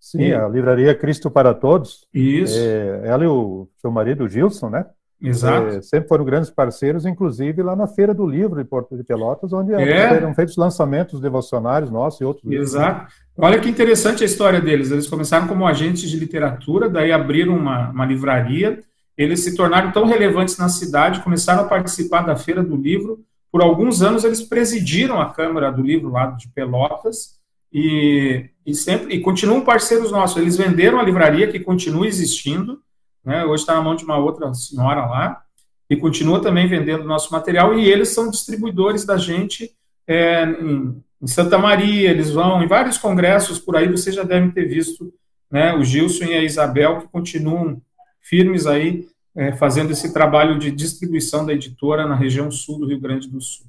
Sim, 0.00 0.28
e... 0.28 0.34
a 0.34 0.48
livraria 0.48 0.94
Cristo 0.94 1.30
para 1.30 1.52
Todos. 1.52 2.06
Isso. 2.12 2.58
É, 2.58 3.02
ela 3.04 3.24
e 3.24 3.26
o 3.26 3.68
seu 3.78 3.90
marido, 3.90 4.28
Gilson, 4.28 4.70
né? 4.70 4.86
Exato. 5.20 5.66
É, 5.68 5.82
sempre 5.82 6.08
foram 6.08 6.24
grandes 6.24 6.48
parceiros, 6.48 7.04
inclusive 7.04 7.62
lá 7.62 7.74
na 7.74 7.88
Feira 7.88 8.14
do 8.14 8.26
Livro 8.26 8.62
de 8.62 8.68
Porto 8.68 8.96
de 8.96 9.02
Pelotas, 9.02 9.52
onde 9.52 9.74
é. 9.74 10.08
foram 10.08 10.32
feitos 10.32 10.56
lançamentos 10.56 11.20
devocionários 11.20 11.90
nossos 11.90 12.20
e 12.20 12.24
outros. 12.24 12.50
Exato. 12.50 13.00
Livros. 13.00 13.14
Olha 13.36 13.60
que 13.60 13.68
interessante 13.68 14.22
a 14.22 14.26
história 14.26 14.60
deles. 14.60 14.90
Eles 14.90 15.08
começaram 15.08 15.46
como 15.46 15.66
agentes 15.66 16.08
de 16.08 16.18
literatura, 16.18 16.88
daí 16.88 17.12
abriram 17.12 17.56
uma, 17.56 17.90
uma 17.90 18.06
livraria, 18.06 18.78
eles 19.18 19.40
se 19.40 19.56
tornaram 19.56 19.90
tão 19.90 20.06
relevantes 20.06 20.56
na 20.56 20.68
cidade, 20.68 21.22
começaram 21.22 21.64
a 21.64 21.68
participar 21.68 22.22
da 22.22 22.36
Feira 22.36 22.62
do 22.62 22.76
Livro. 22.76 23.24
Por 23.50 23.60
alguns 23.60 24.00
anos, 24.00 24.22
eles 24.22 24.40
presidiram 24.40 25.20
a 25.20 25.30
Câmara 25.30 25.72
do 25.72 25.82
Livro 25.82 26.08
lá 26.08 26.26
de 26.26 26.46
Pelotas 26.48 27.36
e, 27.72 28.48
e 28.64 28.72
sempre 28.72 29.16
e 29.16 29.20
continuam 29.20 29.62
parceiros 29.62 30.12
nossos. 30.12 30.36
Eles 30.36 30.56
venderam 30.56 31.00
a 31.00 31.02
livraria, 31.02 31.50
que 31.50 31.58
continua 31.58 32.06
existindo, 32.06 32.80
né? 33.24 33.44
hoje 33.44 33.64
está 33.64 33.74
na 33.74 33.82
mão 33.82 33.96
de 33.96 34.04
uma 34.04 34.16
outra 34.16 34.54
senhora 34.54 35.04
lá, 35.04 35.42
e 35.90 35.96
continua 35.96 36.40
também 36.40 36.68
vendendo 36.68 37.02
nosso 37.02 37.32
material, 37.32 37.76
e 37.76 37.90
eles 37.90 38.10
são 38.10 38.30
distribuidores 38.30 39.04
da 39.04 39.16
gente 39.16 39.72
é, 40.06 40.44
em, 40.44 41.02
em, 41.20 41.26
Santa 41.26 41.58
Maria, 41.58 42.10
eles 42.10 42.30
vão 42.30 42.62
em 42.62 42.68
vários 42.68 42.98
congressos 42.98 43.58
por 43.58 43.74
aí, 43.74 43.88
vocês 43.88 44.14
já 44.14 44.22
devem 44.22 44.50
ter 44.50 44.66
visto 44.66 45.12
né, 45.50 45.74
o 45.74 45.82
Gilson 45.82 46.26
e 46.26 46.34
a 46.34 46.44
Isabel, 46.44 47.00
que 47.00 47.08
continuam 47.08 47.82
firmes 48.28 48.66
aí, 48.66 49.06
é, 49.36 49.52
fazendo 49.52 49.92
esse 49.92 50.12
trabalho 50.12 50.58
de 50.58 50.70
distribuição 50.70 51.46
da 51.46 51.52
editora 51.52 52.06
na 52.06 52.14
região 52.14 52.50
sul 52.50 52.80
do 52.80 52.86
Rio 52.86 53.00
Grande 53.00 53.28
do 53.28 53.40
Sul. 53.40 53.66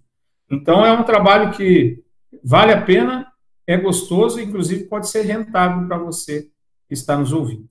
Então, 0.52 0.86
é 0.86 0.92
um 0.92 1.04
trabalho 1.04 1.52
que 1.52 2.00
vale 2.44 2.74
a 2.74 2.82
pena, 2.82 3.28
é 3.68 3.78
gostoso, 3.78 4.40
inclusive 4.40 4.86
pode 4.86 5.10
ser 5.10 5.22
rentável 5.22 5.88
para 5.88 5.98
você 5.98 6.48
que 6.88 6.94
está 6.94 7.18
nos 7.18 7.32
ouvindo. 7.32 7.68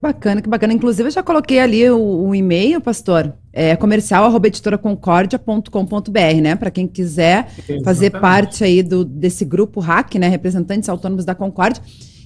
Bacana, 0.00 0.42
que 0.42 0.48
bacana. 0.48 0.72
Inclusive, 0.72 1.08
eu 1.08 1.12
já 1.12 1.22
coloquei 1.22 1.58
ali 1.58 1.90
o, 1.90 1.98
o 1.98 2.34
e-mail, 2.34 2.80
pastor, 2.80 3.34
é 3.52 3.76
comercial.editoraconcordia.com.br, 3.76 6.40
né? 6.42 6.56
Para 6.56 6.70
quem 6.70 6.86
quiser 6.86 7.50
Exatamente. 7.56 7.84
fazer 7.84 8.10
parte 8.10 8.64
aí 8.64 8.82
do, 8.82 9.02
desse 9.02 9.46
grupo 9.46 9.80
hack, 9.80 10.16
né? 10.16 10.28
Representantes 10.28 10.90
autônomos 10.90 11.24
da 11.24 11.34
Concórdia. 11.34 11.82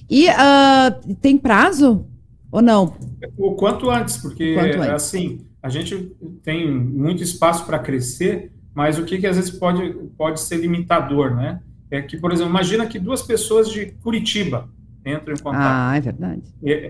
E 0.09 0.27
uh, 0.27 1.15
tem 1.21 1.37
prazo 1.37 2.05
ou 2.51 2.61
não? 2.61 2.95
O 3.37 3.53
quanto 3.53 3.89
antes, 3.89 4.17
porque 4.17 4.53
quanto 4.53 4.81
antes. 4.81 4.89
assim, 4.89 5.45
a 5.61 5.69
gente 5.69 6.15
tem 6.43 6.69
muito 6.71 7.21
espaço 7.21 7.65
para 7.65 7.79
crescer, 7.79 8.51
mas 8.73 8.97
o 8.97 9.03
que, 9.03 9.17
que 9.17 9.27
às 9.27 9.35
vezes 9.35 9.51
pode, 9.51 9.93
pode 10.17 10.39
ser 10.39 10.57
limitador, 10.57 11.35
né? 11.35 11.61
É 11.91 12.01
que, 12.01 12.17
por 12.17 12.31
exemplo, 12.31 12.51
imagina 12.51 12.85
que 12.85 12.99
duas 12.99 13.21
pessoas 13.21 13.69
de 13.69 13.87
Curitiba 14.03 14.69
entram 15.05 15.33
em 15.33 15.37
contato. 15.37 15.61
Ah, 15.61 15.97
é 15.97 16.01
verdade. 16.01 16.43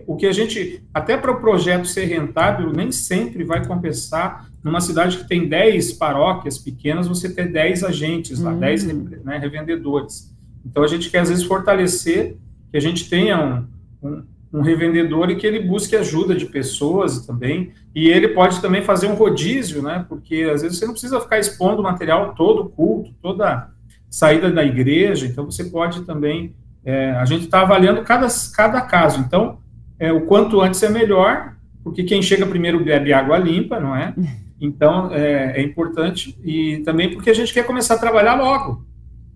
O 0.05 0.15
que 0.15 0.25
a 0.25 0.31
gente, 0.31 0.83
até 0.93 1.15
para 1.15 1.31
o 1.31 1.39
projeto 1.39 1.87
ser 1.87 2.05
rentável, 2.05 2.71
nem 2.71 2.91
sempre 2.91 3.43
vai 3.43 3.65
compensar. 3.65 4.49
Numa 4.61 4.81
cidade 4.81 5.17
que 5.17 5.27
tem 5.27 5.47
10 5.47 5.93
paróquias 5.93 6.57
pequenas, 6.57 7.07
você 7.07 7.33
ter 7.33 7.49
10 7.49 7.83
agentes 7.85 8.39
lá, 8.39 8.51
hum. 8.51 8.59
10 8.59 8.83
né, 9.23 9.37
revendedores. 9.37 10.35
Então 10.65 10.83
a 10.83 10.87
gente 10.87 11.09
quer, 11.09 11.19
às 11.19 11.29
vezes, 11.29 11.45
fortalecer 11.45 12.35
que 12.69 12.77
a 12.77 12.81
gente 12.81 13.09
tenha 13.09 13.41
um, 13.41 14.07
um, 14.07 14.23
um 14.51 14.61
revendedor 14.61 15.29
e 15.29 15.35
que 15.35 15.45
ele 15.45 15.59
busque 15.59 15.95
ajuda 15.95 16.35
de 16.35 16.45
pessoas 16.45 17.25
também. 17.25 17.71
E 17.93 18.09
ele 18.09 18.29
pode 18.29 18.61
também 18.61 18.81
fazer 18.81 19.07
um 19.07 19.15
rodízio, 19.15 19.81
né? 19.81 20.05
Porque 20.07 20.49
às 20.51 20.61
vezes 20.61 20.77
você 20.77 20.85
não 20.85 20.93
precisa 20.93 21.21
ficar 21.21 21.39
expondo 21.39 21.81
o 21.81 21.83
material 21.83 22.33
todo 22.35 22.69
culto, 22.69 23.13
toda 23.21 23.69
saída 24.09 24.51
da 24.51 24.63
igreja, 24.63 25.27
então 25.27 25.45
você 25.45 25.65
pode 25.65 26.01
também 26.01 26.55
é, 26.83 27.11
a 27.11 27.25
gente 27.25 27.45
está 27.45 27.61
avaliando 27.61 28.01
cada, 28.03 28.27
cada 28.55 28.81
caso. 28.81 29.19
Então, 29.19 29.59
é, 29.99 30.11
o 30.11 30.21
quanto 30.21 30.61
antes 30.61 30.81
é 30.81 30.89
melhor, 30.89 31.55
porque 31.83 32.03
quem 32.03 32.21
chega 32.21 32.45
primeiro 32.45 32.83
bebe 32.83 33.13
água 33.13 33.37
limpa, 33.37 33.79
não 33.79 33.95
é? 33.95 34.13
Então, 34.61 35.09
é, 35.13 35.61
é 35.61 35.61
importante. 35.61 36.37
E 36.43 36.79
também 36.79 37.09
porque 37.09 37.29
a 37.29 37.33
gente 37.33 37.53
quer 37.53 37.65
começar 37.65 37.93
a 37.93 37.97
trabalhar 37.97 38.35
logo. 38.35 38.85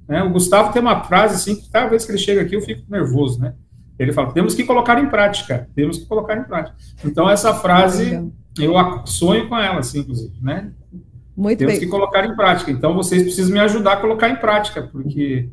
Né? 0.05 0.21
O 0.21 0.29
Gustavo 0.29 0.73
tem 0.73 0.81
uma 0.81 1.01
frase 1.05 1.35
assim, 1.35 1.55
que 1.55 1.71
cada 1.71 1.87
vez 1.87 2.03
que 2.03 2.11
ele 2.11 2.17
chega 2.17 2.41
aqui 2.41 2.57
eu 2.57 2.61
fico 2.61 2.81
nervoso, 2.89 3.39
né? 3.39 3.53
Ele 3.97 4.11
fala, 4.11 4.31
temos 4.31 4.55
que 4.55 4.63
colocar 4.63 5.01
em 5.01 5.09
prática, 5.09 5.69
temos 5.75 5.97
que 5.97 6.05
colocar 6.05 6.37
em 6.37 6.43
prática. 6.43 6.75
Então, 7.05 7.29
essa 7.29 7.53
frase, 7.53 8.31
eu 8.57 8.73
sonho 9.05 9.47
com 9.47 9.57
ela, 9.57 9.79
assim, 9.79 9.99
inclusive, 9.99 10.33
né? 10.41 10.71
Muito 11.35 11.59
temos 11.59 11.73
bem. 11.73 11.79
que 11.79 11.87
colocar 11.87 12.25
em 12.25 12.35
prática. 12.35 12.71
Então, 12.71 12.93
vocês 12.93 13.23
precisam 13.23 13.53
me 13.53 13.59
ajudar 13.59 13.93
a 13.93 13.97
colocar 13.97 14.29
em 14.29 14.35
prática, 14.35 14.83
porque 14.91 15.49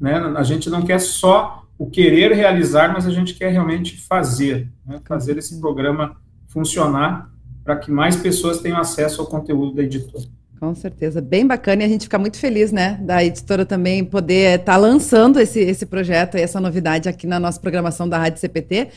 né? 0.00 0.14
A 0.36 0.42
gente 0.42 0.68
não 0.68 0.82
quer 0.82 1.00
só 1.00 1.64
o 1.78 1.88
querer 1.88 2.32
realizar, 2.32 2.92
mas 2.92 3.06
a 3.06 3.10
gente 3.10 3.34
quer 3.34 3.50
realmente 3.50 3.98
fazer, 4.06 4.70
né? 4.84 5.00
fazer 5.06 5.36
esse 5.36 5.58
programa 5.60 6.16
funcionar 6.46 7.30
para 7.64 7.76
que 7.76 7.90
mais 7.90 8.16
pessoas 8.16 8.60
tenham 8.60 8.78
acesso 8.78 9.20
ao 9.20 9.26
conteúdo 9.26 9.74
da 9.74 9.82
editora. 9.82 10.24
Com 10.58 10.74
certeza, 10.74 11.20
bem 11.20 11.46
bacana 11.46 11.82
e 11.82 11.84
a 11.84 11.88
gente 11.88 12.04
fica 12.04 12.18
muito 12.18 12.38
feliz, 12.38 12.72
né, 12.72 12.98
da 13.02 13.22
editora 13.22 13.66
também 13.66 14.02
poder 14.02 14.58
estar 14.58 14.72
tá 14.72 14.76
lançando 14.78 15.38
esse, 15.38 15.60
esse 15.60 15.84
projeto 15.84 16.36
essa 16.36 16.58
novidade 16.58 17.08
aqui 17.08 17.26
na 17.26 17.38
nossa 17.38 17.60
programação 17.60 18.08
da 18.08 18.18
Rádio 18.18 18.40
CPT. 18.40 18.88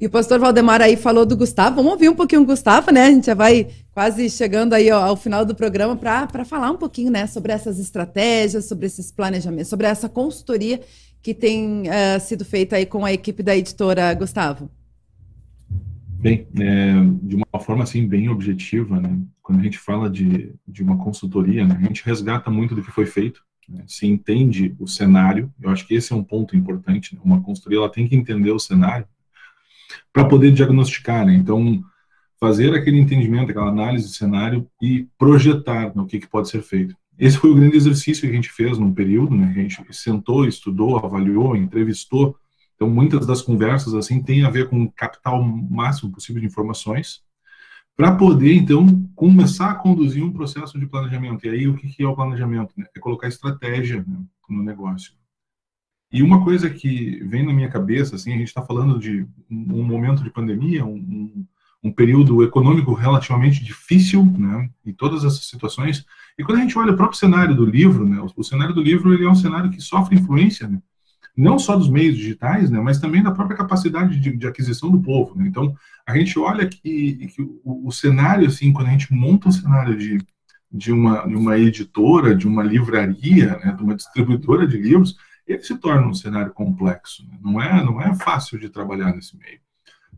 E 0.00 0.06
o 0.06 0.10
pastor 0.10 0.40
Valdemar 0.40 0.82
aí 0.82 0.96
falou 0.96 1.24
do 1.24 1.36
Gustavo. 1.36 1.76
Vamos 1.76 1.92
ouvir 1.92 2.08
um 2.08 2.16
pouquinho 2.16 2.42
o 2.42 2.44
Gustavo, 2.44 2.90
né? 2.90 3.04
A 3.04 3.10
gente 3.10 3.26
já 3.26 3.34
vai 3.34 3.68
quase 3.92 4.28
chegando 4.28 4.72
aí 4.72 4.90
ao, 4.90 5.00
ao 5.00 5.16
final 5.16 5.44
do 5.44 5.54
programa 5.54 5.94
para 5.96 6.44
falar 6.44 6.70
um 6.72 6.76
pouquinho, 6.76 7.12
né, 7.12 7.28
sobre 7.28 7.52
essas 7.52 7.78
estratégias, 7.78 8.64
sobre 8.64 8.86
esses 8.86 9.12
planejamentos, 9.12 9.68
sobre 9.68 9.86
essa 9.86 10.08
consultoria 10.08 10.80
que 11.22 11.32
tem 11.32 11.82
uh, 11.82 12.20
sido 12.20 12.44
feita 12.44 12.76
aí 12.76 12.84
com 12.84 13.04
a 13.04 13.12
equipe 13.12 13.42
da 13.42 13.56
editora 13.56 14.12
Gustavo. 14.14 14.68
Bem, 16.18 16.46
é, 16.58 16.92
de 17.22 17.36
uma 17.36 17.60
forma 17.60 17.84
assim 17.84 18.06
bem 18.06 18.28
objetiva, 18.28 19.00
né? 19.00 19.16
Quando 19.44 19.60
a 19.60 19.62
gente 19.62 19.78
fala 19.78 20.08
de, 20.08 20.54
de 20.66 20.82
uma 20.82 20.96
consultoria, 20.96 21.66
né, 21.66 21.78
a 21.78 21.86
gente 21.86 22.02
resgata 22.02 22.50
muito 22.50 22.74
do 22.74 22.82
que 22.82 22.90
foi 22.90 23.04
feito, 23.04 23.42
né, 23.68 23.84
se 23.86 24.06
entende 24.06 24.74
o 24.80 24.88
cenário. 24.88 25.52
Eu 25.60 25.68
acho 25.68 25.86
que 25.86 25.92
esse 25.92 26.14
é 26.14 26.16
um 26.16 26.24
ponto 26.24 26.56
importante. 26.56 27.14
Né? 27.14 27.20
Uma 27.22 27.42
consultoria 27.42 27.78
ela 27.78 27.92
tem 27.92 28.08
que 28.08 28.16
entender 28.16 28.50
o 28.52 28.58
cenário 28.58 29.06
para 30.10 30.24
poder 30.24 30.50
diagnosticar, 30.50 31.26
né? 31.26 31.34
Então, 31.34 31.84
fazer 32.40 32.74
aquele 32.74 32.98
entendimento, 32.98 33.50
aquela 33.50 33.68
análise 33.68 34.08
de 34.08 34.14
cenário 34.16 34.66
e 34.80 35.06
projetar 35.18 35.94
né, 35.94 36.02
o 36.02 36.06
que, 36.06 36.20
que 36.20 36.26
pode 36.26 36.48
ser 36.48 36.62
feito. 36.62 36.96
Esse 37.18 37.36
foi 37.36 37.50
o 37.50 37.54
grande 37.54 37.76
exercício 37.76 38.22
que 38.22 38.32
a 38.32 38.34
gente 38.34 38.50
fez 38.50 38.78
num 38.78 38.94
período, 38.94 39.36
né? 39.36 39.52
A 39.54 39.60
gente 39.60 39.84
sentou, 39.90 40.48
estudou, 40.48 40.96
avaliou, 40.96 41.54
entrevistou. 41.54 42.34
Então, 42.74 42.88
muitas 42.88 43.26
das 43.26 43.42
conversas 43.42 43.92
assim 43.92 44.22
têm 44.22 44.42
a 44.42 44.48
ver 44.50 44.70
com 44.70 44.90
o 44.90 45.42
máximo 45.70 46.10
possível 46.10 46.40
de 46.40 46.46
informações 46.46 47.22
para 47.96 48.14
poder 48.16 48.54
então 48.54 48.86
começar 49.14 49.70
a 49.70 49.74
conduzir 49.74 50.24
um 50.24 50.32
processo 50.32 50.78
de 50.78 50.86
planejamento. 50.86 51.46
E 51.46 51.50
aí 51.50 51.68
o 51.68 51.76
que, 51.76 52.02
é 52.02 52.06
o 52.06 52.14
planejamento? 52.14 52.72
Né? 52.76 52.86
É 52.94 52.98
colocar 52.98 53.28
estratégia 53.28 54.04
né, 54.06 54.18
no 54.48 54.62
negócio. 54.62 55.12
E 56.12 56.22
uma 56.22 56.44
coisa 56.44 56.70
que 56.70 57.22
vem 57.24 57.44
na 57.44 57.52
minha 57.52 57.68
cabeça, 57.68 58.14
assim, 58.14 58.32
a 58.32 58.38
gente 58.38 58.48
está 58.48 58.62
falando 58.62 58.98
de 58.98 59.26
um 59.50 59.82
momento 59.82 60.22
de 60.22 60.30
pandemia, 60.30 60.84
um, 60.84 61.44
um, 61.82 61.92
período 61.92 62.42
econômico 62.44 62.92
relativamente 62.94 63.64
difícil, 63.64 64.24
né, 64.24 64.70
e 64.84 64.92
todas 64.92 65.24
essas 65.24 65.44
situações. 65.46 66.04
E 66.38 66.44
quando 66.44 66.58
a 66.58 66.60
gente 66.60 66.78
olha 66.78 66.92
o 66.92 66.96
próprio 66.96 67.18
cenário 67.18 67.54
do 67.54 67.64
livro, 67.66 68.08
né, 68.08 68.24
o 68.36 68.44
cenário 68.44 68.72
do 68.72 68.80
livro 68.80 69.12
ele 69.12 69.24
é 69.24 69.28
um 69.28 69.34
cenário 69.34 69.70
que 69.70 69.80
sofre 69.80 70.16
influência, 70.16 70.68
né, 70.68 70.80
não 71.36 71.58
só 71.58 71.76
dos 71.76 71.88
meios 71.88 72.16
digitais, 72.16 72.70
né, 72.70 72.80
mas 72.80 72.98
também 72.98 73.22
da 73.22 73.32
própria 73.32 73.56
capacidade 73.56 74.18
de, 74.20 74.36
de 74.36 74.46
aquisição 74.46 74.90
do 74.90 75.00
povo. 75.00 75.36
Né? 75.36 75.46
Então, 75.48 75.74
a 76.06 76.16
gente 76.16 76.38
olha 76.38 76.66
que, 76.66 77.26
que 77.26 77.42
o, 77.64 77.88
o, 77.88 77.92
cenário, 77.92 78.46
assim, 78.46 78.72
quando 78.72 78.88
a 78.88 78.90
gente 78.90 79.12
monta 79.12 79.48
um 79.48 79.52
cenário 79.52 79.96
de, 79.96 80.18
de, 80.70 80.92
uma, 80.92 81.26
de 81.26 81.34
uma 81.34 81.58
editora, 81.58 82.34
de 82.34 82.46
uma 82.46 82.62
livraria, 82.62 83.58
né, 83.58 83.72
de 83.72 83.82
uma 83.82 83.96
distribuidora 83.96 84.66
de 84.66 84.76
livros, 84.76 85.16
ele 85.46 85.62
se 85.62 85.76
torna 85.76 86.06
um 86.06 86.14
cenário 86.14 86.52
complexo. 86.52 87.26
Né? 87.26 87.38
Não, 87.42 87.60
é, 87.60 87.84
não 87.84 88.00
é 88.00 88.14
fácil 88.14 88.58
de 88.58 88.68
trabalhar 88.68 89.14
nesse 89.14 89.36
meio. 89.36 89.58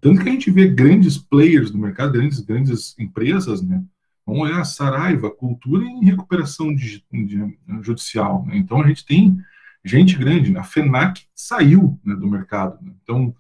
Tanto 0.01 0.23
que 0.23 0.29
a 0.29 0.33
gente 0.33 0.51
vê 0.51 0.69
grandes 0.69 1.17
players 1.17 1.71
do 1.71 1.79
mercado, 1.79 2.13
grandes, 2.13 2.41
grandes 2.41 2.95
empresas, 2.99 3.63
né? 3.63 3.83
Vamos 4.27 4.43
olhar 4.43 4.61
a 4.61 4.65
Saraiva, 4.65 5.31
cultura 5.31 5.85
em 5.85 6.05
recuperação 6.05 6.75
de, 6.75 7.03
de, 7.13 7.59
judicial. 7.81 8.45
Né? 8.45 8.57
Então 8.57 8.83
a 8.83 8.89
gente 8.89 9.07
tem 9.07 9.39
gente 9.87 10.17
grande, 10.17 10.53
né? 10.53 10.61
a 10.61 10.65
FENAC 10.65 11.25
saiu 11.35 11.99
né, 12.05 12.15
do 12.15 12.27
mercado. 12.27 12.79
Né? 12.83 12.93
Então, 13.03 13.35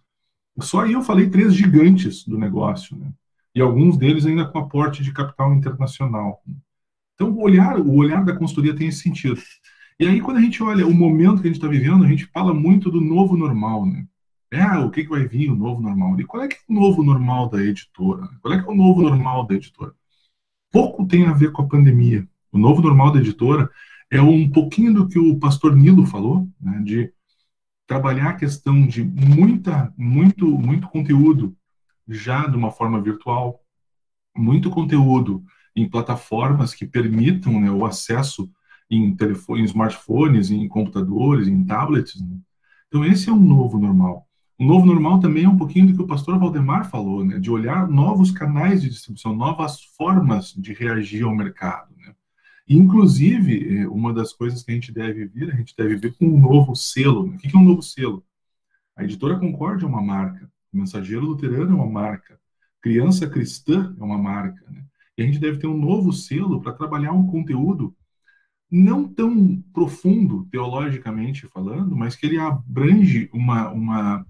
só 0.60 0.80
aí 0.80 0.92
eu 0.92 1.02
falei 1.02 1.28
três 1.28 1.54
gigantes 1.54 2.24
do 2.24 2.38
negócio, 2.38 2.96
né? 2.96 3.12
e 3.54 3.60
alguns 3.60 3.96
deles 3.98 4.26
ainda 4.26 4.46
com 4.46 4.58
aporte 4.58 5.02
de 5.02 5.12
capital 5.12 5.52
internacional. 5.54 6.42
Então, 7.14 7.30
o 7.30 7.40
olhar, 7.40 7.78
o 7.78 7.94
olhar 7.96 8.24
da 8.24 8.36
consultoria 8.36 8.76
tem 8.76 8.88
esse 8.88 9.00
sentido. 9.00 9.40
E 9.98 10.06
aí, 10.06 10.20
quando 10.20 10.36
a 10.36 10.42
gente 10.42 10.62
olha 10.62 10.86
o 10.86 10.92
momento 10.92 11.40
que 11.40 11.48
a 11.48 11.50
gente 11.50 11.56
está 11.56 11.68
vivendo, 11.68 12.04
a 12.04 12.08
gente 12.08 12.26
fala 12.26 12.52
muito 12.52 12.90
do 12.90 13.00
novo 13.00 13.34
normal, 13.36 13.86
né? 13.86 14.06
É, 14.50 14.60
ah, 14.60 14.80
o 14.80 14.90
que, 14.90 15.02
que 15.02 15.10
vai 15.10 15.26
vir, 15.26 15.50
o 15.50 15.56
novo 15.56 15.80
normal? 15.80 16.20
E 16.20 16.24
qual 16.24 16.42
é 16.42 16.48
que 16.48 16.54
é 16.54 16.58
o 16.68 16.74
novo 16.74 17.02
normal 17.02 17.48
da 17.48 17.62
editora? 17.62 18.28
Qual 18.40 18.54
é 18.54 18.62
que 18.62 18.68
é 18.68 18.70
o 18.70 18.76
novo 18.76 19.02
normal 19.02 19.46
da 19.46 19.54
editora? 19.54 19.92
Pouco 20.70 21.06
tem 21.06 21.26
a 21.26 21.32
ver 21.32 21.50
com 21.50 21.62
a 21.62 21.66
pandemia. 21.66 22.28
O 22.52 22.58
novo 22.58 22.82
normal 22.82 23.12
da 23.12 23.18
editora 23.18 23.70
é 24.10 24.20
um 24.20 24.48
pouquinho 24.50 24.94
do 24.94 25.08
que 25.08 25.18
o 25.18 25.38
pastor 25.38 25.74
Nilo 25.76 26.06
falou, 26.06 26.48
né, 26.60 26.80
de 26.84 27.12
trabalhar 27.86 28.30
a 28.30 28.36
questão 28.36 28.86
de 28.86 29.04
muita, 29.04 29.92
muito, 29.96 30.46
muito 30.46 30.88
conteúdo 30.88 31.56
já 32.08 32.46
de 32.46 32.56
uma 32.56 32.70
forma 32.70 33.00
virtual, 33.00 33.60
muito 34.36 34.70
conteúdo 34.70 35.44
em 35.74 35.88
plataformas 35.88 36.74
que 36.74 36.86
permitam 36.86 37.60
né, 37.60 37.70
o 37.70 37.84
acesso 37.84 38.50
em, 38.90 39.14
telefone, 39.14 39.62
em 39.62 39.64
smartphones, 39.64 40.50
em 40.50 40.66
computadores, 40.68 41.48
em 41.48 41.64
tablets. 41.64 42.20
Né? 42.20 42.38
Então, 42.88 43.04
esse 43.04 43.28
é 43.28 43.32
um 43.32 43.40
novo 43.40 43.78
normal. 43.78 44.26
O 44.58 44.64
novo 44.64 44.86
normal 44.86 45.20
também 45.20 45.44
é 45.44 45.48
um 45.48 45.56
pouquinho 45.56 45.88
do 45.88 45.94
que 45.94 46.02
o 46.02 46.06
pastor 46.06 46.38
Valdemar 46.38 46.88
falou, 46.88 47.24
né? 47.24 47.38
de 47.38 47.50
olhar 47.50 47.86
novos 47.88 48.30
canais 48.30 48.80
de 48.80 48.88
distribuição, 48.88 49.34
novas 49.34 49.82
formas 49.96 50.54
de 50.54 50.72
reagir 50.72 51.24
ao 51.24 51.34
mercado. 51.34 51.95
Inclusive, 52.68 53.78
é, 53.78 53.88
uma 53.88 54.12
das 54.12 54.32
coisas 54.32 54.62
que 54.62 54.72
a 54.72 54.74
gente 54.74 54.92
deve 54.92 55.26
vir, 55.26 55.52
a 55.52 55.56
gente 55.56 55.74
deve 55.76 55.96
ver 55.96 56.16
com 56.16 56.26
um 56.26 56.40
novo 56.40 56.74
selo. 56.74 57.26
Né? 57.26 57.36
O 57.36 57.38
que 57.38 57.56
é 57.56 57.58
um 57.58 57.64
novo 57.64 57.82
selo? 57.82 58.24
A 58.96 59.04
editora 59.04 59.38
Concórdia 59.38 59.84
é 59.84 59.88
uma 59.88 60.02
marca, 60.02 60.50
o 60.72 60.78
Mensageiro 60.78 61.24
Luterano 61.24 61.72
é 61.72 61.74
uma 61.74 61.90
marca, 61.90 62.40
Criança 62.80 63.28
Cristã 63.28 63.94
é 63.98 64.02
uma 64.02 64.18
marca. 64.18 64.64
Né? 64.70 64.84
E 65.16 65.22
a 65.22 65.26
gente 65.26 65.38
deve 65.38 65.58
ter 65.58 65.66
um 65.66 65.76
novo 65.76 66.12
selo 66.12 66.60
para 66.60 66.72
trabalhar 66.72 67.12
um 67.12 67.26
conteúdo 67.26 67.94
não 68.70 69.06
tão 69.06 69.62
profundo 69.72 70.46
teologicamente 70.50 71.46
falando, 71.46 71.96
mas 71.96 72.16
que 72.16 72.26
ele 72.26 72.38
abrange 72.38 73.30
uma, 73.32 73.70
uma, 73.70 74.26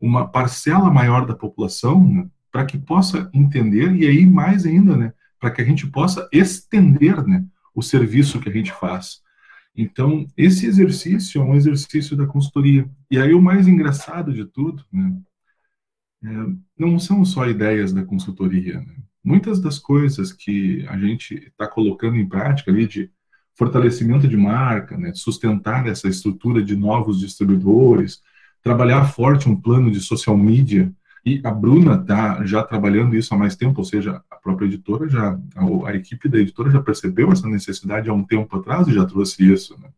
uma 0.00 0.28
parcela 0.28 0.90
maior 0.90 1.26
da 1.26 1.34
população 1.34 2.06
né, 2.06 2.28
para 2.52 2.64
que 2.64 2.78
possa 2.78 3.28
entender 3.34 3.92
e 3.96 4.06
aí 4.06 4.24
mais 4.26 4.64
ainda, 4.64 4.96
né, 4.96 5.12
para 5.40 5.50
que 5.50 5.60
a 5.60 5.64
gente 5.64 5.86
possa 5.88 6.28
estender 6.32 7.26
né, 7.26 7.44
o 7.74 7.82
serviço 7.82 8.40
que 8.40 8.48
a 8.48 8.52
gente 8.52 8.72
faz. 8.72 9.22
Então, 9.76 10.26
esse 10.36 10.66
exercício 10.66 11.40
é 11.40 11.44
um 11.44 11.54
exercício 11.54 12.16
da 12.16 12.26
consultoria. 12.26 12.88
E 13.10 13.18
aí 13.18 13.34
o 13.34 13.42
mais 13.42 13.66
engraçado 13.66 14.32
de 14.32 14.44
tudo, 14.44 14.84
né, 14.92 15.16
é, 16.22 16.28
não 16.78 16.98
são 16.98 17.24
só 17.24 17.48
ideias 17.48 17.92
da 17.92 18.04
consultoria. 18.04 18.80
Né? 18.80 18.94
Muitas 19.22 19.60
das 19.60 19.78
coisas 19.78 20.32
que 20.32 20.86
a 20.88 20.98
gente 20.98 21.34
está 21.34 21.66
colocando 21.66 22.16
em 22.16 22.28
prática 22.28 22.70
ali 22.70 22.86
de 22.86 23.10
fortalecimento 23.56 24.28
de 24.28 24.36
marca, 24.36 24.96
né, 24.96 25.12
sustentar 25.14 25.86
essa 25.86 26.08
estrutura 26.08 26.62
de 26.62 26.76
novos 26.76 27.18
distribuidores, 27.20 28.20
trabalhar 28.62 29.06
forte 29.06 29.48
um 29.48 29.60
plano 29.60 29.90
de 29.90 30.00
social 30.00 30.36
media, 30.36 30.92
e 31.24 31.40
a 31.42 31.50
Bruna 31.50 31.94
está 31.94 32.44
já 32.44 32.62
trabalhando 32.62 33.16
isso 33.16 33.34
há 33.34 33.38
mais 33.38 33.56
tempo, 33.56 33.80
ou 33.80 33.84
seja, 33.84 34.22
a 34.30 34.36
própria 34.36 34.66
editora 34.66 35.08
já, 35.08 35.38
a, 35.56 35.88
a, 35.88 35.94
equipe 35.94 36.28
da 36.28 36.38
editora 36.38 36.70
já 36.70 36.82
percebeu 36.82 37.32
essa 37.32 37.48
necessidade 37.48 38.10
há 38.10 38.12
um 38.12 38.22
tempo 38.22 38.56
atrás 38.58 38.86
e 38.86 38.92
já 38.92 39.06
trouxe 39.06 39.50
isso. 39.50 39.78
Né? 39.80 39.88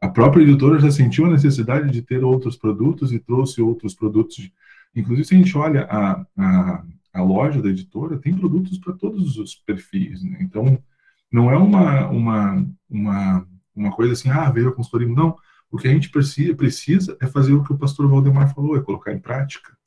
A 0.00 0.08
própria 0.08 0.42
editora 0.42 0.80
já 0.80 0.90
sentiu 0.90 1.26
a 1.26 1.30
necessidade 1.30 1.90
de 1.92 2.02
ter 2.02 2.24
outros 2.24 2.56
produtos 2.56 3.12
e 3.12 3.20
trouxe 3.20 3.62
outros 3.62 3.94
produtos. 3.94 4.50
Inclusive, 4.94 5.28
se 5.28 5.34
a 5.34 5.38
gente 5.38 5.56
olha 5.56 5.84
a, 5.84 6.26
a, 6.36 6.84
a 7.14 7.22
loja 7.22 7.62
da 7.62 7.68
editora, 7.68 8.18
tem 8.18 8.34
produtos 8.34 8.76
para 8.78 8.94
todos 8.94 9.36
os 9.36 9.54
perfis. 9.54 10.20
Né? 10.24 10.38
Então, 10.40 10.82
não 11.30 11.48
é 11.48 11.56
uma, 11.56 12.08
uma, 12.08 12.66
uma, 12.88 13.46
uma 13.76 13.92
coisa 13.92 14.14
assim, 14.14 14.30
ah, 14.30 14.50
veio 14.50 14.70
a 14.70 14.74
consultoria. 14.74 15.06
Não, 15.06 15.36
o 15.70 15.76
que 15.76 15.86
a 15.86 15.92
gente 15.92 16.10
precisa, 16.10 16.56
precisa 16.56 17.16
é 17.20 17.26
fazer 17.28 17.52
o 17.52 17.62
que 17.62 17.72
o 17.72 17.78
pastor 17.78 18.08
Valdemar 18.08 18.52
falou, 18.52 18.76
é 18.76 18.80
colocar 18.80 19.12
em 19.12 19.20
prática. 19.20 19.78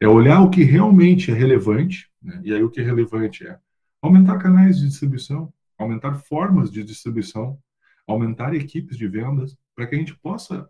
É 0.00 0.06
olhar 0.08 0.40
o 0.40 0.50
que 0.50 0.62
realmente 0.62 1.30
é 1.30 1.34
relevante, 1.34 2.08
né? 2.22 2.40
e 2.44 2.52
aí 2.52 2.62
o 2.62 2.70
que 2.70 2.80
é 2.80 2.84
relevante 2.84 3.46
é 3.46 3.58
aumentar 4.00 4.38
canais 4.38 4.78
de 4.78 4.86
distribuição, 4.86 5.52
aumentar 5.76 6.14
formas 6.14 6.70
de 6.70 6.84
distribuição, 6.84 7.58
aumentar 8.06 8.54
equipes 8.54 8.96
de 8.96 9.08
vendas, 9.08 9.56
para 9.74 9.86
que 9.86 9.94
a 9.94 9.98
gente 9.98 10.16
possa 10.18 10.68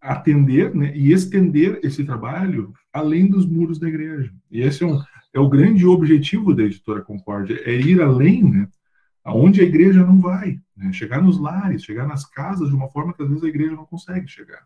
atender 0.00 0.74
né, 0.74 0.96
e 0.96 1.12
estender 1.12 1.80
esse 1.82 2.04
trabalho 2.04 2.72
além 2.92 3.26
dos 3.26 3.44
muros 3.44 3.78
da 3.78 3.88
igreja. 3.88 4.32
E 4.50 4.60
esse 4.60 4.84
é, 4.84 4.86
um, 4.86 5.02
é 5.32 5.40
o 5.40 5.48
grande 5.48 5.84
objetivo 5.84 6.54
da 6.54 6.62
editora 6.62 7.02
Concórdia, 7.02 7.60
é 7.64 7.74
ir 7.74 8.00
além 8.00 8.44
né, 8.44 8.68
aonde 9.24 9.60
a 9.60 9.64
igreja 9.64 10.04
não 10.04 10.20
vai, 10.20 10.60
né? 10.76 10.92
chegar 10.92 11.20
nos 11.20 11.40
lares, 11.40 11.82
chegar 11.82 12.06
nas 12.06 12.24
casas 12.24 12.68
de 12.68 12.74
uma 12.74 12.88
forma 12.88 13.12
que 13.12 13.22
às 13.22 13.28
vezes 13.28 13.42
a 13.42 13.48
igreja 13.48 13.74
não 13.74 13.86
consegue 13.86 14.28
chegar. 14.28 14.64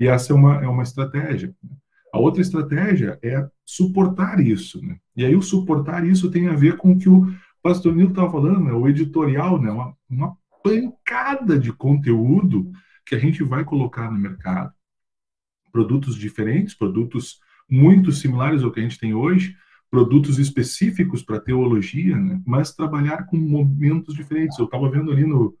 E 0.00 0.08
essa 0.08 0.32
é 0.32 0.36
uma, 0.36 0.56
é 0.56 0.66
uma 0.66 0.82
estratégia. 0.82 1.54
Né? 1.62 1.76
A 2.16 2.18
outra 2.18 2.40
estratégia 2.40 3.18
é 3.22 3.46
suportar 3.62 4.40
isso. 4.40 4.82
Né? 4.82 4.96
E 5.14 5.22
aí 5.22 5.36
o 5.36 5.42
suportar 5.42 6.02
isso 6.06 6.30
tem 6.30 6.48
a 6.48 6.54
ver 6.54 6.78
com 6.78 6.92
o 6.92 6.98
que 6.98 7.10
o 7.10 7.30
pastor 7.62 7.94
Nilo 7.94 8.08
estava 8.08 8.30
falando, 8.30 8.64
né? 8.64 8.72
o 8.72 8.88
editorial, 8.88 9.60
né? 9.60 9.70
uma, 9.70 9.94
uma 10.08 10.36
pancada 10.64 11.58
de 11.58 11.74
conteúdo 11.74 12.72
que 13.04 13.14
a 13.14 13.18
gente 13.18 13.42
vai 13.42 13.64
colocar 13.64 14.10
no 14.10 14.18
mercado. 14.18 14.72
Produtos 15.70 16.16
diferentes, 16.16 16.74
produtos 16.74 17.38
muito 17.70 18.10
similares 18.12 18.62
ao 18.62 18.72
que 18.72 18.80
a 18.80 18.82
gente 18.82 18.98
tem 18.98 19.12
hoje, 19.12 19.54
produtos 19.90 20.38
específicos 20.38 21.22
para 21.22 21.38
teologia, 21.38 22.16
né? 22.16 22.40
mas 22.46 22.72
trabalhar 22.72 23.26
com 23.26 23.36
momentos 23.36 24.14
diferentes. 24.14 24.58
Eu 24.58 24.64
estava 24.64 24.90
vendo 24.90 25.12
ali 25.12 25.26
no, 25.26 25.54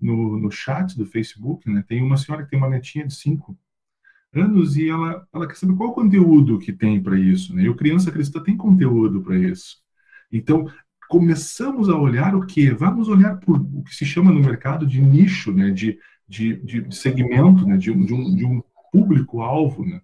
no, 0.00 0.36
no, 0.36 0.50
chat 0.50 0.98
do 0.98 1.06
Facebook, 1.06 1.70
né? 1.70 1.84
tem 1.86 2.02
uma 2.02 2.16
senhora 2.16 2.42
que 2.42 2.50
tem 2.50 2.58
uma 2.58 2.68
netinha 2.68 3.06
de 3.06 3.14
5 3.14 3.56
anos 4.34 4.76
e 4.76 4.88
ela, 4.88 5.26
ela 5.32 5.46
quer 5.46 5.56
saber 5.56 5.74
qual 5.76 5.90
o 5.90 5.94
conteúdo 5.94 6.58
que 6.58 6.72
tem 6.72 7.02
para 7.02 7.18
isso. 7.18 7.54
Né? 7.54 7.62
E 7.64 7.68
o 7.68 7.76
Criança 7.76 8.10
Cristã 8.10 8.42
tem 8.42 8.56
conteúdo 8.56 9.22
para 9.22 9.36
isso. 9.38 9.76
Então, 10.30 10.66
começamos 11.08 11.88
a 11.88 11.96
olhar 11.96 12.34
o 12.34 12.46
que? 12.46 12.70
Vamos 12.70 13.08
olhar 13.08 13.38
por 13.38 13.60
o 13.60 13.82
que 13.82 13.94
se 13.94 14.04
chama 14.06 14.32
no 14.32 14.40
mercado 14.40 14.86
de 14.86 15.00
nicho, 15.00 15.52
né? 15.52 15.70
de, 15.70 15.98
de, 16.26 16.56
de 16.56 16.94
segmento, 16.96 17.66
né? 17.66 17.76
de, 17.76 17.92
de 17.92 18.14
um, 18.14 18.34
de 18.34 18.44
um 18.44 18.62
público-alvo. 18.90 19.84
Né? 19.84 20.00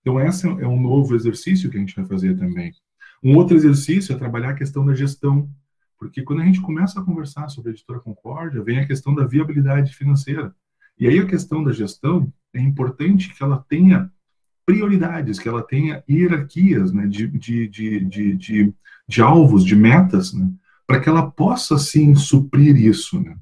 Então, 0.00 0.20
esse 0.20 0.46
é 0.46 0.66
um 0.66 0.80
novo 0.80 1.14
exercício 1.14 1.70
que 1.70 1.76
a 1.76 1.80
gente 1.80 1.94
vai 1.94 2.06
fazer 2.06 2.36
também. 2.36 2.72
Um 3.22 3.36
outro 3.36 3.56
exercício 3.56 4.14
é 4.14 4.18
trabalhar 4.18 4.50
a 4.50 4.54
questão 4.54 4.84
da 4.84 4.94
gestão, 4.94 5.50
porque 5.98 6.22
quando 6.22 6.42
a 6.42 6.44
gente 6.44 6.60
começa 6.60 7.00
a 7.00 7.04
conversar 7.04 7.48
sobre 7.48 7.70
a 7.70 7.72
editora 7.72 8.00
Concórdia, 8.00 8.62
vem 8.62 8.78
a 8.78 8.86
questão 8.86 9.14
da 9.14 9.26
viabilidade 9.26 9.94
financeira. 9.94 10.54
E 10.98 11.06
aí 11.06 11.18
a 11.18 11.26
questão 11.26 11.62
da 11.62 11.72
gestão 11.72 12.32
é 12.56 12.60
importante 12.60 13.32
que 13.32 13.42
ela 13.42 13.64
tenha 13.68 14.10
prioridades, 14.64 15.38
que 15.38 15.48
ela 15.48 15.62
tenha 15.62 16.02
hierarquias 16.08 16.92
né, 16.92 17.06
de, 17.06 17.28
de, 17.28 17.68
de, 17.68 18.04
de, 18.34 18.74
de, 19.08 19.22
alvos, 19.22 19.64
de 19.64 19.76
metas, 19.76 20.32
né, 20.32 20.50
para 20.86 20.98
que 21.00 21.08
ela 21.08 21.30
possa, 21.30 21.78
sim, 21.78 22.14
suprir 22.14 22.76
isso. 22.76 23.20
Né? 23.20 23.36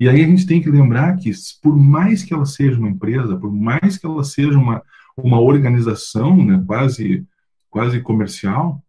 E 0.00 0.08
aí 0.08 0.24
a 0.24 0.26
gente 0.26 0.46
tem 0.46 0.60
que 0.60 0.70
lembrar 0.70 1.16
que, 1.16 1.30
por 1.62 1.76
mais 1.76 2.24
que 2.24 2.34
ela 2.34 2.46
seja 2.46 2.78
uma 2.78 2.88
empresa, 2.88 3.36
por 3.36 3.52
mais 3.52 3.96
que 3.96 4.06
ela 4.06 4.24
seja 4.24 4.58
uma, 4.58 4.82
uma 5.16 5.40
organização 5.40 6.44
né, 6.44 6.62
quase, 6.66 7.24
quase 7.70 8.00
comercial, 8.00 8.82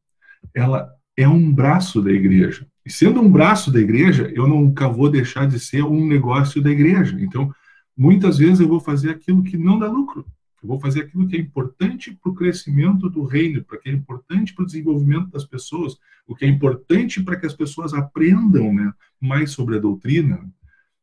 ela 0.54 0.90
é 1.16 1.28
um 1.28 1.54
braço 1.54 2.02
da 2.02 2.12
igreja. 2.12 2.68
E 2.86 2.92
sendo 2.92 3.22
um 3.22 3.32
braço 3.32 3.72
da 3.72 3.80
igreja, 3.80 4.32
eu 4.36 4.48
nunca 4.48 4.88
vou 4.88 5.10
deixar 5.10 5.48
de 5.48 5.60
ser 5.60 5.84
um 5.84 6.06
negócio 6.06 6.62
da 6.62 6.70
igreja. 6.70 7.18
Então, 7.20 7.52
muitas 7.98 8.38
vezes 8.38 8.60
eu 8.60 8.68
vou 8.68 8.80
fazer 8.80 9.12
aquilo 9.12 9.44
que 9.44 9.58
não 9.58 9.80
dá 9.80 9.88
lucro. 9.88 10.26
Eu 10.62 10.70
vou 10.70 10.80
fazer 10.80 11.02
aquilo 11.02 11.28
que 11.28 11.36
é 11.36 11.40
importante 11.40 12.18
para 12.22 12.32
o 12.32 12.34
crescimento 12.34 13.10
do 13.10 13.24
reino, 13.24 13.64
para 13.64 13.78
que 13.78 13.88
é 13.88 13.94
importante 13.94 14.54
para 14.54 14.64
o 14.64 14.66
desenvolvimento 14.66 15.30
das 15.30 15.46
pessoas, 15.46 15.96
o 16.26 16.36
que 16.36 16.44
é 16.44 16.48
importante 16.48 17.22
para 17.22 17.36
que 17.36 17.46
as 17.46 17.54
pessoas 17.54 17.94
aprendam 17.94 18.74
né, 18.74 18.92
mais 19.22 19.52
sobre 19.52 19.76
a 19.76 19.80
doutrina, 19.80 20.44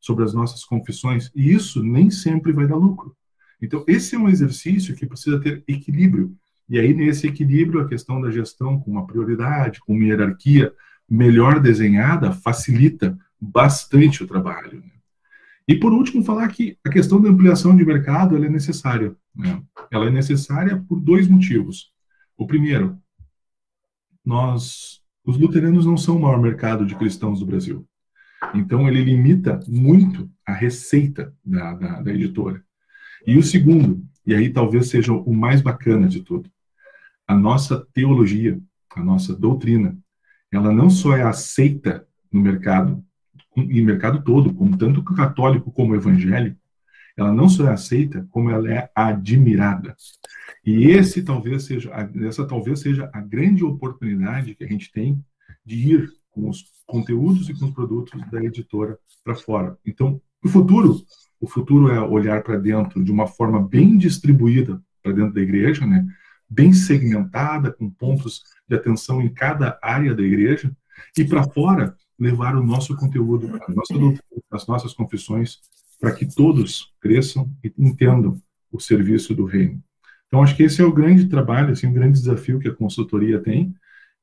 sobre 0.01 0.25
as 0.25 0.35
nossas 0.35 0.65
confissões. 0.65 1.31
E 1.35 1.53
isso 1.53 1.83
nem 1.83 2.11
sempre 2.11 2.53
vai 2.53 2.67
dar 2.67 2.77
lucro. 2.77 3.17
Então, 3.61 3.85
esse 3.87 4.17
é 4.17 4.19
um 4.19 4.29
exercício 4.29 4.97
que 4.97 5.07
precisa 5.07 5.39
ter 5.39 5.63
equilíbrio. 5.69 6.35
E 6.69 6.79
aí, 6.81 6.93
nesse 6.93 7.29
equilíbrio, 7.29 7.81
a 7.81 7.89
questão 7.89 8.21
da 8.21 8.33
gestão 8.33 8.81
com 8.81 8.91
uma 8.91 9.07
prioridade, 9.07 9.79
com 9.79 9.95
uma 9.95 10.05
hierarquia 10.05 10.73
melhor 11.09 11.61
desenhada, 11.61 12.33
facilita 12.33 13.17
bastante 13.41 14.25
o 14.25 14.27
trabalho. 14.27 14.81
Né? 14.81 14.91
E, 15.73 15.81
por 15.81 15.91
último, 15.91 16.23
falar 16.23 16.49
que 16.49 16.77
a 16.85 16.91
questão 16.91 17.19
da 17.19 17.31
ampliação 17.31 17.75
de 17.75 17.83
mercado 17.83 18.37
é 18.37 18.47
necessária. 18.47 19.17
Né? 19.35 19.63
Ela 19.91 20.09
é 20.09 20.11
necessária 20.11 20.77
por 20.87 21.01
dois 21.01 21.27
motivos. 21.27 21.91
O 22.37 22.47
primeiro, 22.47 22.99
nós, 24.23 25.01
os 25.25 25.39
luteranos 25.39 25.87
não 25.87 25.97
são 25.97 26.19
o 26.19 26.21
maior 26.21 26.39
mercado 26.39 26.85
de 26.85 26.95
cristãos 26.95 27.41
do 27.41 27.47
Brasil. 27.47 27.89
Então, 28.55 28.87
ele 28.87 29.03
limita 29.03 29.61
muito 29.67 30.31
a 30.47 30.53
receita 30.53 31.35
da, 31.43 31.73
da, 31.73 32.03
da 32.03 32.13
editora. 32.13 32.63
E 33.27 33.39
o 33.39 33.43
segundo, 33.43 34.05
e 34.27 34.35
aí 34.35 34.51
talvez 34.51 34.91
seja 34.91 35.15
o 35.15 35.33
mais 35.33 35.63
bacana 35.63 36.07
de 36.07 36.21
tudo, 36.21 36.51
a 37.27 37.35
nossa 37.35 37.83
teologia, 37.95 38.61
a 38.95 39.03
nossa 39.03 39.35
doutrina, 39.35 39.97
ela 40.51 40.71
não 40.71 40.91
só 40.91 41.17
é 41.17 41.23
aceita 41.23 42.07
no 42.31 42.43
mercado, 42.43 43.03
e 43.57 43.83
mercado 43.83 44.23
todo, 44.23 44.53
como 44.55 44.77
tanto 44.77 45.03
católico 45.03 45.71
como 45.71 45.95
evangélico, 45.95 46.59
ela 47.17 47.33
não 47.33 47.49
só 47.49 47.67
é 47.67 47.73
aceita, 47.73 48.27
como 48.31 48.51
ela 48.51 48.73
é 48.73 48.91
admirada. 48.95 49.95
E 50.65 50.87
esse 50.87 51.23
talvez 51.23 51.65
seja, 51.65 51.91
essa 52.27 52.47
talvez 52.47 52.81
seja 52.81 53.11
a 53.13 53.21
grande 53.21 53.65
oportunidade 53.65 54.55
que 54.55 54.65
a 54.65 54.67
gente 54.67 54.91
tem 54.91 55.23
de 55.65 55.93
ir 55.93 56.09
com 56.31 56.49
os 56.49 56.65
conteúdos 56.87 57.49
e 57.49 57.55
com 57.55 57.67
os 57.67 57.75
produtos 57.75 58.19
da 58.31 58.43
editora 58.43 58.99
para 59.23 59.35
fora. 59.35 59.77
Então, 59.85 60.21
o 60.43 60.49
futuro, 60.49 61.03
o 61.41 61.47
futuro 61.47 61.89
é 61.89 62.01
olhar 62.01 62.43
para 62.43 62.57
dentro 62.57 63.05
de 63.05 63.13
uma 63.13 63.27
forma 63.27 63.61
bem 63.67 63.97
distribuída 63.97 64.83
para 65.03 65.13
dentro 65.13 65.35
da 65.35 65.41
igreja, 65.41 65.87
né? 65.87 66.07
bem 66.49 66.73
segmentada, 66.73 67.73
com 67.73 67.91
pontos 67.91 68.43
de 68.69 68.77
atenção 68.77 69.21
em 69.21 69.33
cada 69.33 69.79
área 69.83 70.15
da 70.15 70.23
igreja, 70.23 70.75
e 71.17 71.25
para 71.25 71.45
fora 71.45 71.97
levar 72.23 72.55
o 72.55 72.65
nosso 72.65 72.97
conteúdo, 72.97 73.49
a 73.49 73.73
nossa 73.73 73.95
doutrina, 73.95 74.23
as 74.53 74.67
nossas 74.67 74.95
confissões, 74.95 75.59
para 76.01 76.13
que 76.13 76.25
todos 76.25 76.93
cresçam 77.01 77.51
e 77.65 77.73
entendam 77.77 78.41
o 78.71 78.79
serviço 78.79 79.35
do 79.35 79.45
reino. 79.45 79.83
Então, 80.29 80.43
acho 80.43 80.57
que 80.57 80.63
esse 80.63 80.81
é 80.81 80.85
o 80.85 80.93
grande 80.93 81.29
trabalho, 81.29 81.73
assim, 81.73 81.89
o 81.89 81.93
grande 81.93 82.19
desafio 82.19 82.61
que 82.61 82.69
a 82.69 82.75
consultoria 82.75 83.41
tem. 83.41 83.75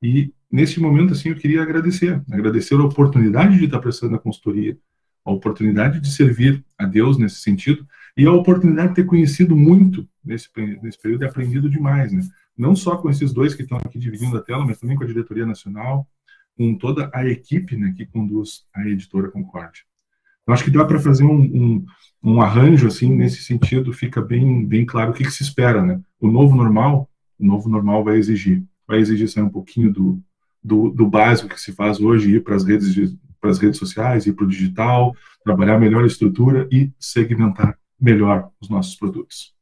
E, 0.02 0.32
nesse 0.50 0.80
momento, 0.80 1.12
assim, 1.12 1.28
eu 1.28 1.36
queria 1.36 1.62
agradecer, 1.62 2.22
agradecer 2.32 2.74
a 2.74 2.82
oportunidade 2.82 3.58
de 3.58 3.66
estar 3.66 3.78
prestando 3.78 4.16
a 4.16 4.18
consultoria, 4.18 4.76
a 5.22 5.30
oportunidade 5.30 6.00
de 6.00 6.10
servir 6.10 6.64
a 6.78 6.86
Deus 6.86 7.18
nesse 7.18 7.36
sentido, 7.36 7.86
e 8.16 8.26
a 8.26 8.32
oportunidade 8.32 8.88
de 8.88 8.94
ter 8.94 9.04
conhecido 9.04 9.54
muito 9.54 10.08
nesse, 10.24 10.48
nesse 10.82 11.00
período 11.00 11.22
e 11.22 11.26
aprendido 11.26 11.68
demais, 11.68 12.12
né? 12.12 12.22
Não 12.56 12.74
só 12.74 12.96
com 12.96 13.10
esses 13.10 13.32
dois 13.32 13.54
que 13.54 13.62
estão 13.62 13.78
aqui 13.78 13.98
dividindo 13.98 14.36
a 14.36 14.42
tela, 14.42 14.66
mas 14.66 14.78
também 14.78 14.96
com 14.96 15.04
a 15.04 15.06
diretoria 15.06 15.46
nacional, 15.46 16.08
com 16.60 16.74
toda 16.74 17.10
a 17.14 17.26
equipe 17.26 17.74
né, 17.74 17.94
que 17.96 18.04
conduz 18.04 18.66
a 18.74 18.86
editora 18.86 19.30
Concórdia. 19.30 19.82
Eu 20.46 20.52
acho 20.52 20.62
que 20.62 20.70
dá 20.70 20.84
para 20.84 21.00
fazer 21.00 21.24
um, 21.24 21.40
um, 21.40 21.86
um, 22.22 22.42
arranjo 22.42 22.86
assim 22.86 23.10
nesse 23.14 23.42
sentido, 23.42 23.94
fica 23.94 24.20
bem, 24.20 24.66
bem 24.66 24.84
claro 24.84 25.10
o 25.10 25.14
que, 25.14 25.24
que, 25.24 25.30
se 25.30 25.42
espera, 25.42 25.82
né? 25.82 25.98
O 26.20 26.30
novo 26.30 26.54
normal, 26.54 27.08
o 27.38 27.46
novo 27.46 27.66
normal 27.66 28.04
vai 28.04 28.18
exigir, 28.18 28.62
vai 28.86 28.98
exigir 28.98 29.26
sair 29.26 29.42
um 29.42 29.48
pouquinho 29.48 29.90
do, 29.90 30.22
do, 30.62 30.90
do 30.90 31.08
básico 31.08 31.48
que 31.48 31.58
se 31.58 31.72
faz 31.72 31.98
hoje, 31.98 32.34
ir 32.34 32.44
para 32.44 32.56
as 32.56 32.64
redes 32.64 33.16
para 33.40 33.48
as 33.48 33.58
redes 33.58 33.78
sociais, 33.78 34.26
ir 34.26 34.34
para 34.34 34.44
o 34.44 34.48
digital, 34.48 35.16
trabalhar 35.42 35.80
melhor 35.80 36.04
a 36.04 36.06
estrutura 36.06 36.68
e 36.70 36.92
segmentar 36.98 37.74
melhor 37.98 38.50
os 38.60 38.68
nossos 38.68 38.94
produtos. 38.96 39.54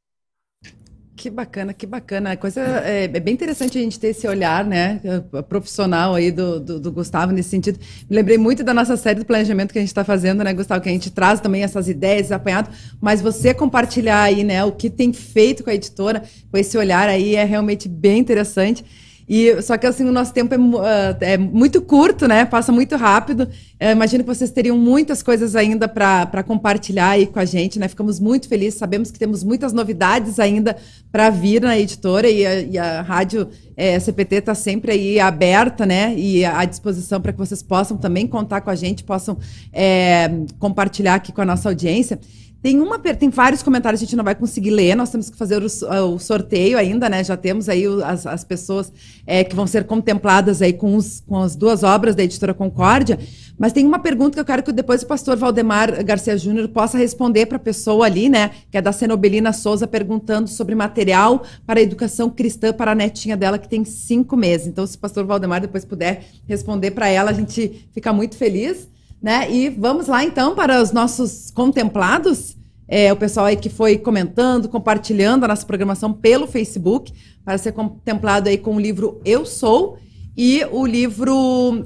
Que 1.18 1.28
bacana, 1.28 1.74
que 1.74 1.84
bacana. 1.84 2.36
Coisa, 2.36 2.60
é, 2.84 3.06
é, 3.06 3.08
bem 3.08 3.34
interessante 3.34 3.76
a 3.76 3.80
gente 3.80 3.98
ter 3.98 4.10
esse 4.10 4.28
olhar, 4.28 4.64
né, 4.64 5.00
profissional 5.48 6.14
aí 6.14 6.30
do, 6.30 6.60
do, 6.60 6.78
do, 6.78 6.92
Gustavo 6.92 7.32
nesse 7.32 7.48
sentido. 7.48 7.76
Me 8.08 8.14
lembrei 8.14 8.38
muito 8.38 8.62
da 8.62 8.72
nossa 8.72 8.96
série 8.96 9.18
de 9.18 9.24
planejamento 9.24 9.72
que 9.72 9.78
a 9.80 9.82
gente 9.82 9.88
está 9.88 10.04
fazendo, 10.04 10.44
né, 10.44 10.54
Gustavo, 10.54 10.80
que 10.80 10.88
a 10.88 10.92
gente 10.92 11.10
traz 11.10 11.40
também 11.40 11.64
essas 11.64 11.88
ideias, 11.88 12.30
apanhado, 12.30 12.70
mas 13.00 13.20
você 13.20 13.52
compartilhar 13.52 14.22
aí, 14.22 14.44
né, 14.44 14.64
o 14.64 14.70
que 14.70 14.88
tem 14.88 15.12
feito 15.12 15.64
com 15.64 15.70
a 15.70 15.74
editora, 15.74 16.22
com 16.52 16.56
esse 16.56 16.78
olhar 16.78 17.08
aí, 17.08 17.34
é 17.34 17.42
realmente 17.42 17.88
bem 17.88 18.20
interessante. 18.20 18.84
E 19.28 19.60
só 19.60 19.76
que 19.76 19.86
assim 19.86 20.04
o 20.04 20.12
nosso 20.12 20.32
tempo 20.32 20.54
é, 20.54 20.58
uh, 20.58 21.16
é 21.20 21.36
muito 21.36 21.82
curto, 21.82 22.26
né? 22.26 22.46
Passa 22.46 22.72
muito 22.72 22.96
rápido. 22.96 23.46
Eu 23.78 23.90
imagino 23.90 24.24
que 24.24 24.34
vocês 24.34 24.50
teriam 24.50 24.78
muitas 24.78 25.22
coisas 25.22 25.54
ainda 25.54 25.86
para 25.86 26.42
compartilhar 26.42 27.10
aí 27.10 27.26
com 27.26 27.38
a 27.38 27.44
gente, 27.44 27.78
né? 27.78 27.88
Ficamos 27.88 28.18
muito 28.18 28.48
felizes. 28.48 28.78
Sabemos 28.78 29.10
que 29.10 29.18
temos 29.18 29.44
muitas 29.44 29.72
novidades 29.72 30.38
ainda 30.38 30.76
para 31.12 31.28
vir 31.28 31.60
na 31.60 31.78
editora 31.78 32.28
e 32.28 32.46
a, 32.46 32.60
e 32.60 32.78
a 32.78 33.02
rádio 33.02 33.48
é, 33.76 34.00
CPT 34.00 34.36
está 34.36 34.54
sempre 34.54 34.92
aí 34.92 35.20
aberta, 35.20 35.84
né? 35.84 36.14
E 36.16 36.44
à 36.44 36.64
disposição 36.64 37.20
para 37.20 37.32
que 37.32 37.38
vocês 37.38 37.62
possam 37.62 37.98
também 37.98 38.26
contar 38.26 38.62
com 38.62 38.70
a 38.70 38.74
gente, 38.74 39.04
possam 39.04 39.36
é, 39.72 40.30
compartilhar 40.58 41.16
aqui 41.16 41.32
com 41.32 41.42
a 41.42 41.46
nossa 41.46 41.68
audiência. 41.68 42.18
Tem 42.60 42.80
uma, 42.80 42.98
tem 42.98 43.30
vários 43.30 43.62
comentários 43.62 44.00
que 44.00 44.04
a 44.04 44.06
gente 44.06 44.16
não 44.16 44.24
vai 44.24 44.34
conseguir 44.34 44.70
ler, 44.70 44.96
nós 44.96 45.10
temos 45.10 45.30
que 45.30 45.36
fazer 45.36 45.62
o, 45.62 46.14
o 46.14 46.18
sorteio 46.18 46.76
ainda, 46.76 47.08
né? 47.08 47.22
Já 47.22 47.36
temos 47.36 47.68
aí 47.68 47.84
as, 48.04 48.26
as 48.26 48.42
pessoas 48.42 48.92
é, 49.24 49.44
que 49.44 49.54
vão 49.54 49.64
ser 49.64 49.84
contempladas 49.84 50.60
aí 50.60 50.72
com, 50.72 50.96
os, 50.96 51.20
com 51.20 51.38
as 51.38 51.54
duas 51.54 51.84
obras 51.84 52.16
da 52.16 52.24
editora 52.24 52.52
Concórdia. 52.52 53.16
Mas 53.56 53.72
tem 53.72 53.86
uma 53.86 54.00
pergunta 54.00 54.34
que 54.34 54.40
eu 54.40 54.44
quero 54.44 54.62
que 54.64 54.72
depois 54.72 55.02
o 55.02 55.06
pastor 55.06 55.36
Valdemar 55.36 56.04
Garcia 56.04 56.36
Júnior 56.36 56.68
possa 56.68 56.98
responder 56.98 57.46
para 57.46 57.58
a 57.58 57.60
pessoa 57.60 58.06
ali, 58.06 58.28
né? 58.28 58.50
Que 58.72 58.78
é 58.78 58.82
da 58.82 58.90
Cenobelina 58.90 59.52
Souza, 59.52 59.86
perguntando 59.86 60.48
sobre 60.48 60.74
material 60.74 61.44
para 61.64 61.78
a 61.78 61.82
educação 61.82 62.28
cristã 62.28 62.72
para 62.72 62.90
a 62.90 62.94
netinha 62.94 63.36
dela, 63.36 63.56
que 63.56 63.68
tem 63.68 63.84
cinco 63.84 64.36
meses. 64.36 64.66
Então, 64.66 64.84
se 64.84 64.96
o 64.96 64.98
pastor 64.98 65.24
Valdemar 65.24 65.60
depois 65.60 65.84
puder 65.84 66.24
responder 66.48 66.90
para 66.90 67.08
ela, 67.08 67.30
a 67.30 67.34
gente 67.34 67.88
fica 67.92 68.12
muito 68.12 68.36
feliz. 68.36 68.88
Né? 69.20 69.50
E 69.50 69.68
vamos 69.68 70.06
lá 70.06 70.24
então 70.24 70.54
para 70.54 70.80
os 70.80 70.92
nossos 70.92 71.50
contemplados. 71.50 72.56
É, 72.86 73.12
o 73.12 73.16
pessoal 73.16 73.46
aí 73.46 73.56
que 73.56 73.68
foi 73.68 73.98
comentando, 73.98 74.68
compartilhando 74.68 75.44
a 75.44 75.48
nossa 75.48 75.66
programação 75.66 76.12
pelo 76.12 76.46
Facebook, 76.46 77.12
para 77.44 77.58
ser 77.58 77.72
contemplado 77.72 78.48
aí 78.48 78.56
com 78.56 78.76
o 78.76 78.80
livro 78.80 79.20
Eu 79.24 79.44
Sou 79.44 79.98
e 80.36 80.64
o 80.70 80.86
livro 80.86 81.84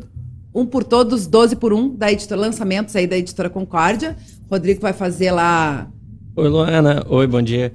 Um 0.54 0.64
por 0.64 0.84
Todos, 0.84 1.26
12 1.26 1.56
por 1.56 1.72
Um, 1.72 1.88
da 1.88 2.12
editora 2.12 2.40
Lançamentos 2.40 2.94
aí 2.94 3.06
da 3.06 3.16
editora 3.16 3.50
Concórdia. 3.50 4.16
Rodrigo 4.48 4.80
vai 4.80 4.92
fazer 4.92 5.32
lá. 5.32 5.90
Oi, 6.36 6.48
Luana. 6.48 7.04
Oi, 7.08 7.26
bom 7.26 7.42
dia. 7.42 7.72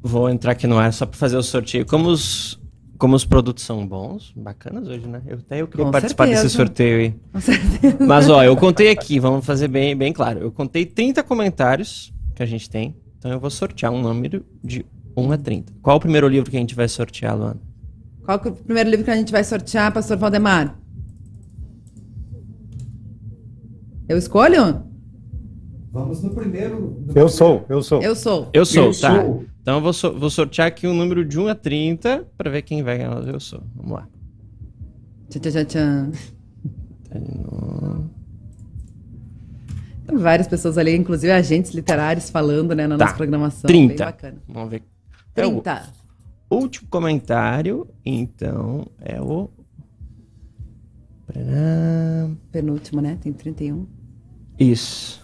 Vou 0.00 0.30
entrar 0.30 0.52
aqui 0.52 0.66
no 0.66 0.78
ar 0.78 0.92
só 0.92 1.04
para 1.04 1.18
fazer 1.18 1.36
o 1.36 1.42
sorteio. 1.42 1.84
Como 1.84 2.08
os 2.08 2.58
como 3.04 3.16
os 3.16 3.24
produtos 3.26 3.62
são 3.62 3.86
bons, 3.86 4.32
bacanas 4.34 4.88
hoje, 4.88 5.06
né? 5.06 5.20
Eu 5.26 5.36
até 5.36 5.60
eu 5.60 5.68
queria 5.68 5.84
Com 5.84 5.90
participar 5.90 6.24
certeza. 6.24 6.44
desse 6.44 6.56
sorteio 6.56 6.98
aí. 7.00 7.14
Com 7.34 7.38
certeza. 7.38 7.98
Mas 8.00 8.30
ó, 8.30 8.42
eu 8.42 8.56
contei 8.56 8.88
aqui, 8.88 9.20
vamos 9.20 9.44
fazer 9.44 9.68
bem, 9.68 9.94
bem 9.94 10.10
claro. 10.10 10.40
Eu 10.40 10.50
contei 10.50 10.86
30 10.86 11.22
comentários 11.22 12.14
que 12.34 12.42
a 12.42 12.46
gente 12.46 12.70
tem. 12.70 12.96
Então 13.18 13.30
eu 13.30 13.38
vou 13.38 13.50
sortear 13.50 13.92
um 13.92 14.00
número 14.00 14.42
de 14.64 14.86
1 15.14 15.32
a 15.32 15.36
30. 15.36 15.74
Qual 15.82 15.98
o 15.98 16.00
primeiro 16.00 16.26
livro 16.28 16.50
que 16.50 16.56
a 16.56 16.60
gente 16.60 16.74
vai 16.74 16.88
sortear, 16.88 17.36
Luana? 17.36 17.60
Qual 18.24 18.40
é 18.42 18.48
o 18.48 18.52
primeiro 18.52 18.88
livro 18.88 19.04
que 19.04 19.10
a 19.10 19.16
gente 19.16 19.30
vai 19.30 19.44
sortear, 19.44 19.92
pastor 19.92 20.16
Valdemar? 20.16 20.74
Eu 24.08 24.16
escolho? 24.16 24.82
Vamos 25.92 26.22
no 26.22 26.30
primeiro. 26.30 27.04
Eu 27.14 27.28
sou, 27.28 27.66
eu 27.68 27.82
sou. 27.82 28.00
Eu 28.00 28.16
sou. 28.16 28.48
Eu 28.54 28.64
sou, 28.64 28.84
eu 28.84 28.98
tá. 28.98 29.22
Sou. 29.22 29.44
Então 29.64 29.76
eu 29.76 29.80
vou, 29.80 29.94
so 29.94 30.12
vou 30.12 30.28
sortear 30.28 30.68
aqui 30.68 30.86
um 30.86 30.92
número 30.92 31.24
de 31.24 31.40
1 31.40 31.48
a 31.48 31.54
30 31.54 32.28
para 32.36 32.50
ver 32.50 32.60
quem 32.60 32.82
vai 32.82 32.98
ganhar 32.98 33.26
eu 33.26 33.40
sou. 33.40 33.62
Vamos 33.74 33.92
lá. 33.92 34.06
Tchau, 35.30 35.40
tchau, 35.40 35.64
tchau. 35.64 36.12
Tem 40.06 40.18
várias 40.18 40.46
pessoas 40.46 40.76
ali, 40.76 40.94
inclusive 40.94 41.32
agentes 41.32 41.72
literários 41.72 42.28
falando 42.28 42.74
né, 42.74 42.86
na 42.86 42.98
tá. 42.98 43.06
nossa 43.06 43.16
programação. 43.16 43.66
30. 43.66 43.88
Bem 43.88 43.96
bacana. 43.96 44.36
Vamos 44.46 44.70
ver. 44.70 44.82
30. 45.32 45.70
É 45.70 45.82
o 46.50 46.56
último 46.56 46.86
comentário, 46.90 47.88
então, 48.04 48.86
é 49.00 49.18
o. 49.18 49.48
Penúltimo, 52.52 53.00
né? 53.00 53.16
Tem 53.18 53.32
31. 53.32 53.86
Isso. 54.58 55.23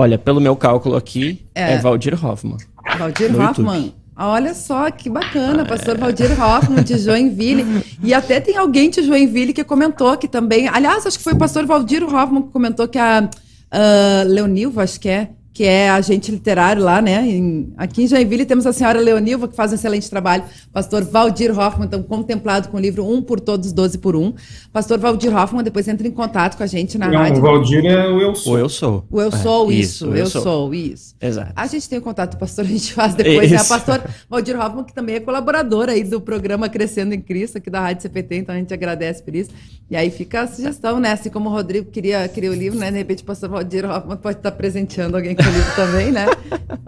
Olha, 0.00 0.16
pelo 0.16 0.40
meu 0.40 0.54
cálculo 0.54 0.94
aqui, 0.94 1.44
é, 1.52 1.72
é 1.72 1.78
Valdir 1.78 2.14
Hoffman. 2.24 2.56
Valdir 2.96 3.34
Hoffman. 3.34 3.76
YouTube. 3.78 3.94
Olha 4.16 4.54
só 4.54 4.88
que 4.92 5.10
bacana, 5.10 5.66
pastor 5.66 5.96
é. 5.96 5.98
Valdir 5.98 6.40
Hoffman 6.40 6.84
de 6.84 6.98
Joinville. 6.98 7.82
E 8.00 8.14
até 8.14 8.38
tem 8.38 8.56
alguém 8.56 8.90
de 8.90 9.02
Joinville 9.02 9.52
que 9.52 9.64
comentou 9.64 10.16
que 10.16 10.28
também. 10.28 10.68
Aliás, 10.68 11.04
acho 11.04 11.18
que 11.18 11.24
foi 11.24 11.32
o 11.32 11.36
pastor 11.36 11.66
Valdir 11.66 12.04
Hoffman 12.04 12.42
que 12.42 12.50
comentou 12.50 12.86
que 12.86 12.96
a 12.96 13.28
uh, 13.28 14.28
Leonilva, 14.28 14.84
acho 14.84 15.00
que 15.00 15.08
é, 15.08 15.30
que 15.58 15.64
é 15.64 15.90
agente 15.90 16.30
literário 16.30 16.84
lá, 16.84 17.02
né? 17.02 17.28
Em, 17.28 17.72
aqui 17.76 18.04
em 18.04 18.06
Joinville 18.06 18.46
temos 18.46 18.64
a 18.64 18.72
senhora 18.72 19.00
Leonilva, 19.00 19.48
que 19.48 19.56
faz 19.56 19.72
um 19.72 19.74
excelente 19.74 20.08
trabalho. 20.08 20.44
Pastor 20.72 21.02
Valdir 21.02 21.50
Hoffman, 21.50 21.84
então, 21.84 22.00
contemplado 22.00 22.68
com 22.68 22.76
o 22.76 22.80
livro 22.80 23.04
Um 23.04 23.20
por 23.20 23.40
Todos, 23.40 23.72
Doze 23.72 23.98
por 23.98 24.14
Um. 24.14 24.32
Pastor 24.72 25.00
Valdir 25.00 25.36
Hoffman 25.36 25.64
depois 25.64 25.88
entra 25.88 26.06
em 26.06 26.12
contato 26.12 26.56
com 26.56 26.62
a 26.62 26.66
gente 26.68 26.96
na 26.96 27.08
Não, 27.08 27.18
rádio. 27.18 27.38
O 27.38 27.40
Valdir 27.40 27.84
é 27.84 28.06
o 28.06 28.20
Eu 28.20 28.36
Sou. 28.36 28.54
O 28.54 28.56
Eu 28.56 28.68
Sou. 28.68 29.04
O 29.10 29.20
Eu 29.20 29.32
Sou, 29.32 29.68
é, 29.68 29.74
isso. 29.74 30.06
isso 30.06 30.16
eu, 30.16 30.26
sou. 30.26 30.42
sou. 30.42 30.74
isso. 30.74 31.16
Exato. 31.20 31.52
A 31.56 31.66
gente 31.66 31.88
tem 31.88 31.98
o 31.98 32.02
contato 32.02 32.36
do 32.36 32.38
pastor, 32.38 32.64
a 32.64 32.68
gente 32.68 32.94
faz 32.94 33.16
depois. 33.16 33.50
Né? 33.50 33.58
Pastor 33.64 34.00
Valdir 34.30 34.56
Hoffman, 34.56 34.84
que 34.84 34.94
também 34.94 35.16
é 35.16 35.20
colaborador 35.20 35.88
aí 35.88 36.04
do 36.04 36.20
programa 36.20 36.68
Crescendo 36.68 37.16
em 37.16 37.20
Cristo, 37.20 37.58
aqui 37.58 37.68
da 37.68 37.80
Rádio 37.80 38.02
CPT, 38.02 38.36
então 38.36 38.54
a 38.54 38.58
gente 38.58 38.72
agradece 38.72 39.24
por 39.24 39.34
isso. 39.34 39.50
E 39.90 39.96
aí 39.96 40.08
fica 40.08 40.42
a 40.42 40.46
sugestão, 40.46 41.00
né? 41.00 41.10
Assim 41.10 41.30
como 41.30 41.48
o 41.48 41.52
Rodrigo 41.52 41.90
queria, 41.90 42.28
queria 42.28 42.52
o 42.52 42.54
livro, 42.54 42.78
né? 42.78 42.92
De 42.92 42.98
repente 42.98 43.24
o 43.24 43.26
pastor 43.26 43.48
Valdir 43.48 43.84
Hoffman 43.84 44.18
pode 44.18 44.38
estar 44.38 44.52
presenteando 44.52 45.16
alguém 45.16 45.34
com 45.34 45.47
livro 45.50 45.74
também, 45.74 46.12
né? 46.12 46.26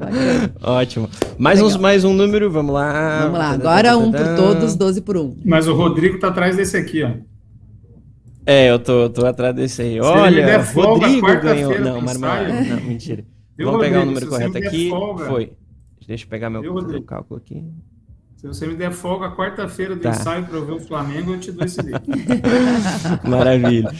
Ótimo. 0.62 1.08
Mais, 1.38 1.60
uns, 1.60 1.76
mais 1.76 2.04
um 2.04 2.12
número, 2.12 2.50
vamos 2.50 2.74
lá. 2.74 3.22
Vamos 3.22 3.38
lá, 3.38 3.50
agora 3.50 3.96
um 3.96 4.10
por 4.10 4.36
todos, 4.36 4.76
12 4.76 5.00
por 5.02 5.16
um. 5.16 5.36
Mas 5.44 5.66
o 5.66 5.74
Rodrigo 5.74 6.18
tá 6.18 6.28
atrás 6.28 6.56
desse 6.56 6.76
aqui, 6.76 7.02
ó. 7.02 7.10
É, 8.46 8.70
eu 8.70 8.78
tô, 8.78 9.08
tô 9.10 9.26
atrás 9.26 9.54
desse 9.54 9.82
aí. 9.82 10.00
Olha, 10.00 10.62
Rodrigo 10.62 11.26
ganhou. 11.40 11.78
Não, 11.78 12.00
marmelada. 12.00 12.52
Não, 12.52 12.80
mentira. 12.80 13.24
Vamos 13.58 13.80
pegar 13.80 14.02
o 14.02 14.06
número 14.06 14.26
correto 14.26 14.58
aqui. 14.58 14.88
Folga, 14.88 15.26
Foi. 15.26 15.52
Deixa 16.06 16.24
eu 16.24 16.28
pegar 16.28 16.50
meu, 16.50 16.62
meu 16.62 17.02
cálculo 17.02 17.38
aqui. 17.38 17.62
Se 18.40 18.46
você 18.46 18.66
me 18.66 18.74
der 18.74 18.90
folga 18.90 19.30
quarta-feira 19.32 19.94
do 19.94 20.00
tá. 20.00 20.12
ensaio 20.12 20.46
para 20.46 20.56
eu 20.56 20.64
ver 20.64 20.72
o 20.72 20.80
Flamengo, 20.80 21.34
eu 21.34 21.38
te 21.38 21.52
dou 21.52 21.62
esse 21.62 21.82
livro. 21.82 22.00
Maravilha. 23.22 23.92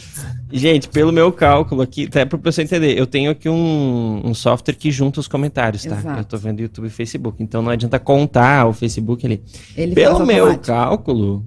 Gente, 0.51 0.89
pelo 0.89 1.11
meu 1.11 1.31
cálculo 1.31 1.83
aqui, 1.83 2.05
até 2.05 2.25
para 2.25 2.37
o 2.37 2.39
pessoal 2.39 2.65
entender, 2.65 2.97
eu 2.97 3.05
tenho 3.05 3.29
aqui 3.29 3.47
um, 3.47 4.19
um, 4.25 4.33
software 4.33 4.73
que 4.73 4.89
junta 4.89 5.19
os 5.19 5.27
comentários, 5.27 5.83
tá? 5.83 5.95
Exato. 5.95 6.17
Eu 6.17 6.21
estou 6.23 6.39
vendo 6.39 6.59
YouTube 6.59 6.87
e 6.87 6.89
Facebook, 6.89 7.43
então 7.43 7.61
não 7.61 7.69
adianta 7.69 7.99
contar 7.99 8.65
o 8.65 8.73
Facebook 8.73 9.23
ali. 9.27 9.43
Ele 9.77 9.93
pelo 9.93 10.25
meu 10.25 10.45
automático. 10.45 10.65
cálculo. 10.65 11.45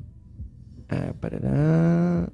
É, 0.89 1.13
parará, 1.21 2.29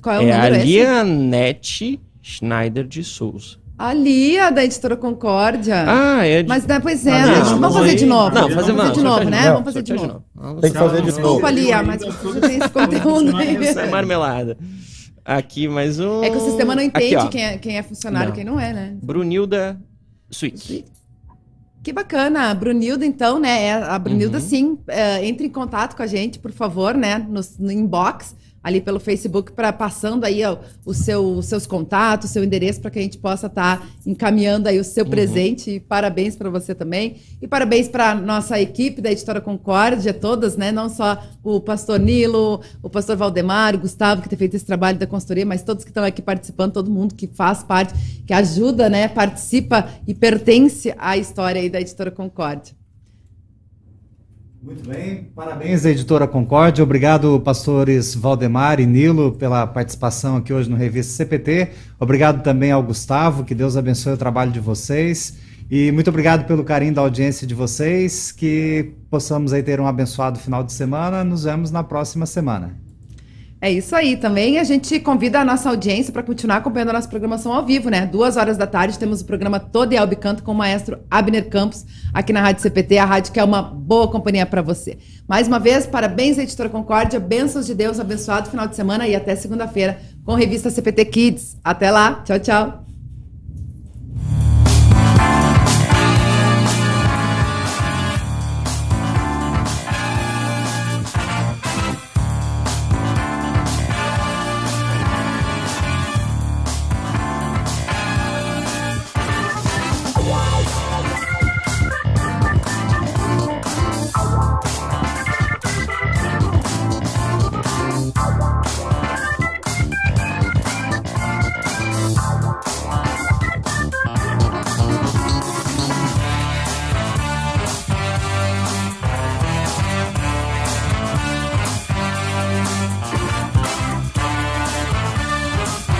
Qual 0.00 0.14
é 0.14 0.18
o 0.18 0.22
é 0.22 0.36
número? 0.36 0.54
É 0.54 0.60
a 0.60 0.64
Lianete 1.02 2.00
Schneider 2.22 2.86
de 2.86 3.02
Souza. 3.02 3.58
Ali, 3.80 4.38
a 4.38 4.50
da 4.50 4.62
editora 4.62 4.94
Concórdia. 4.94 5.86
Ah, 5.88 6.26
é. 6.26 6.42
De... 6.42 6.48
Mas 6.50 6.66
depois 6.66 7.06
é. 7.06 7.12
Ah, 7.12 7.42
vamos 7.44 7.78
fazer 7.78 7.94
de 7.94 8.04
novo. 8.04 8.34
Não, 8.34 8.50
fazer, 8.50 8.72
vamos 8.72 8.82
fazer 8.82 8.92
de 8.92 9.02
novo, 9.02 9.30
né? 9.30 9.42
Vamos 9.52 9.64
fazer 9.64 9.82
de 9.82 9.92
novo. 9.94 10.24
Tem 10.60 10.70
que 10.70 10.78
fazer 10.78 10.96
de 10.96 11.06
novo. 11.06 11.20
Desculpa, 11.22 11.50
Lia, 11.50 11.82
mas 11.82 12.02
você 12.02 12.40
tem 12.40 12.58
esse 12.58 12.68
conteúdo 12.68 13.34
aí. 13.38 13.56
É 13.56 13.86
marmelada. 13.86 14.58
Aqui 15.24 15.66
mais 15.66 15.98
um. 15.98 16.22
É 16.22 16.28
que 16.28 16.36
o 16.36 16.40
sistema 16.40 16.74
não 16.74 16.82
entende 16.82 17.16
Aqui, 17.16 17.28
quem, 17.30 17.42
é, 17.42 17.56
quem 17.56 17.78
é 17.78 17.82
funcionário 17.82 18.32
e 18.32 18.34
quem 18.34 18.44
não 18.44 18.60
é, 18.60 18.70
né? 18.74 18.96
Brunilda 19.02 19.80
Swick. 20.30 20.84
Que 21.82 21.90
bacana. 21.90 22.50
A 22.50 22.54
Brunilda, 22.54 23.06
então, 23.06 23.38
né? 23.38 23.64
É, 23.64 23.72
a 23.72 23.98
Brunilda, 23.98 24.36
uhum. 24.36 24.44
sim, 24.44 24.78
é, 24.88 25.26
entre 25.26 25.46
em 25.46 25.50
contato 25.50 25.96
com 25.96 26.02
a 26.02 26.06
gente, 26.06 26.38
por 26.38 26.52
favor, 26.52 26.94
né? 26.94 27.16
No, 27.16 27.40
no 27.58 27.72
inbox 27.72 28.36
ali 28.62 28.80
pelo 28.80 29.00
Facebook, 29.00 29.52
para 29.52 29.72
passando 29.72 30.24
aí 30.24 30.44
ó, 30.44 30.58
o 30.84 30.92
seu, 30.92 31.24
os 31.38 31.46
seus 31.46 31.66
contatos, 31.66 32.30
seu 32.30 32.44
endereço, 32.44 32.80
para 32.80 32.90
que 32.90 32.98
a 32.98 33.02
gente 33.02 33.18
possa 33.18 33.46
estar 33.46 33.80
tá 33.80 33.86
encaminhando 34.06 34.68
aí 34.68 34.78
o 34.78 34.84
seu 34.84 35.04
uhum. 35.04 35.10
presente. 35.10 35.70
E 35.70 35.80
parabéns 35.80 36.36
para 36.36 36.50
você 36.50 36.74
também. 36.74 37.16
E 37.40 37.48
parabéns 37.48 37.88
para 37.88 38.14
nossa 38.14 38.60
equipe 38.60 39.00
da 39.00 39.10
Editora 39.10 39.40
Concórdia, 39.40 40.12
todas, 40.12 40.56
né? 40.56 40.70
Não 40.70 40.88
só 40.88 41.22
o 41.42 41.60
pastor 41.60 41.98
Nilo, 41.98 42.60
o 42.82 42.90
pastor 42.90 43.16
Valdemar, 43.16 43.74
o 43.74 43.78
Gustavo, 43.78 44.22
que 44.22 44.28
tem 44.28 44.38
feito 44.38 44.56
esse 44.56 44.66
trabalho 44.66 44.98
da 44.98 45.06
consultoria, 45.06 45.46
mas 45.46 45.62
todos 45.62 45.84
que 45.84 45.90
estão 45.90 46.04
aqui 46.04 46.20
participando, 46.20 46.72
todo 46.72 46.90
mundo 46.90 47.14
que 47.14 47.26
faz 47.26 47.62
parte, 47.62 47.94
que 48.26 48.32
ajuda, 48.32 48.88
né? 48.88 49.08
Participa 49.08 49.88
e 50.06 50.14
pertence 50.14 50.94
à 50.98 51.16
história 51.16 51.60
aí 51.60 51.70
da 51.70 51.80
Editora 51.80 52.10
Concórdia. 52.10 52.79
Muito 54.62 54.86
bem, 54.86 55.24
parabéns 55.34 55.86
editora 55.86 56.28
Concórdia, 56.28 56.84
obrigado 56.84 57.40
pastores 57.40 58.14
Valdemar 58.14 58.78
e 58.78 58.84
Nilo 58.84 59.32
pela 59.32 59.66
participação 59.66 60.36
aqui 60.36 60.52
hoje 60.52 60.68
no 60.68 60.76
Revista 60.76 61.14
CPT, 61.14 61.70
obrigado 61.98 62.42
também 62.42 62.70
ao 62.70 62.82
Gustavo, 62.82 63.42
que 63.42 63.54
Deus 63.54 63.74
abençoe 63.74 64.12
o 64.12 64.18
trabalho 64.18 64.52
de 64.52 64.60
vocês. 64.60 65.38
E 65.70 65.90
muito 65.92 66.10
obrigado 66.10 66.46
pelo 66.46 66.62
carinho 66.62 66.92
da 66.92 67.00
audiência 67.00 67.46
de 67.46 67.54
vocês, 67.54 68.32
que 68.32 68.92
possamos 69.08 69.54
aí 69.54 69.62
ter 69.62 69.80
um 69.80 69.86
abençoado 69.86 70.38
final 70.38 70.62
de 70.62 70.74
semana, 70.74 71.24
nos 71.24 71.44
vemos 71.44 71.70
na 71.70 71.82
próxima 71.82 72.26
semana. 72.26 72.89
É 73.62 73.70
isso 73.70 73.94
aí. 73.94 74.16
Também 74.16 74.58
a 74.58 74.64
gente 74.64 74.98
convida 75.00 75.40
a 75.40 75.44
nossa 75.44 75.68
audiência 75.68 76.12
para 76.12 76.22
continuar 76.22 76.56
acompanhando 76.56 76.90
a 76.90 76.92
nossa 76.94 77.08
programação 77.08 77.52
ao 77.52 77.64
vivo, 77.64 77.90
né? 77.90 78.06
Duas 78.06 78.38
horas 78.38 78.56
da 78.56 78.66
tarde 78.66 78.98
temos 78.98 79.20
o 79.20 79.24
programa 79.26 79.60
Todo 79.60 79.92
e 79.92 80.16
Canto 80.16 80.42
com 80.42 80.52
o 80.52 80.54
maestro 80.54 80.98
Abner 81.10 81.48
Campos 81.48 81.84
aqui 82.14 82.32
na 82.32 82.40
Rádio 82.40 82.62
CPT, 82.62 82.96
a 82.96 83.04
rádio 83.04 83.32
que 83.32 83.38
é 83.38 83.44
uma 83.44 83.60
boa 83.60 84.08
companhia 84.08 84.46
para 84.46 84.62
você. 84.62 84.96
Mais 85.28 85.46
uma 85.46 85.58
vez, 85.58 85.86
parabéns 85.86 86.38
Editora 86.38 86.70
Concórdia, 86.70 87.20
bênçãos 87.20 87.66
de 87.66 87.74
Deus, 87.74 88.00
abençoado 88.00 88.48
final 88.48 88.66
de 88.66 88.74
semana 88.76 89.06
e 89.06 89.14
até 89.14 89.36
segunda-feira 89.36 90.00
com 90.24 90.32
a 90.32 90.38
revista 90.38 90.70
CPT 90.70 91.04
Kids. 91.04 91.58
Até 91.62 91.90
lá, 91.90 92.22
tchau, 92.24 92.38
tchau. 92.38 92.89